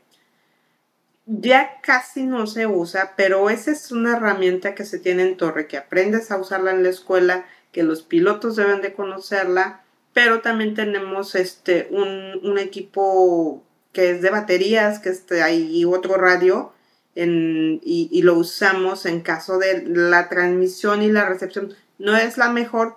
Ya 1.25 1.81
casi 1.81 2.25
no 2.25 2.47
se 2.47 2.67
usa, 2.67 3.15
pero 3.17 3.51
esa 3.51 3.73
es 3.73 3.91
una 3.91 4.17
herramienta 4.17 4.75
que 4.75 4.85
se 4.85 4.99
tiene 4.99 5.23
en 5.23 5.37
torre, 5.37 5.67
que 5.67 5.79
aprendes 5.79 6.31
a 6.31 6.37
usarla 6.37 6.71
en 6.71 6.83
la 6.83 6.91
escuela, 6.91 7.47
que 7.73 7.83
los 7.83 8.03
pilotos 8.03 8.57
deben 8.57 8.83
de 8.83 8.93
conocerla 8.93 9.86
pero 10.17 10.41
también 10.41 10.73
tenemos 10.73 11.35
este 11.35 11.89
un, 11.91 12.57
equipo 12.59 13.63
que 13.93 14.13
es 14.13 14.23
de 14.23 14.31
baterías, 14.31 14.99
que 14.99 15.11
este, 15.11 15.43
hay 15.43 15.85
otro 15.85 16.17
radio 16.17 16.73
y, 17.15 18.23
lo 18.23 18.33
usamos 18.33 19.05
en 19.05 19.21
caso 19.21 19.59
de 19.59 19.85
la 19.87 20.31
transmisión 20.31 21.03
y 21.03 21.13
la 21.13 21.29
recepción. 21.29 21.75
No 21.99 22.17
es 22.17 22.39
la 22.39 22.49
mejor, 22.49 22.97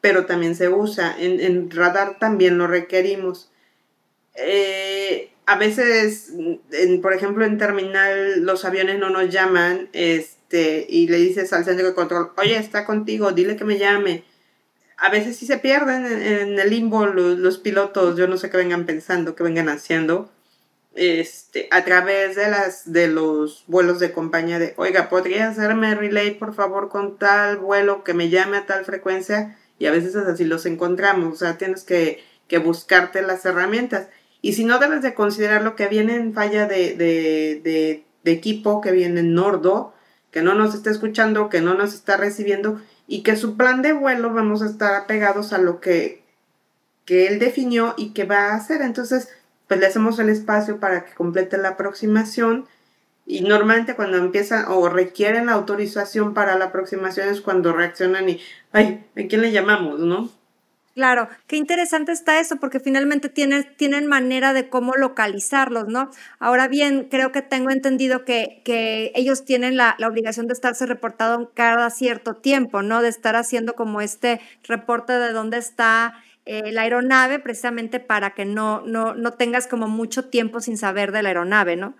pero 0.00 0.26
también 0.26 0.56
se 0.56 0.68
usa. 0.68 1.14
En, 1.16 1.70
radar 1.70 2.18
también 2.18 2.58
lo 2.58 2.66
requerimos. 2.66 3.52
Eh, 4.34 5.30
a 5.46 5.58
veces, 5.58 6.32
por 7.00 7.12
ejemplo, 7.12 7.44
en 7.44 7.56
terminal 7.56 8.40
los 8.40 8.64
aviones 8.64 8.98
no 8.98 9.10
nos 9.10 9.30
llaman 9.30 9.90
este, 9.92 10.86
y 10.88 11.06
le 11.06 11.18
dices 11.18 11.52
al 11.52 11.64
centro 11.64 11.86
de 11.86 11.94
control, 11.94 12.32
oye, 12.36 12.56
está 12.56 12.84
contigo, 12.84 13.30
dile 13.30 13.54
que 13.54 13.64
me 13.64 13.78
llame 13.78 14.24
a 14.98 15.10
veces 15.10 15.36
sí 15.36 15.46
se 15.46 15.58
pierden 15.58 16.04
en, 16.06 16.58
el 16.58 16.70
limbo 16.70 17.06
los, 17.06 17.58
pilotos, 17.58 18.16
yo 18.16 18.26
no 18.26 18.36
sé 18.36 18.50
qué 18.50 18.56
vengan 18.56 18.84
pensando, 18.84 19.36
qué 19.36 19.44
vengan 19.44 19.68
haciendo, 19.68 20.28
este, 20.94 21.68
a 21.70 21.84
través 21.84 22.34
de, 22.34 22.50
las, 22.50 22.92
de 22.92 23.06
los 23.06 23.62
vuelos 23.68 24.00
de 24.00 24.10
compañía 24.10 24.58
de, 24.58 24.74
oiga, 24.76 25.08
¿podría 25.08 25.48
hacerme 25.48 25.94
relay 25.94 26.32
por 26.32 26.52
favor 26.52 26.88
con 26.88 27.16
tal 27.16 27.58
vuelo 27.58 28.02
que 28.02 28.12
me 28.14 28.28
llame 28.28 28.56
a 28.56 28.66
tal 28.66 28.84
frecuencia? 28.84 29.56
Y 29.78 29.86
a 29.86 29.92
veces 29.92 30.16
así 30.16 30.44
los 30.44 30.66
encontramos, 30.66 31.34
o 31.34 31.36
sea, 31.36 31.56
tienes 31.56 31.84
que, 31.84 32.24
que 32.48 32.58
buscarte 32.58 33.22
las 33.22 33.44
herramientas. 33.46 34.08
Y 34.42 34.54
si 34.54 34.64
no, 34.64 34.80
debes 34.80 35.02
de 35.02 35.14
considerar 35.14 35.62
lo 35.62 35.76
que 35.76 35.86
viene 35.86 36.16
en 36.16 36.34
falla 36.34 36.66
de, 36.66 36.94
de, 36.94 37.60
de, 37.62 38.04
de 38.24 38.32
equipo, 38.32 38.80
que 38.80 38.90
viene 38.90 39.20
en 39.20 39.34
Nordo, 39.34 39.94
que 40.32 40.42
no 40.42 40.54
nos 40.54 40.74
está 40.74 40.90
escuchando, 40.90 41.48
que 41.48 41.60
no 41.60 41.74
nos 41.74 41.94
está 41.94 42.16
recibiendo 42.16 42.80
y 43.08 43.22
que 43.22 43.36
su 43.36 43.56
plan 43.56 43.82
de 43.82 43.94
vuelo 43.94 44.32
vamos 44.32 44.62
a 44.62 44.66
estar 44.66 44.94
apegados 44.94 45.52
a 45.52 45.58
lo 45.58 45.80
que, 45.80 46.22
que 47.06 47.26
él 47.26 47.40
definió 47.40 47.94
y 47.96 48.12
que 48.12 48.24
va 48.24 48.50
a 48.50 48.54
hacer. 48.54 48.82
Entonces, 48.82 49.30
pues 49.66 49.80
le 49.80 49.86
hacemos 49.86 50.18
el 50.18 50.28
espacio 50.28 50.78
para 50.78 51.06
que 51.06 51.14
complete 51.14 51.56
la 51.56 51.70
aproximación 51.70 52.66
y 53.26 53.40
normalmente 53.40 53.96
cuando 53.96 54.18
empiezan 54.18 54.66
o 54.68 54.88
requieren 54.88 55.46
la 55.46 55.52
autorización 55.52 56.34
para 56.34 56.56
la 56.58 56.66
aproximación 56.66 57.28
es 57.28 57.40
cuando 57.40 57.72
reaccionan 57.72 58.28
y, 58.28 58.40
ay, 58.72 59.06
¿a 59.16 59.26
quién 59.26 59.40
le 59.40 59.52
llamamos, 59.52 60.00
no? 60.00 60.30
Claro, 60.98 61.28
qué 61.46 61.54
interesante 61.54 62.10
está 62.10 62.40
eso, 62.40 62.56
porque 62.56 62.80
finalmente 62.80 63.28
tienen, 63.28 63.72
tienen 63.76 64.08
manera 64.08 64.52
de 64.52 64.68
cómo 64.68 64.94
localizarlos, 64.96 65.86
¿no? 65.86 66.10
Ahora 66.40 66.66
bien, 66.66 67.06
creo 67.08 67.30
que 67.30 67.40
tengo 67.40 67.70
entendido 67.70 68.24
que, 68.24 68.62
que 68.64 69.12
ellos 69.14 69.44
tienen 69.44 69.76
la, 69.76 69.94
la, 70.00 70.08
obligación 70.08 70.48
de 70.48 70.54
estarse 70.54 70.86
reportado 70.86 71.52
cada 71.54 71.88
cierto 71.90 72.34
tiempo, 72.34 72.82
¿no? 72.82 73.00
De 73.00 73.10
estar 73.10 73.36
haciendo 73.36 73.76
como 73.76 74.00
este 74.00 74.40
reporte 74.64 75.12
de 75.12 75.30
dónde 75.32 75.58
está 75.58 76.20
eh, 76.46 76.72
la 76.72 76.82
aeronave 76.82 77.38
precisamente 77.38 78.00
para 78.00 78.34
que 78.34 78.44
no, 78.44 78.82
no, 78.84 79.14
no 79.14 79.34
tengas 79.34 79.68
como 79.68 79.86
mucho 79.86 80.28
tiempo 80.28 80.60
sin 80.60 80.76
saber 80.76 81.12
de 81.12 81.22
la 81.22 81.28
aeronave, 81.28 81.76
¿no? 81.76 81.94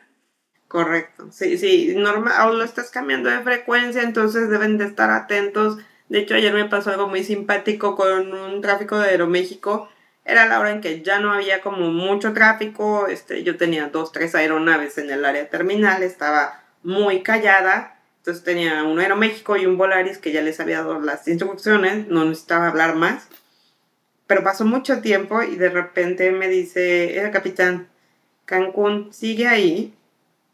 Correcto, 0.66 1.28
sí, 1.30 1.56
sí, 1.56 1.94
normal, 1.96 2.34
aún 2.36 2.58
lo 2.58 2.64
estás 2.64 2.90
cambiando 2.90 3.30
de 3.30 3.42
frecuencia, 3.42 4.02
entonces 4.02 4.50
deben 4.50 4.76
de 4.76 4.86
estar 4.86 5.10
atentos. 5.10 5.78
De 6.08 6.20
hecho, 6.20 6.34
ayer 6.34 6.52
me 6.52 6.64
pasó 6.64 6.90
algo 6.90 7.08
muy 7.08 7.22
simpático 7.22 7.96
con 7.96 8.32
un 8.32 8.60
tráfico 8.60 8.98
de 8.98 9.10
Aeroméxico. 9.10 9.88
Era 10.24 10.46
la 10.46 10.60
hora 10.60 10.72
en 10.72 10.80
que 10.80 11.02
ya 11.02 11.20
no 11.20 11.32
había 11.32 11.60
como 11.60 11.90
mucho 11.90 12.32
tráfico, 12.32 13.06
este, 13.08 13.42
yo 13.42 13.56
tenía 13.56 13.88
dos, 13.88 14.12
tres 14.12 14.34
aeronaves 14.34 14.98
en 14.98 15.10
el 15.10 15.24
área 15.24 15.48
terminal, 15.48 16.02
estaba 16.02 16.64
muy 16.82 17.22
callada, 17.22 17.98
entonces 18.18 18.44
tenía 18.44 18.82
un 18.84 18.98
Aeroméxico 18.98 19.56
y 19.56 19.64
un 19.64 19.78
Volaris 19.78 20.18
que 20.18 20.32
ya 20.32 20.42
les 20.42 20.60
había 20.60 20.78
dado 20.78 21.00
las 21.00 21.26
instrucciones, 21.28 22.08
no 22.08 22.24
necesitaba 22.26 22.68
hablar 22.68 22.94
más. 22.94 23.28
Pero 24.26 24.44
pasó 24.44 24.66
mucho 24.66 25.00
tiempo 25.00 25.42
y 25.42 25.56
de 25.56 25.70
repente 25.70 26.30
me 26.30 26.48
dice, 26.48 27.18
el 27.18 27.30
capitán, 27.30 27.88
Cancún 28.44 29.12
sigue 29.12 29.48
ahí 29.48 29.94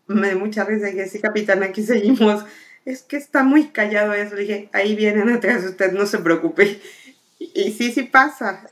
me 0.06 0.28
dio 0.28 0.38
mucha 0.38 0.64
risa. 0.64 0.86
Dije, 0.86 1.08
sí, 1.08 1.20
capitán, 1.20 1.62
aquí 1.62 1.82
seguimos. 1.82 2.44
Es 2.84 3.02
que 3.02 3.16
está 3.16 3.42
muy 3.42 3.68
callado 3.68 4.12
eso. 4.12 4.34
Le 4.34 4.42
dije, 4.42 4.68
ahí 4.72 4.94
vienen 4.94 5.28
atrás, 5.30 5.64
usted 5.64 5.92
no 5.92 6.06
se 6.06 6.18
preocupe. 6.18 6.80
Y, 7.38 7.72
sí, 7.72 7.92
sí 7.92 8.04
pasa. 8.04 8.66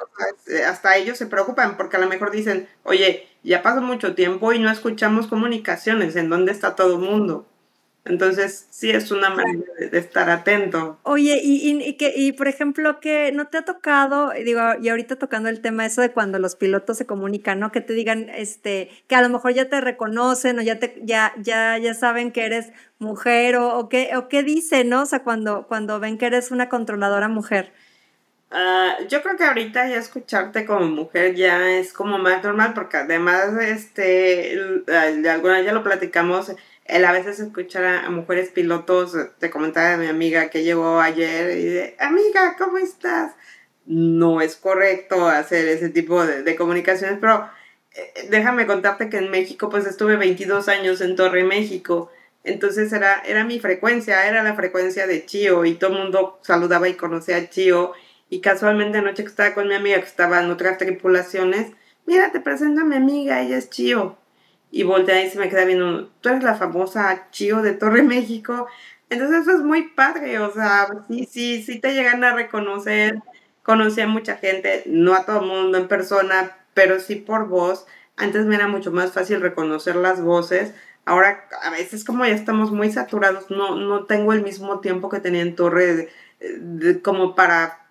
Hasta 0.66 0.96
ellos 0.96 1.18
se 1.18 1.26
preocupan 1.26 1.76
porque 1.76 1.96
a 1.96 2.00
lo 2.00 2.08
mejor 2.08 2.30
dicen, 2.30 2.68
oye, 2.84 3.28
ya 3.42 3.62
pasó 3.62 3.80
mucho 3.80 4.14
tiempo 4.14 4.52
y 4.52 4.58
no 4.58 4.70
escuchamos 4.70 5.26
comunicaciones. 5.26 6.16
¿En 6.16 6.30
dónde 6.30 6.52
está 6.52 6.76
todo 6.76 6.94
el 6.94 7.00
mundo? 7.00 7.46
Entonces, 8.04 8.66
sí 8.70 8.90
es 8.90 9.12
una 9.12 9.30
manera 9.30 9.62
de, 9.78 9.96
estar 9.96 10.28
atento. 10.28 10.98
Oye, 11.04 11.40
y, 11.40 11.70
y, 11.70 11.96
que, 11.96 12.12
y 12.16 12.32
por 12.32 12.48
ejemplo, 12.48 12.98
que 12.98 13.30
no 13.30 13.46
te 13.46 13.58
ha 13.58 13.64
tocado, 13.64 14.32
digo, 14.44 14.60
y 14.80 14.88
ahorita 14.88 15.16
tocando 15.16 15.48
el 15.48 15.60
tema 15.60 15.86
eso 15.86 16.00
de 16.00 16.10
cuando 16.10 16.40
los 16.40 16.56
pilotos 16.56 16.98
se 16.98 17.06
comunican, 17.06 17.60
¿no? 17.60 17.70
Que 17.70 17.80
te 17.80 17.92
digan, 17.92 18.28
este, 18.30 18.90
que 19.06 19.14
a 19.14 19.22
lo 19.22 19.28
mejor 19.28 19.52
ya 19.52 19.68
te 19.68 19.80
reconocen 19.80 20.58
o 20.58 20.62
ya 20.62 20.80
te, 20.80 21.00
ya, 21.04 21.32
ya, 21.38 21.78
ya 21.78 21.94
saben 21.94 22.32
que 22.32 22.44
eres 22.44 22.72
mujer 22.98 23.54
o, 23.54 23.78
o 23.78 23.88
qué, 23.88 24.16
o 24.16 24.28
qué 24.28 24.42
dicen, 24.42 24.88
¿no? 24.88 25.02
O 25.02 25.06
sea, 25.06 25.22
cuando, 25.22 25.68
cuando 25.68 26.00
ven 26.00 26.18
que 26.18 26.26
eres 26.26 26.50
una 26.50 26.68
controladora 26.68 27.28
mujer. 27.28 27.72
Ah, 28.54 28.98
yo 29.08 29.22
creo 29.22 29.36
que 29.38 29.44
ahorita 29.44 29.88
ya 29.88 29.96
escucharte 29.96 30.66
como 30.66 30.86
mujer 30.86 31.34
ya 31.34 31.70
es 31.70 31.94
como 31.94 32.18
más 32.18 32.44
normal 32.44 32.74
porque 32.74 32.98
además, 32.98 33.54
este, 33.62 34.58
de 34.86 35.30
alguna 35.30 35.62
ya 35.62 35.72
lo 35.72 35.82
platicamos, 35.82 36.52
el 36.86 37.04
a 37.04 37.12
veces 37.12 37.38
escuchar 37.40 37.84
a, 37.84 38.10
mujeres 38.10 38.50
pilotos, 38.50 39.16
te 39.38 39.50
comentaba 39.50 39.90
de 39.90 39.96
mi 39.98 40.06
amiga 40.06 40.50
que 40.50 40.64
llegó 40.64 41.00
ayer 41.00 41.56
y 41.56 41.64
de, 41.64 41.96
amiga, 41.98 42.56
¿cómo 42.58 42.78
estás? 42.78 43.32
No 43.86 44.40
es 44.40 44.56
correcto 44.56 45.28
hacer 45.28 45.68
ese 45.68 45.88
tipo 45.88 46.24
de, 46.24 46.56
comunicaciones, 46.56 47.18
pero 47.20 47.48
eh, 47.94 48.28
déjame 48.30 48.66
contarte 48.66 49.08
que 49.08 49.18
en 49.18 49.30
México 49.30 49.68
pues 49.68 49.86
estuve 49.86 50.16
22 50.16 50.68
años 50.68 51.00
en 51.00 51.16
Torre 51.16 51.44
México, 51.44 52.10
entonces 52.44 52.92
era, 52.92 53.22
era 53.24 53.44
mi 53.44 53.60
frecuencia, 53.60 54.26
era 54.26 54.42
la 54.42 54.54
frecuencia 54.54 55.06
de 55.06 55.24
Chio 55.24 55.64
y 55.64 55.74
todo 55.74 55.92
el 55.92 55.98
mundo 56.02 56.40
saludaba 56.42 56.88
y 56.88 56.94
conocía 56.94 57.36
a 57.36 57.48
Chio. 57.48 57.92
Y 58.28 58.40
casualmente 58.40 58.98
anoche 58.98 59.22
que 59.22 59.28
estaba 59.28 59.54
con 59.54 59.68
mi 59.68 59.74
amiga 59.74 59.98
que 59.98 60.06
estaba 60.06 60.40
en 60.40 60.50
otras 60.50 60.78
tripulaciones, 60.78 61.70
mira, 62.06 62.32
te 62.32 62.40
presento 62.40 62.80
a 62.80 62.84
mi 62.84 62.96
amiga, 62.96 63.42
ella 63.42 63.58
es 63.58 63.70
Chio 63.70 64.18
y 64.72 64.84
voltea 64.84 65.22
y 65.22 65.30
se 65.30 65.38
me 65.38 65.50
queda 65.50 65.66
viendo, 65.66 66.08
tú 66.20 66.30
eres 66.30 66.42
la 66.42 66.54
famosa 66.54 67.28
Chio 67.30 67.60
de 67.60 67.74
Torre 67.74 68.02
México. 68.02 68.66
Entonces 69.10 69.42
eso 69.42 69.52
es 69.52 69.62
muy 69.62 69.90
padre, 69.90 70.38
o 70.38 70.50
sea, 70.50 70.88
sí, 71.06 71.28
sí, 71.30 71.62
sí 71.62 71.78
te 71.78 71.94
llegan 71.94 72.24
a 72.24 72.34
reconocer. 72.34 73.20
Conocí 73.62 74.00
a 74.00 74.08
mucha 74.08 74.36
gente, 74.38 74.82
no 74.86 75.14
a 75.14 75.26
todo 75.26 75.40
el 75.40 75.46
mundo 75.46 75.76
en 75.76 75.88
persona, 75.88 76.56
pero 76.72 76.98
sí 76.98 77.16
por 77.16 77.48
voz. 77.48 77.86
Antes 78.16 78.46
me 78.46 78.56
era 78.56 78.66
mucho 78.66 78.90
más 78.90 79.12
fácil 79.12 79.42
reconocer 79.42 79.94
las 79.94 80.22
voces. 80.22 80.72
Ahora 81.04 81.46
a 81.62 81.70
veces 81.70 82.02
como 82.02 82.24
ya 82.24 82.32
estamos 82.32 82.72
muy 82.72 82.90
saturados, 82.90 83.50
no, 83.50 83.76
no 83.76 84.06
tengo 84.06 84.32
el 84.32 84.42
mismo 84.42 84.80
tiempo 84.80 85.10
que 85.10 85.20
tenía 85.20 85.42
en 85.42 85.54
Torre 85.54 86.08
como 87.02 87.34
para 87.34 87.86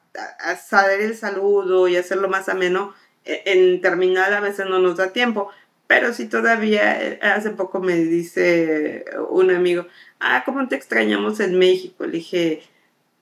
saber 0.60 1.02
el 1.02 1.16
saludo 1.16 1.88
y 1.88 1.96
hacerlo 1.96 2.28
más 2.28 2.50
ameno. 2.50 2.96
E, 3.24 3.44
en 3.46 3.82
terminal 3.82 4.34
a 4.34 4.40
veces 4.40 4.66
no 4.68 4.80
nos 4.80 4.98
da 4.98 5.14
tiempo 5.14 5.52
pero 5.92 6.14
sí 6.14 6.30
todavía, 6.30 7.04
eh, 7.06 7.20
hace 7.22 7.50
poco 7.50 7.82
me 7.82 7.98
dice 7.98 9.04
un 9.30 9.52
amigo, 9.52 9.88
ah, 10.22 10.44
¿cómo 10.46 10.66
te 10.70 10.78
extrañamos 10.78 11.42
en 11.42 11.60
México? 11.60 12.06
Le 12.06 12.14
dije, 12.14 12.64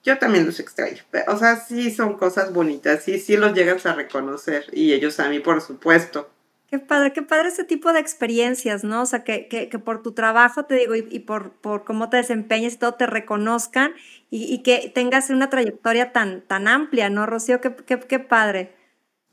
yo 0.03 0.20
también 0.20 0.45
los 0.45 0.59
extraño. 0.59 1.01
O 1.30 1.38
sea, 1.38 1.55
sí 1.55 1.89
son 1.89 2.15
cosas 2.15 2.53
bonitas, 2.53 3.01
sí, 3.03 3.17
sí 3.17 3.38
los 3.38 3.55
llegas 3.55 3.88
a 3.88 3.95
reconocer 3.95 4.65
y 4.72 4.93
ellos 4.93 5.20
a 5.20 5.30
mí, 5.30 5.39
por 5.39 5.61
supuesto. 5.61 6.30
Qué 6.70 6.78
padre, 6.78 7.11
qué 7.11 7.24
padre 7.24 7.47
ese 7.47 7.63
tipo 7.63 7.91
de 7.91 8.01
experiencias, 8.01 8.84
¿no? 8.84 9.01
O 9.01 9.05
sea, 9.07 9.24
que, 9.24 9.47
que, 9.47 9.67
que 9.67 9.80
por 9.80 10.03
tu 10.03 10.11
trabajo, 10.11 10.65
te 10.65 10.76
digo, 10.76 10.93
y, 10.93 11.20
por, 11.22 11.49
por 11.53 11.86
cómo 11.86 12.11
te 12.11 12.17
desempeñas 12.17 12.76
y 12.76 12.78
todo, 12.78 12.93
te 12.93 13.07
reconozcan 13.07 13.95
y, 14.30 14.43
y, 14.43 14.61
que 14.61 14.91
tengas 14.93 15.32
una 15.32 15.49
trayectoria 15.49 16.11
tan, 16.11 16.41
tan 16.41 16.67
amplia, 16.67 17.09
¿no, 17.09 17.26
Rocío? 17.26 17.61
Qué, 17.61 17.76
qué, 17.88 17.97
qué 17.97 18.20
padre. 18.20 18.76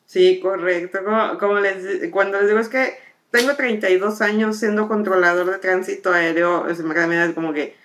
Sí, 0.07 0.41
correcto. 0.41 1.01
Como, 1.05 1.37
como 1.37 1.61
les, 1.61 2.11
cuando 2.11 2.39
les 2.39 2.49
digo 2.49 2.61
es 2.61 2.68
que 2.70 3.05
tengo 3.37 3.55
32 3.55 4.20
años 4.22 4.59
siendo 4.59 4.89
controlador 4.89 5.51
de 5.51 5.59
tránsito 5.59 6.12
aéreo, 6.12 6.66
queda 6.66 7.34
como 7.34 7.53
que 7.53 7.76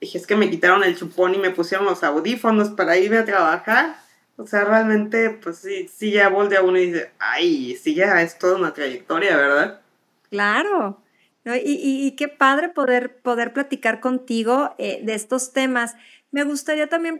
dije, 0.00 0.18
es 0.18 0.26
que 0.26 0.36
me 0.36 0.50
quitaron 0.50 0.84
el 0.84 0.96
chupón 0.96 1.34
y 1.34 1.38
me 1.38 1.50
pusieron 1.50 1.86
los 1.86 2.02
audífonos 2.02 2.70
para 2.70 2.96
irme 2.96 3.18
a 3.18 3.24
trabajar. 3.24 3.96
O 4.36 4.46
sea, 4.46 4.64
realmente, 4.64 5.30
pues 5.30 5.58
sí, 5.58 5.88
sí 5.88 6.10
ya 6.10 6.28
voltea 6.28 6.62
uno 6.62 6.78
y 6.78 6.86
dice, 6.86 7.10
ay, 7.18 7.76
sí 7.76 7.94
ya 7.94 8.20
es 8.20 8.38
toda 8.38 8.56
una 8.56 8.74
trayectoria, 8.74 9.36
¿verdad? 9.36 9.80
Claro. 10.30 11.00
Y, 11.44 12.06
y, 12.06 12.10
qué 12.16 12.26
padre 12.26 12.68
poder, 12.68 13.18
poder 13.18 13.52
platicar 13.52 14.00
contigo 14.00 14.74
eh, 14.78 15.00
de 15.04 15.14
estos 15.14 15.52
temas. 15.52 15.94
Me 16.32 16.42
gustaría 16.42 16.88
también, 16.88 17.18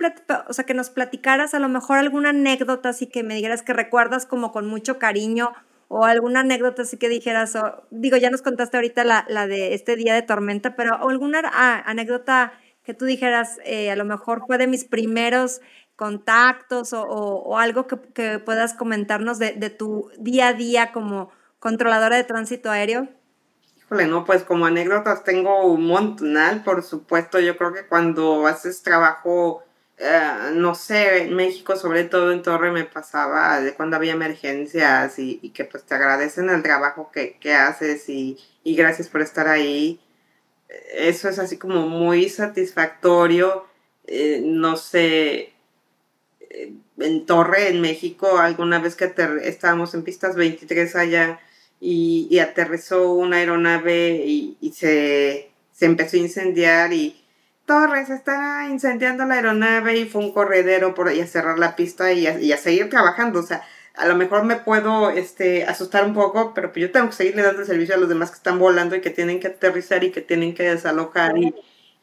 o 0.49 0.53
sea, 0.53 0.67
que 0.67 0.75
nos 0.75 0.91
platicaras 0.91 1.55
a 1.55 1.61
lo 1.61 1.69
mejor 1.69 1.99
alguna 1.99 2.31
anécdota, 2.31 2.89
así 2.89 3.07
que 3.07 3.23
me 3.23 3.37
dijeras 3.37 3.63
que 3.63 3.73
recuerdas 3.73 4.27
como 4.27 4.51
con 4.51 4.67
mucho 4.67 4.99
cariño 4.99 5.53
o 5.89 6.05
alguna 6.05 6.41
anécdota 6.41 6.83
así 6.83 6.97
que 6.97 7.09
dijeras, 7.09 7.55
o, 7.57 7.87
digo, 7.91 8.17
ya 8.17 8.31
nos 8.31 8.43
contaste 8.43 8.77
ahorita 8.77 9.05
la, 9.05 9.25
la, 9.29 9.47
de 9.47 9.75
este 9.75 9.97
día 9.97 10.15
de 10.15 10.23
tormenta, 10.23 10.77
pero 10.77 11.09
alguna 11.09 11.41
anécdota 11.87 12.53
que 12.83 12.95
tú 12.95 13.05
dijeras, 13.05 13.59
eh, 13.65 13.91
a 13.91 13.97
lo 13.97 14.05
mejor 14.05 14.45
fue 14.47 14.59
de 14.59 14.67
mis 14.67 14.85
primeros 14.85 15.61
contactos 15.97 16.93
o, 16.93 17.03
o, 17.03 17.59
algo 17.59 17.87
que, 17.87 17.99
que, 18.15 18.39
puedas 18.39 18.75
comentarnos 18.75 19.39
de, 19.39 19.53
de, 19.53 19.71
tu 19.71 20.11
día 20.19 20.49
a 20.49 20.53
día 20.53 20.93
como 20.93 21.31
controladora 21.59 22.17
de 22.17 22.25
tránsito 22.25 22.71
aéreo? 22.71 23.09
Híjole, 23.79 24.07
no, 24.07 24.25
pues 24.25 24.45
como 24.45 24.67
anécdotas 24.67 25.25
tengo 25.25 25.65
un 25.67 25.87
montonal, 25.87 26.63
por 26.63 26.83
supuesto, 26.83 27.41
yo 27.41 27.57
creo 27.57 27.73
que 27.73 27.87
cuando 27.87 28.47
haces 28.47 28.83
trabajo 28.83 29.66
eh, 29.99 30.51
no 30.55 30.75
sé, 30.75 31.23
en 31.23 31.35
México, 31.35 31.75
sobre 31.77 32.05
todo 32.05 32.31
en 32.33 32.43
Torre, 32.43 32.71
me 32.71 32.85
pasaba 32.85 33.61
de 33.61 33.75
cuando 33.75 33.97
había 33.97 34.13
emergencias 34.13 35.19
y, 35.19 35.51
que 35.55 35.65
pues 35.65 35.85
te 35.85 35.95
agradecen 35.95 36.51
el 36.51 36.63
trabajo 36.63 37.11
que, 37.13 37.55
haces 37.55 38.09
y, 38.09 38.39
gracias 38.65 39.09
por 39.09 39.23
estar 39.23 39.49
ahí. 39.49 40.01
Eso 40.95 41.29
es 41.29 41.39
así 41.39 41.59
como 41.59 41.89
muy 41.89 42.29
satisfactorio. 42.29 43.67
Eh, 44.07 44.41
no 44.45 44.77
sé, 44.77 45.55
eh, 46.41 46.73
en 46.99 47.27
Torre, 47.27 47.69
en 47.69 47.81
México, 47.81 48.39
alguna 48.39 48.79
vez 48.81 48.97
que 48.97 49.13
estábamos 49.45 49.95
en 49.95 50.05
pistas 50.05 50.37
23 50.37 50.97
allá 50.97 51.41
y, 51.81 52.39
aterrizó 52.39 53.13
una 53.13 53.39
aeronave 53.39 54.25
y, 54.27 54.73
se, 54.75 55.51
se 55.73 55.87
empezó 55.87 56.17
a 56.17 56.21
incendiar 56.21 56.93
y 56.93 57.26
Torres 57.67 58.11
está 58.11 58.69
incendiando 58.71 59.25
la 59.25 59.35
aeronave 59.35 59.99
y 59.99 60.07
fue 60.07 60.23
un 60.23 60.33
corredero 60.33 60.95
por 60.95 61.09
ahí 61.09 61.21
a 61.21 61.27
cerrar 61.27 61.59
la 61.59 61.77
pista 61.77 62.13
y 62.13 62.27
a, 62.27 62.57
seguir 62.57 62.89
trabajando. 62.89 63.41
O 63.41 63.43
sea, 63.43 63.63
a 63.95 64.07
lo 64.07 64.17
mejor 64.17 64.45
me 64.45 64.57
puedo 64.57 65.11
este, 65.11 65.65
asustar 65.65 66.05
un 66.05 66.15
poco, 66.15 66.55
pero 66.55 66.73
pues 66.73 66.83
yo 66.83 66.93
tengo 66.93 67.09
que 67.09 67.17
seguirle 67.17 67.43
dando 67.43 67.65
servicio 67.65 67.97
a 67.97 67.99
los 67.99 68.09
demás 68.09 68.31
que 68.31 68.37
están 68.37 68.59
volando 68.59 68.95
y 68.95 69.01
que 69.01 69.11
tienen 69.11 69.41
que 69.41 69.49
aterrizar 69.49 70.05
y 70.05 70.13
que 70.13 70.21
tienen 70.21 70.55
que 70.55 70.63
desalojar. 70.63 71.37
Y, 71.39 71.55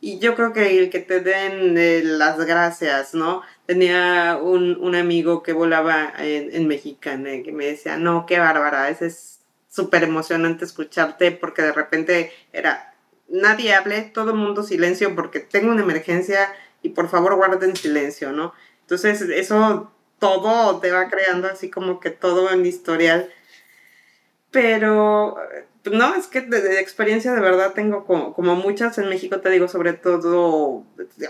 y 0.02 0.20
yo 0.20 0.36
creo 0.36 0.52
que 0.52 0.80
el 0.80 0.90
que 0.90 1.00
te 1.00 1.22
den 1.22 1.78
eh, 1.78 2.02
las 2.04 2.38
gracias, 2.46 3.14
¿no? 3.14 3.42
Tenía 3.66 4.38
un, 4.42 4.78
un 4.82 4.96
amigo 4.96 5.44
que 5.44 5.54
volaba 5.54 6.12
en, 6.20 6.54
en 6.54 6.68
Mexicana 6.68 7.30
que 7.44 7.54
me 7.54 7.68
decía, 7.68 7.96
no, 7.98 8.26
qué 8.26 8.38
bárbara, 8.40 8.90
es 8.90 9.40
súper 9.70 10.04
emocionante 10.04 10.66
escucharte 10.66 11.32
porque 11.32 11.62
de 11.62 11.72
repente 11.72 12.32
era 12.52 12.93
nadie 13.28 13.74
hable, 13.74 14.02
todo 14.02 14.32
el 14.32 14.38
mundo 14.38 14.64
silencio 14.64 15.16
porque 15.16 15.40
tengo 15.40 15.72
una 15.72 15.82
emergencia 15.82 16.54
y 16.82 16.90
por 16.90 17.10
favor 17.10 17.36
guarden 17.36 17.76
silencio, 17.76 18.32
¿no? 18.32 18.54
Entonces 18.82 19.22
eso 19.22 19.92
todo 20.20 20.80
te 20.80 20.92
va 20.92 21.10
creando 21.10 21.48
así 21.48 21.70
como 21.70 22.00
que 22.00 22.10
todo 22.10 22.52
en 22.52 22.66
historial. 22.66 23.30
Pero 24.52 25.36
no, 25.92 26.16
es 26.16 26.28
que 26.28 26.42
de, 26.42 26.80
experiencia 26.80 27.34
de 27.34 27.42
verdad 27.42 27.74
tengo 27.74 28.06
como, 28.06 28.34
como, 28.34 28.56
muchas 28.56 28.98
en 28.98 29.10
México, 29.10 29.42
te 29.42 29.50
digo, 29.50 29.68
sobre 29.68 29.94
todo 29.94 30.86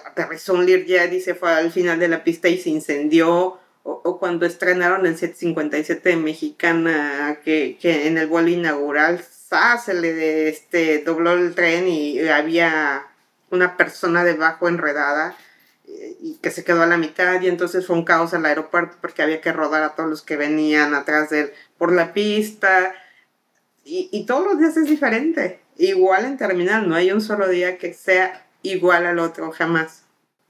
aterrizó 0.06 0.54
un 0.54 0.66
Learjet 0.66 1.12
y 1.14 1.22
se 1.22 1.34
fue 1.34 1.52
al 1.52 1.72
final 1.72 2.00
de 2.00 2.08
la 2.08 2.24
pista 2.24 2.50
y 2.50 2.58
se 2.58 2.70
incendió, 2.70 3.60
o, 3.84 4.18
cuando 4.18 4.46
estrenaron 4.46 5.06
el 5.06 5.18
757 5.18 6.16
Mexicana, 6.16 7.40
que, 7.44 7.78
que 7.80 8.08
en 8.08 8.18
el 8.18 8.28
vuelo 8.28 8.50
inaugural 8.50 9.24
se 9.84 9.94
le 9.94 10.50
este, 10.50 11.00
dobló 11.00 11.34
el 11.34 11.54
tren 11.54 11.88
y 11.88 12.20
había 12.28 13.06
una 13.52 13.78
persona 13.78 14.24
debajo 14.24 14.68
enredada 14.68 15.36
eh, 15.88 16.18
y 16.22 16.36
que 16.42 16.50
se 16.50 16.64
quedó 16.64 16.82
a 16.82 16.88
la 16.88 16.98
mitad 16.98 17.40
y 17.40 17.48
entonces 17.48 17.86
fue 17.86 17.96
un 17.96 18.04
caos 18.04 18.34
al 18.34 18.46
aeropuerto 18.46 18.98
porque 19.00 19.22
había 19.22 19.42
que 19.42 19.54
rodar 19.54 19.84
a 19.84 19.96
todos 19.96 20.10
los 20.10 20.22
que 20.24 20.38
venían 20.38 20.96
atrás 20.96 21.30
de 21.30 21.42
él 21.42 21.54
por 21.78 21.92
la 21.92 22.14
pista 22.14 22.96
y, 23.86 24.10
y 24.12 24.26
todos 24.26 24.46
los 24.46 24.60
días 24.60 24.76
es 24.78 24.86
diferente. 24.86 25.60
Igual 25.78 26.26
en 26.26 26.38
terminal, 26.38 26.88
no 26.88 26.96
hay 26.96 27.12
un 27.12 27.22
solo 27.22 27.48
día 27.48 27.78
que 27.78 27.94
sea 27.94 28.46
igual 28.64 29.06
al 29.06 29.20
otro, 29.20 29.52
jamás. 29.52 30.03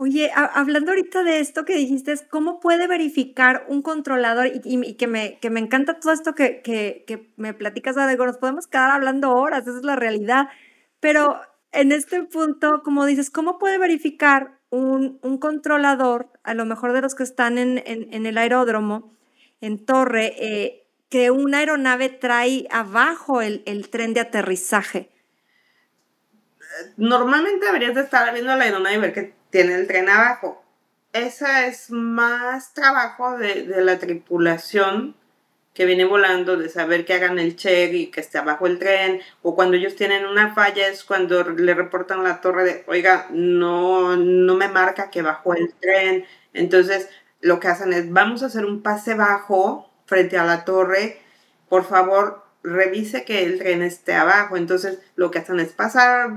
Oye, 0.06 0.32
hablando 0.36 0.91
ahorita 0.91 1.24
de 1.24 1.39
esto 1.39 1.64
que 1.64 1.78
dijiste, 1.78 2.14
cómo 2.30 2.60
puede 2.60 2.88
verificar 2.88 3.66
un 3.70 3.82
controlador 3.82 4.47
y, 4.47 4.95
que, 4.95 5.08
me, 5.08 5.39
que 5.39 5.49
me 5.49 5.62
encanta 5.62 5.97
todo 5.97 6.12
esto 6.12 6.36
que, 6.36 6.62
que, 6.62 7.32
me 7.38 7.54
platicas, 7.54 7.95
digo, 8.10 8.26
nos 8.26 8.38
podemos 8.38 8.68
quedar 8.68 8.91
hablando 8.91 9.32
horas, 9.32 9.66
esa 9.66 9.78
es 9.78 9.86
la 9.86 9.95
realidad, 9.95 10.49
pero 10.99 11.39
en 11.72 11.93
este 11.93 12.22
punto, 12.24 12.82
como 12.84 13.06
dices, 13.06 13.30
¿cómo 13.30 13.58
puede 13.58 13.78
verificar 13.78 14.60
un, 14.70 15.20
un 15.22 15.38
controlador, 15.38 16.28
a 16.43 16.54
lo 16.54 16.66
mejor 16.66 16.91
de 16.91 16.99
los 16.99 17.16
que 17.16 17.24
están 17.24 17.58
en, 17.58 17.82
en, 17.86 18.26
el 18.26 18.38
aeródromo, 18.38 19.16
en 19.62 19.86
torre, 19.86 20.34
eh, 20.38 20.86
que 21.08 21.32
una 21.32 21.60
aeronave 21.60 22.10
trae 22.10 22.68
abajo 22.72 23.41
el, 23.41 23.64
el 23.66 23.89
tren 23.89 24.14
de 24.14 24.20
aterrizaje? 24.20 25.12
Normalmente 26.97 27.68
deberías 27.68 27.95
de 27.95 28.01
estar 28.01 28.34
viendo 28.34 28.54
la 28.54 28.66
aeronave 28.66 28.95
y 28.97 28.99
ver 28.99 29.14
que 29.14 29.43
tiene 29.54 29.76
el 29.76 29.86
tren 29.86 30.10
abajo. 30.10 30.64
Esa 31.14 31.68
es 31.68 31.91
más 31.91 32.74
trabajo 32.74 33.38
de, 33.38 33.68
la 33.84 33.99
tripulación 33.99 35.16
que 35.76 35.86
viene 35.86 36.06
volando, 36.06 36.58
de 36.58 36.70
saber 36.70 37.06
que 37.06 37.14
hagan 37.14 37.38
el 37.38 37.56
check 37.56 37.93
y 37.93 38.08
que 38.08 38.20
esté 38.20 38.39
abajo 38.39 38.66
el 38.66 38.80
tren, 38.80 39.22
o 39.43 39.56
cuando 39.56 39.78
ellos 39.78 39.95
tienen 39.95 40.26
una 40.26 40.56
falla 40.56 40.88
es 40.88 41.04
cuando 41.04 41.43
le 41.43 41.76
reportan 41.76 42.24
la 42.24 42.41
torre 42.41 42.64
de, 42.64 42.84
oiga, 42.88 43.28
no, 43.30 44.18
no 44.18 44.56
me 44.56 44.70
marca 44.70 45.12
que 45.12 45.22
bajó 45.22 45.54
el 45.54 45.72
tren. 45.80 46.26
Entonces, 46.54 47.08
lo 47.39 47.60
que 47.60 47.68
hacen 47.68 47.93
es, 47.93 48.12
vamos 48.12 48.41
a 48.41 48.47
hacer 48.47 48.66
un 48.66 48.82
pase 48.82 49.14
bajo 49.14 49.91
frente 50.08 50.39
a 50.39 50.45
la 50.45 50.66
torre, 50.66 51.22
por 51.70 51.86
favor, 51.86 52.43
revise 52.64 53.24
que 53.24 53.43
el 53.43 53.60
tren 53.60 53.84
esté 53.84 54.16
abajo. 54.16 54.58
Entonces, 54.58 54.97
lo 55.16 55.30
que 55.30 55.39
hacen 55.39 55.60
es 55.60 55.74
pasar 55.74 56.32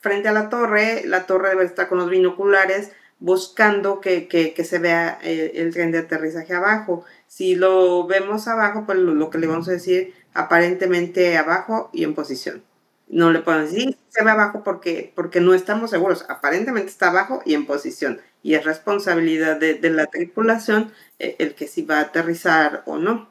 frente 0.00 0.28
a 0.28 0.32
la 0.32 0.48
torre, 0.48 1.02
la 1.04 1.26
torre 1.26 1.50
debe 1.50 1.64
estar 1.64 1.88
con 1.88 1.98
los 1.98 2.10
binoculares 2.10 2.92
buscando 3.18 4.00
que, 4.00 4.54
se 4.64 4.78
vea 4.78 5.18
eh, 5.22 5.52
el, 5.56 5.72
tren 5.72 5.90
de 5.90 5.98
aterrizaje 5.98 6.54
abajo. 6.54 7.04
Si 7.26 7.54
lo 7.54 8.06
vemos 8.06 8.48
abajo, 8.48 8.84
pues 8.86 8.98
lo, 8.98 9.30
que 9.30 9.38
le 9.38 9.46
vamos 9.46 9.68
a 9.68 9.72
decir 9.72 10.14
aparentemente 10.34 11.36
abajo 11.38 11.90
y 11.92 12.04
en 12.04 12.14
posición. 12.14 12.62
No 13.08 13.30
le 13.30 13.40
podemos 13.40 13.70
decir 13.70 13.96
se 14.08 14.24
ve 14.24 14.30
abajo 14.30 14.62
porque, 14.64 15.12
porque 15.14 15.40
no 15.40 15.54
estamos 15.54 15.90
seguros. 15.90 16.24
Aparentemente 16.28 16.88
está 16.88 17.10
abajo 17.10 17.42
y 17.44 17.54
en 17.54 17.66
posición. 17.66 18.20
Y 18.42 18.54
es 18.54 18.64
responsabilidad 18.64 19.56
de, 19.56 19.78
la 19.90 20.06
tripulación 20.06 20.92
eh, 21.18 21.36
el 21.38 21.54
que 21.54 21.68
si 21.68 21.82
va 21.82 21.98
a 21.98 22.02
aterrizar 22.02 22.82
o 22.86 22.96
no. 22.98 23.28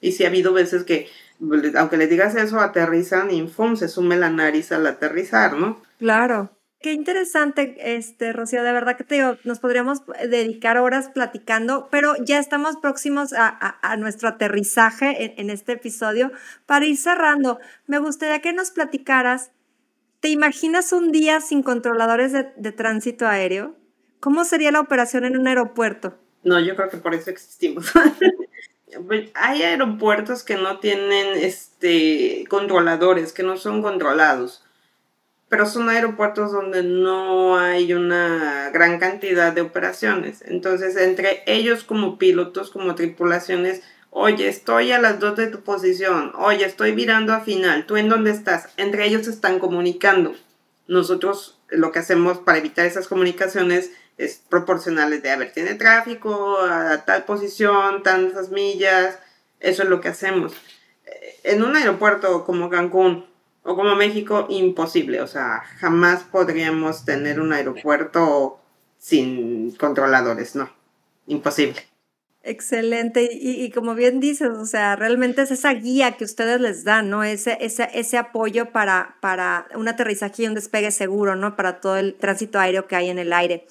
Y 0.00 0.12
si 0.12 0.24
ha 0.24 0.28
habido 0.28 0.52
veces 0.52 0.84
que, 0.84 1.08
aunque 1.76 1.96
le 1.96 2.06
digas 2.06 2.34
eso, 2.34 2.60
aterrizan 2.60 3.30
y 3.30 3.46
¡fum! 3.48 3.76
se 3.76 3.88
sume 3.88 4.16
la 4.16 4.30
nariz 4.30 4.72
al 4.72 4.86
aterrizar, 4.86 5.54
¿no? 5.54 5.80
Claro. 5.98 6.50
Qué 6.80 6.92
interesante, 6.92 7.96
este, 7.96 8.32
Rocío, 8.32 8.62
de 8.62 8.70
verdad 8.70 8.96
que 8.96 9.02
te 9.02 9.16
digo, 9.16 9.38
nos 9.44 9.58
podríamos 9.60 10.02
dedicar 10.28 10.76
horas 10.76 11.08
platicando, 11.08 11.88
pero 11.90 12.14
ya 12.22 12.38
estamos 12.38 12.76
próximos 12.76 13.32
a, 13.32 13.96
nuestro 13.98 14.28
aterrizaje 14.28 15.40
en, 15.40 15.50
este 15.50 15.72
episodio. 15.72 16.30
Para 16.66 16.84
ir 16.84 16.96
cerrando, 16.98 17.58
me 17.86 17.98
gustaría 17.98 18.40
que 18.40 18.52
nos 18.52 18.70
platicaras, 18.70 19.50
¿te 20.20 20.28
imaginas 20.28 20.92
un 20.92 21.12
día 21.12 21.40
sin 21.40 21.62
controladores 21.62 22.32
de, 22.32 22.52
de 22.56 22.72
tránsito 22.72 23.26
aéreo? 23.26 23.74
¿Cómo 24.20 24.44
sería 24.44 24.70
la 24.70 24.80
operación 24.80 25.24
en 25.24 25.38
un 25.38 25.48
aeropuerto? 25.48 26.18
No, 26.44 26.60
yo 26.60 26.76
creo 26.76 26.90
que 26.90 26.98
por 26.98 27.14
eso 27.14 27.30
existimos. 27.30 27.90
Hay 29.34 29.62
aeropuertos 29.62 30.42
que 30.42 30.56
no 30.56 30.78
tienen 30.78 31.36
este 31.36 32.44
controladores, 32.48 33.32
que 33.32 33.42
no 33.42 33.56
son 33.56 33.82
controlados 33.82 34.62
pero 35.48 35.66
son 35.66 35.88
aeropuertos 35.88 36.52
donde 36.52 36.82
no 36.82 37.56
hay 37.56 37.92
una 37.92 38.70
gran 38.70 38.98
cantidad 38.98 39.52
de 39.52 39.60
operaciones. 39.60 40.42
Entonces, 40.44 40.96
entre 40.96 41.42
ellos 41.46 41.84
como 41.84 42.18
pilotos, 42.18 42.70
como 42.70 42.94
tripulaciones, 42.96 43.82
oye, 44.10 44.48
estoy 44.48 44.90
a 44.90 45.00
las 45.00 45.20
dos 45.20 45.36
de 45.36 45.46
tu 45.46 45.60
posición, 45.60 46.32
oye, 46.36 46.64
estoy 46.64 46.92
virando 46.92 47.32
a 47.32 47.40
final, 47.40 47.86
¿tú 47.86 47.96
en 47.96 48.08
dónde 48.08 48.30
estás? 48.30 48.70
Entre 48.76 49.06
ellos 49.06 49.28
están 49.28 49.60
comunicando. 49.60 50.34
Nosotros 50.88 51.58
lo 51.68 51.92
que 51.92 52.00
hacemos 52.00 52.38
para 52.38 52.58
evitar 52.58 52.86
esas 52.86 53.08
comunicaciones 53.08 53.92
es 54.18 54.42
proporcionales 54.48 55.22
de, 55.22 55.30
a 55.30 55.36
ver, 55.36 55.52
tiene 55.52 55.74
tráfico 55.74 56.58
a 56.60 57.04
tal 57.04 57.24
posición, 57.24 58.02
tantas 58.02 58.50
millas, 58.50 59.18
eso 59.60 59.82
es 59.82 59.88
lo 59.88 60.00
que 60.00 60.08
hacemos. 60.08 60.54
Eh, 61.06 61.40
en 61.44 61.62
un 61.62 61.76
aeropuerto 61.76 62.44
como 62.44 62.70
Cancún, 62.70 63.26
o 63.66 63.74
como 63.74 63.96
México, 63.96 64.46
imposible. 64.48 65.20
O 65.20 65.26
sea, 65.26 65.62
jamás 65.78 66.22
podríamos 66.22 67.04
tener 67.04 67.40
un 67.40 67.52
aeropuerto 67.52 68.60
sin 68.98 69.72
controladores, 69.72 70.54
no, 70.54 70.70
imposible. 71.26 71.82
Excelente. 72.42 73.28
Y, 73.32 73.72
como 73.72 73.96
bien 73.96 74.20
dices, 74.20 74.50
o 74.50 74.66
sea, 74.66 74.94
realmente 74.94 75.42
es 75.42 75.50
esa 75.50 75.74
guía 75.74 76.12
que 76.12 76.22
ustedes 76.22 76.60
les 76.60 76.84
dan, 76.84 77.10
¿no? 77.10 77.24
Ese, 77.24 77.58
ese, 77.60 77.88
ese 77.92 78.18
apoyo 78.18 78.70
para, 78.70 79.16
para 79.20 79.66
un 79.74 79.88
aterrizaje 79.88 80.44
y 80.44 80.46
un 80.46 80.54
despegue 80.54 80.92
seguro, 80.92 81.34
¿no? 81.34 81.56
Para 81.56 81.80
todo 81.80 81.96
el 81.96 82.14
tránsito 82.14 82.60
aéreo 82.60 82.86
que 82.86 82.94
hay 82.94 83.10
en 83.10 83.18
el 83.18 83.32
aire. 83.32 83.66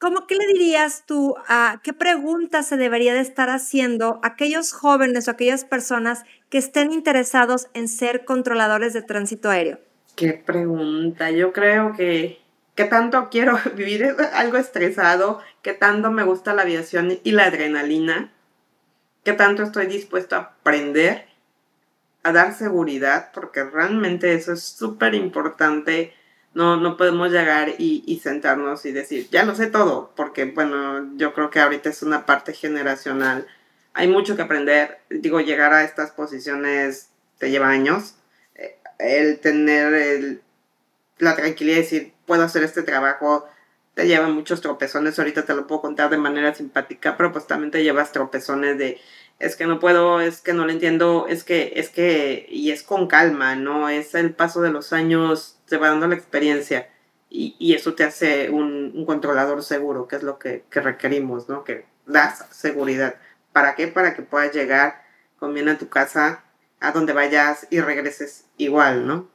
¿Cómo 0.00 0.26
qué 0.26 0.34
le 0.34 0.46
dirías 0.46 1.04
tú 1.04 1.34
a 1.46 1.82
qué 1.84 1.92
preguntas 1.92 2.66
se 2.66 2.78
debería 2.78 3.12
de 3.12 3.20
estar 3.20 3.50
haciendo 3.50 4.18
aquellos 4.22 4.72
jóvenes 4.72 5.28
o 5.28 5.30
aquellas 5.30 5.66
personas 5.66 6.24
que 6.48 6.56
estén 6.56 6.90
interesados 6.90 7.68
en 7.74 7.86
ser 7.86 8.24
controladores 8.24 8.94
de 8.94 9.02
tránsito 9.02 9.50
aéreo? 9.50 9.78
Qué 10.16 10.32
pregunta. 10.32 11.30
Yo 11.30 11.52
creo 11.52 11.92
que 11.92 12.40
qué 12.74 12.84
tanto 12.86 13.28
quiero 13.30 13.58
vivir 13.76 14.16
algo 14.32 14.56
estresado, 14.56 15.42
qué 15.60 15.74
tanto 15.74 16.10
me 16.10 16.22
gusta 16.22 16.54
la 16.54 16.62
aviación 16.62 17.18
y 17.22 17.32
la 17.32 17.44
adrenalina, 17.44 18.32
qué 19.22 19.34
tanto 19.34 19.64
estoy 19.64 19.86
dispuesto 19.86 20.34
a 20.36 20.38
aprender 20.38 21.26
a 22.22 22.32
dar 22.32 22.54
seguridad, 22.54 23.32
porque 23.34 23.64
realmente 23.64 24.32
eso 24.32 24.54
es 24.54 24.62
súper 24.62 25.14
importante 25.14 26.14
no, 26.52 26.76
no 26.76 26.96
podemos 26.96 27.30
llegar 27.30 27.74
y, 27.78 28.20
sentarnos 28.22 28.84
y 28.84 28.92
decir, 28.92 29.28
ya 29.30 29.44
lo 29.44 29.54
sé 29.54 29.68
todo, 29.68 30.12
porque 30.16 30.46
bueno, 30.46 31.16
yo 31.16 31.32
creo 31.32 31.50
que 31.50 31.60
ahorita 31.60 31.88
es 31.88 32.02
una 32.02 32.26
parte 32.26 32.52
generacional. 32.52 33.46
Hay 33.92 34.08
mucho 34.08 34.36
que 34.36 34.42
aprender. 34.42 34.98
Digo, 35.10 35.40
llegar 35.40 35.72
a 35.72 35.84
estas 35.84 36.10
posiciones 36.10 37.10
te 37.38 37.50
lleva 37.50 37.68
años. 37.68 38.16
Eh, 38.56 38.76
el 38.98 39.38
tener 39.40 40.40
la 41.18 41.36
tranquilidad 41.36 41.76
de 41.76 41.82
decir, 41.82 42.12
puedo 42.26 42.42
hacer 42.42 42.62
este 42.64 42.82
trabajo, 42.82 43.48
te 43.94 44.06
lleva 44.06 44.28
muchos 44.28 44.60
tropezones. 44.60 45.18
Ahorita 45.18 45.44
te 45.44 45.54
lo 45.54 45.66
puedo 45.66 45.82
contar 45.82 46.10
de 46.10 46.18
manera 46.18 46.54
simpática, 46.54 47.16
pero 47.16 47.32
pues 47.32 47.46
también 47.46 47.70
te 47.70 47.82
llevas 47.82 48.12
tropezones 48.12 48.78
de, 48.78 49.00
es 49.38 49.56
que 49.56 49.66
no 49.66 49.80
puedo, 49.80 50.20
es 50.20 50.40
que 50.40 50.52
no 50.52 50.66
lo 50.66 50.72
entiendo, 50.72 51.26
es 51.28 51.44
que, 51.44 51.72
es 51.76 51.88
que, 51.88 52.46
y 52.50 52.70
es 52.72 52.82
con 52.82 53.06
calma, 53.06 53.56
¿no? 53.56 53.88
Es 53.88 54.14
el 54.14 54.34
paso 54.34 54.60
de 54.60 54.70
los 54.70 54.92
años 54.92 55.59
te 55.70 55.78
va 55.78 55.88
dando 55.88 56.08
la 56.08 56.16
experiencia 56.16 56.90
y, 57.30 57.74
eso 57.74 57.94
te 57.94 58.02
hace 58.02 58.50
un, 58.50 59.04
controlador 59.06 59.62
seguro, 59.62 60.08
que 60.08 60.16
es 60.16 60.22
lo 60.24 60.38
que, 60.38 60.64
requerimos, 60.72 61.48
¿no? 61.48 61.62
Que 61.62 61.86
das 62.04 62.44
seguridad. 62.50 63.14
¿Para 63.52 63.76
qué? 63.76 63.86
Para 63.86 64.14
que 64.14 64.22
puedas 64.22 64.52
llegar 64.52 65.02
con 65.38 65.54
bien 65.54 65.68
a 65.68 65.78
tu 65.78 65.88
casa, 65.88 66.42
a 66.80 66.90
donde 66.90 67.12
vayas 67.12 67.68
y 67.70 67.80
regreses 67.80 68.46
igual, 68.56 69.06
¿no? 69.06 69.28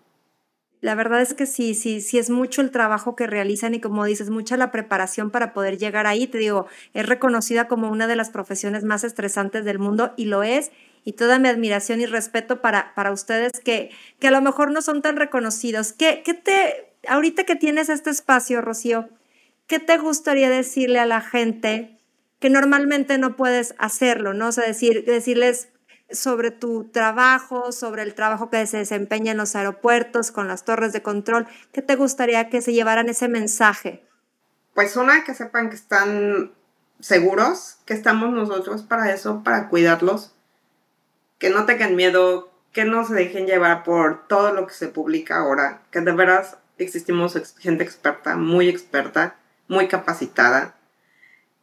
La 0.81 0.93
verdad 0.93 1.21
es 1.21 1.33
que 1.33 1.45
sí, 1.45 1.73
sí, 1.73 2.01
sí 2.01 2.19
es 2.19 2.29
mucho 2.29 2.61
el 2.61 2.69
trabajo 2.69 3.15
que 3.15 3.27
realizan 3.27 3.73
y 3.73 3.79
como 3.79 4.03
dices, 4.03 4.29
mucha 4.29 4.57
la 4.57 4.71
preparación 4.71 5.31
para 5.31 5.53
poder 5.53 5.77
llegar 5.77 6.05
ahí. 6.05 6.27
Te 6.27 6.37
digo, 6.37 6.67
es 6.93 7.07
reconocida 7.07 7.69
como 7.69 7.89
una 7.89 8.07
de 8.07 8.17
las 8.17 8.29
profesiones 8.29 8.83
más 8.83 9.05
estresantes 9.05 9.63
del 9.63 9.79
mundo 9.79 10.13
y 10.17 10.25
lo 10.25 10.43
es 10.43 10.71
y 11.05 11.13
toda 11.13 11.39
mi 11.39 11.47
admiración 11.47 12.01
y 12.01 12.07
respeto 12.07 12.61
para, 12.61 12.93
para 12.95 13.11
ustedes 13.11 13.53
que, 13.63 13.91
que 14.19 14.27
a 14.27 14.31
lo 14.31 14.41
mejor 14.41 14.71
no 14.71 14.81
son 14.81 15.01
tan 15.01 15.15
reconocidos. 15.15 15.93
¿Qué, 15.93 16.23
¿Qué 16.25 16.33
te, 16.33 16.91
ahorita 17.07 17.45
que 17.45 17.55
tienes 17.55 17.89
este 17.89 18.09
espacio, 18.09 18.59
Rocío, 18.61 19.07
qué 19.67 19.79
te 19.79 19.97
gustaría 19.97 20.49
decirle 20.49 20.99
a 20.99 21.05
la 21.05 21.21
gente 21.21 21.99
que 22.39 22.49
normalmente 22.49 23.17
no 23.17 23.35
puedes 23.35 23.75
hacerlo, 23.77 24.33
¿no? 24.33 24.47
O 24.47 24.51
sea, 24.51 24.65
decir, 24.65 25.05
decirles 25.05 25.69
sobre 26.09 26.51
tu 26.51 26.85
trabajo, 26.85 27.71
sobre 27.71 28.03
el 28.03 28.13
trabajo 28.13 28.49
que 28.49 28.65
se 28.67 28.77
desempeña 28.77 29.31
en 29.31 29.37
los 29.37 29.55
aeropuertos, 29.55 30.31
con 30.31 30.47
las 30.47 30.65
torres 30.65 30.91
de 30.91 31.01
control, 31.01 31.47
¿qué 31.71 31.81
te 31.81 31.95
gustaría 31.95 32.49
que 32.49 32.61
se 32.61 32.73
llevaran 32.73 33.09
ese 33.09 33.27
mensaje? 33.27 34.03
Pues 34.73 34.95
una, 34.95 35.23
que 35.23 35.33
sepan 35.33 35.69
que 35.69 35.75
están 35.75 36.51
seguros, 36.99 37.77
que 37.85 37.93
estamos 37.93 38.31
nosotros 38.31 38.83
para 38.83 39.11
eso, 39.11 39.41
para 39.43 39.69
cuidarlos, 39.69 40.34
que 41.45 41.51
no 41.51 41.67
tengan 41.67 41.95
miedo, 41.95 42.51
que 42.71 42.85
no 42.85 43.05
se 43.05 43.13
dejen 43.13 43.45
llevar 43.45 43.83
por 43.83 44.27
todo 44.27 44.51
lo 44.51 44.65
que 44.65 44.73
se 44.73 44.87
publica 44.87 45.37
ahora, 45.37 45.83
que 45.91 46.01
de 46.01 46.11
veras 46.11 46.57
existimos 46.79 47.39
gente 47.59 47.83
experta, 47.83 48.35
muy 48.35 48.67
experta, 48.67 49.35
muy 49.67 49.87
capacitada. 49.87 50.75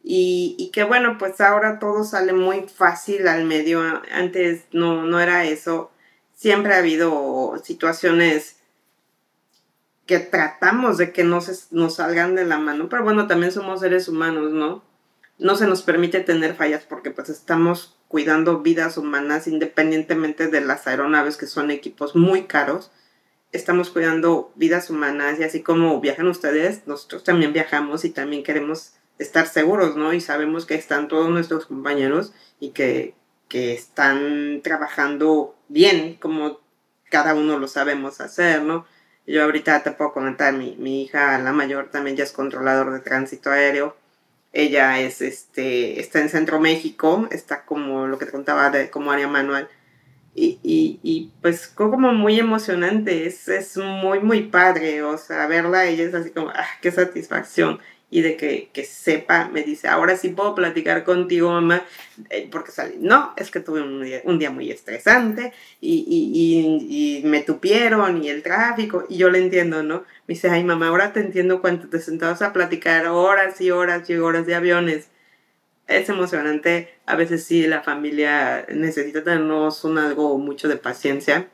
Y, 0.01 0.55
y, 0.57 0.71
que 0.71 0.85
bueno, 0.85 1.17
pues 1.17 1.41
ahora 1.41 1.79
todo 1.79 2.05
sale 2.05 2.31
muy 2.31 2.61
fácil 2.61 3.27
al 3.27 3.43
medio. 3.43 3.81
Antes 4.13 4.63
no, 4.71 5.03
no 5.03 5.19
era 5.19 5.43
eso. 5.43 5.91
Siempre 6.33 6.75
ha 6.75 6.77
habido 6.77 7.61
situaciones 7.61 8.61
que 10.05 10.19
tratamos 10.19 10.97
de 10.97 11.11
que 11.11 11.25
no 11.25 11.41
se, 11.41 11.75
nos 11.75 11.95
salgan 11.95 12.35
de 12.35 12.45
la 12.45 12.57
mano, 12.57 12.87
pero 12.87 13.03
bueno, 13.03 13.27
también 13.27 13.51
somos 13.51 13.81
seres 13.81 14.07
humanos, 14.07 14.53
¿no? 14.53 14.81
No 15.39 15.57
se 15.57 15.67
nos 15.67 15.81
permite 15.81 16.21
tener 16.21 16.55
fallas 16.55 16.85
porque 16.87 17.11
pues 17.11 17.27
estamos 17.27 17.97
cuidando 18.13 18.59
vidas 18.59 18.99
humanas 18.99 19.47
independientemente 19.47 20.47
de 20.49 20.61
las 20.61 20.85
aeronaves 20.85 21.35
que 21.35 21.47
son 21.47 21.71
equipos 21.71 22.15
muy 22.15 22.43
caros 22.43 22.91
estamos 23.53 23.91
cuidando 23.91 24.51
vidas 24.55 24.89
humanas 24.89 25.39
y 25.39 25.43
así 25.43 25.61
como 25.61 26.01
viajan 26.01 26.27
ustedes, 26.27 26.85
nosotros 26.87 27.23
también 27.23 27.53
viajamos 27.53 28.03
y 28.03 28.09
también 28.09 28.43
queremos 28.43 28.93
estar 29.19 29.47
seguros, 29.47 29.95
¿no? 29.95 30.11
Y 30.11 30.21
sabemos 30.21 30.65
que 30.65 30.73
están 30.73 31.07
todos 31.07 31.29
nuestros 31.29 31.67
compañeros 31.67 32.33
y 32.59 32.71
que, 32.71 33.13
que 33.47 33.73
están 33.73 34.61
trabajando 34.63 35.55
bien, 35.69 36.15
como 36.15 36.59
cada 37.11 37.35
uno 37.35 37.59
lo 37.59 37.67
sabemos 37.67 38.19
hacer, 38.21 38.63
¿no? 38.63 38.85
Yo 39.27 39.43
ahorita 39.43 39.83
te 39.83 39.91
puedo 39.91 40.13
comentar, 40.13 40.53
mi, 40.53 40.75
mi 40.77 41.03
hija, 41.03 41.37
la 41.37 41.53
mayor, 41.53 41.91
también 41.91 42.17
ya 42.17 42.23
es 42.23 42.31
controlador 42.31 42.91
de 42.91 42.99
tránsito 42.99 43.51
aéreo. 43.51 43.95
Ella 44.53 44.99
es, 44.99 45.21
este, 45.21 45.99
está 45.99 46.21
en 46.21 46.29
Centro 46.29 46.59
México, 46.59 47.27
está 47.31 47.65
como 47.65 48.07
lo 48.07 48.17
que 48.19 48.25
te 48.25 48.31
contaba 48.31 48.69
de 48.69 48.89
como 48.89 49.11
área 49.11 49.27
manual 49.27 49.67
y, 50.35 50.59
y, 50.63 50.99
y, 51.03 51.31
pues 51.41 51.67
como 51.67 52.11
muy 52.11 52.39
emocionante, 52.39 53.27
es, 53.27 53.47
es 53.47 53.77
muy, 53.77 54.19
muy 54.19 54.43
padre, 54.43 55.03
o 55.03 55.17
sea, 55.17 55.45
verla 55.45 55.85
ella 55.85 56.05
es 56.05 56.13
así 56.15 56.31
como, 56.31 56.49
ah, 56.49 56.65
qué 56.81 56.91
satisfacción. 56.91 57.79
Y 58.13 58.21
de 58.21 58.37
que, 58.37 58.69
que 58.71 58.83
sepa, 58.83 59.49
me 59.49 59.63
dice, 59.63 59.87
ahora 59.87 60.15
sí 60.15 60.29
puedo 60.29 60.53
platicar 60.53 61.03
contigo, 61.03 61.49
mamá, 61.49 61.83
eh, 62.29 62.47
porque 62.51 62.71
salí. 62.71 62.97
No, 62.99 63.33
es 63.37 63.49
que 63.49 63.59
tuve 63.59 63.81
un 63.81 64.03
día, 64.03 64.21
un 64.25 64.37
día 64.37 64.51
muy 64.51 64.69
estresante 64.69 65.51
y, 65.81 66.05
y, 66.07 67.21
y, 67.21 67.27
me 67.27 67.41
tupieron 67.41 68.23
y 68.23 68.29
el 68.29 68.43
tráfico, 68.43 69.05
y 69.09 69.17
yo 69.17 69.31
le 69.31 69.39
entiendo, 69.39 69.81
¿no? 69.81 70.03
Me 70.27 70.35
dice, 70.35 70.49
ay, 70.49 70.63
mamá, 70.63 70.89
ahora 70.89 71.11
te 71.11 71.21
entiendo 71.21 71.59
cuando 71.61 71.87
te 71.89 71.99
sentabas 71.99 72.43
a 72.43 72.53
platicar 72.53 73.07
horas 73.07 73.59
y 73.61 73.71
horas 73.71 74.07
y 74.09 74.15
horas 74.15 74.45
de 74.45 74.55
aviones 74.55 75.09
es 75.87 76.09
emocionante. 76.09 76.93
A 77.05 77.15
veces 77.15 77.43
sí, 77.43 77.67
la 77.67 77.81
familia 77.81 78.65
necesita 78.69 79.23
tenernos 79.23 79.83
un 79.83 79.97
algo 79.97 80.37
mucho 80.37 80.67
de 80.67 80.77
paciencia. 80.77 81.47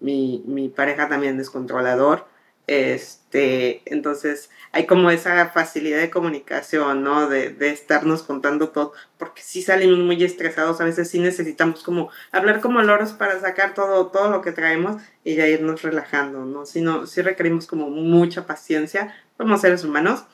Mi, 0.00 0.42
mi 0.46 0.68
pareja 0.68 1.08
también 1.08 1.38
es 1.40 1.50
controlador. 1.50 2.26
Este, 2.66 3.82
entonces 3.84 4.48
hay 4.72 4.86
como 4.86 5.10
esa 5.10 5.50
facilidad 5.50 5.98
de 5.98 6.10
comunicación, 6.10 7.02
¿no? 7.02 7.28
De, 7.28 7.50
de 7.50 7.70
estarnos 7.70 8.22
contando 8.22 8.70
todo, 8.70 8.92
porque 9.18 9.42
si 9.42 9.60
salimos 9.60 9.98
muy 9.98 10.22
estresados, 10.24 10.80
a 10.80 10.84
veces 10.84 11.10
sí 11.10 11.18
necesitamos 11.18 11.82
como 11.82 12.10
hablar 12.32 12.60
como 12.60 12.80
loros 12.80 13.12
para 13.12 13.38
sacar 13.40 13.74
todo, 13.74 14.06
todo 14.08 14.30
lo 14.30 14.40
que 14.40 14.52
traemos 14.52 15.02
y 15.24 15.34
ya 15.34 15.46
irnos 15.46 15.82
relajando, 15.82 16.44
¿no? 16.46 16.64
Si 16.64 16.82
sí 17.06 17.22
requerimos 17.22 17.66
como 17.66 17.90
mucha 17.90 18.46
paciencia 18.46 19.14
como 19.36 19.58
seres 19.58 19.84
humanos, 19.84 20.24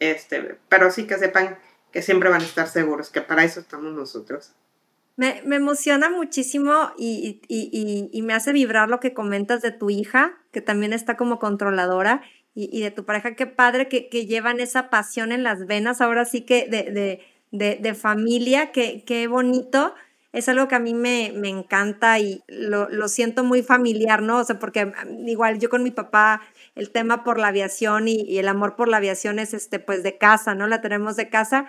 este, 0.00 0.58
pero 0.68 0.90
sí 0.90 1.06
que 1.06 1.18
sepan 1.18 1.58
que 1.92 2.02
siempre 2.02 2.28
van 2.28 2.42
a 2.42 2.44
estar 2.44 2.68
seguros, 2.68 3.10
que 3.10 3.22
para 3.22 3.44
eso 3.44 3.60
estamos 3.60 3.92
nosotros. 3.94 4.52
Me, 5.16 5.40
me 5.46 5.56
emociona 5.56 6.10
muchísimo 6.10 6.92
y, 6.98 7.40
y, 7.48 8.10
y, 8.12 8.22
me 8.22 8.34
hace 8.34 8.52
vibrar 8.52 8.90
lo 8.90 9.00
que 9.00 9.14
comentas 9.14 9.62
de 9.62 9.70
tu 9.70 9.88
hija, 9.88 10.38
que 10.56 10.62
también 10.62 10.94
está 10.94 11.18
como 11.18 11.38
controladora, 11.38 12.22
y, 12.54 12.80
de 12.80 12.90
tu 12.90 13.04
pareja. 13.04 13.34
Qué 13.34 13.46
padre 13.46 13.88
que, 13.88 14.08
que, 14.08 14.24
llevan 14.24 14.58
esa 14.58 14.88
pasión 14.88 15.30
en 15.30 15.42
las 15.42 15.66
venas, 15.66 16.00
ahora 16.00 16.24
sí 16.24 16.40
que 16.40 16.66
de, 16.66 16.84
de, 16.84 17.20
de, 17.50 17.76
de 17.78 17.94
familia, 17.94 18.72
qué, 18.72 19.04
qué 19.04 19.26
bonito. 19.26 19.94
Es 20.32 20.48
algo 20.48 20.66
que 20.66 20.74
a 20.74 20.78
mí 20.78 20.94
me, 20.94 21.30
me 21.36 21.50
encanta 21.50 22.18
y 22.18 22.42
lo, 22.48 22.88
lo, 22.88 23.08
siento 23.08 23.44
muy 23.44 23.62
familiar, 23.62 24.22
¿no? 24.22 24.38
O 24.38 24.44
sea, 24.44 24.58
porque 24.58 24.90
igual 25.26 25.58
yo 25.58 25.68
con 25.68 25.82
mi 25.82 25.90
papá 25.90 26.40
el 26.74 26.90
tema 26.90 27.22
por 27.22 27.38
la 27.38 27.48
aviación 27.48 28.08
y, 28.08 28.22
y, 28.22 28.38
el 28.38 28.48
amor 28.48 28.76
por 28.76 28.88
la 28.88 28.96
aviación 28.96 29.38
es 29.38 29.52
este, 29.52 29.78
pues 29.78 30.02
de 30.02 30.16
casa, 30.16 30.54
¿no? 30.54 30.66
La 30.68 30.80
tenemos 30.80 31.16
de 31.16 31.28
casa. 31.28 31.66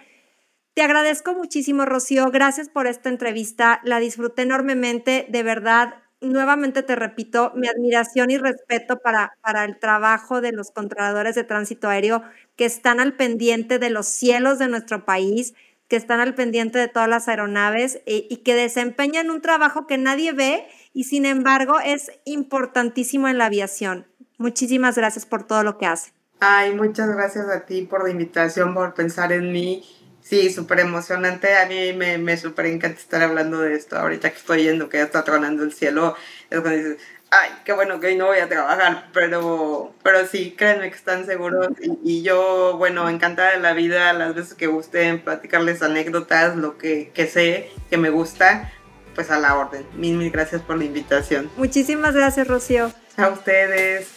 Te 0.76 0.82
agradezco 0.82 1.34
muchísimo, 1.34 1.84
Rocío. 1.84 2.32
Gracias 2.32 2.70
por 2.70 2.88
esta 2.88 3.10
entrevista. 3.10 3.82
La 3.84 4.00
disfruté 4.00 4.44
enormemente. 4.44 5.26
De 5.28 5.44
verdad, 5.44 5.96
nuevamente 6.22 6.84
te 6.84 6.96
repito, 6.96 7.52
mi 7.56 7.68
admiración 7.68 8.32
y 8.32 8.38
respeto 8.38 9.00
para, 9.00 9.38
para 9.42 9.66
el 9.66 9.80
trabajo 9.80 10.42
de 10.42 10.52
los 10.52 10.72
controladores 10.72 11.36
de 11.36 11.44
tránsito 11.44 11.90
aéreo 11.90 12.24
que 12.56 12.66
están 12.66 13.00
al 13.00 13.14
pendiente 13.14 13.80
de 13.80 13.90
los 13.90 14.08
cielos 14.08 14.60
de 14.60 14.68
nuestro 14.68 15.06
país, 15.06 15.54
que 15.88 15.96
están 15.96 16.20
al 16.20 16.36
pendiente 16.36 16.80
de 16.80 16.88
todas 16.88 17.08
las 17.08 17.28
aeronaves 17.28 18.02
y, 18.06 18.14
eh, 18.14 18.28
y 18.30 18.38
que 18.38 18.56
desempeñan 18.56 19.30
un 19.30 19.42
trabajo 19.42 19.88
que 19.88 19.98
nadie 19.98 20.34
ve 20.34 20.68
y 20.94 21.06
sin 21.06 21.26
embargo 21.26 21.80
es 21.80 22.12
importantísimo 22.26 23.28
en 23.28 23.38
la 23.38 23.46
aviación. 23.46 24.06
Muchísimas 24.38 24.98
gracias 24.98 25.26
por 25.26 25.44
todo 25.44 25.64
lo 25.64 25.78
que 25.78 25.86
hace. 25.86 26.12
Ay, 26.40 26.76
muchas 26.76 27.10
gracias 27.10 27.50
a 27.50 27.66
ti 27.66 27.84
por 27.84 28.04
la 28.04 28.12
invitación, 28.12 28.74
por 28.74 28.94
pensar 28.94 29.32
en 29.32 29.52
mí. 29.52 29.84
Sí, 30.28 30.52
súper 30.52 30.82
emocionante. 30.82 31.56
A 31.56 31.68
mí 31.68 31.94
me, 31.94 32.18
me 32.18 32.36
súper 32.36 32.66
encanta 32.66 33.00
estar 33.00 33.22
hablando 33.22 33.62
de 33.62 33.76
esto. 33.76 33.98
Ahorita 33.98 34.30
que 34.30 34.38
estoy 34.38 34.64
yendo, 34.64 34.90
que 34.90 34.98
ya 34.98 35.04
está 35.04 35.24
tronando 35.24 35.64
el 35.64 35.72
cielo, 35.72 36.16
es 36.50 36.60
cuando 36.60 36.78
dices, 36.78 36.98
ay, 37.30 37.50
qué 37.64 37.72
bueno 37.72 38.00
que 38.00 38.08
hoy 38.08 38.18
no 38.18 38.26
voy 38.26 38.40
a 38.40 38.50
trabajar, 38.50 39.08
pero, 39.14 39.94
pero 40.04 40.28
sí, 40.28 40.54
créanme 40.58 40.90
que 40.90 40.98
están 40.98 41.26
seguros. 41.26 41.70
Y, 41.82 41.98
y 42.04 42.22
yo, 42.24 42.76
bueno, 42.78 43.08
encantada 43.08 43.52
de 43.52 43.60
la 43.60 43.74
vida, 43.74 44.12
las 44.12 44.36
veces 44.36 44.54
que 44.54 44.68
guste 44.68 45.18
platicarles 45.20 45.82
anécdotas, 45.82 46.58
lo 46.58 46.78
que, 46.78 47.12
que 47.14 47.28
sé, 47.28 47.72
que 47.90 47.98
me 47.98 48.10
gusta, 48.10 48.74
pues 49.16 49.32
a 49.32 49.40
la 49.40 49.56
orden. 49.56 49.86
Mil, 49.96 50.18
mil 50.18 50.30
gracias 50.30 50.62
por 50.62 50.78
la 50.78 50.84
invitación. 50.84 51.50
Muchísimas 51.56 52.14
gracias, 52.14 52.48
Rocío. 52.50 52.92
A 53.16 53.30
ustedes. 53.30 54.17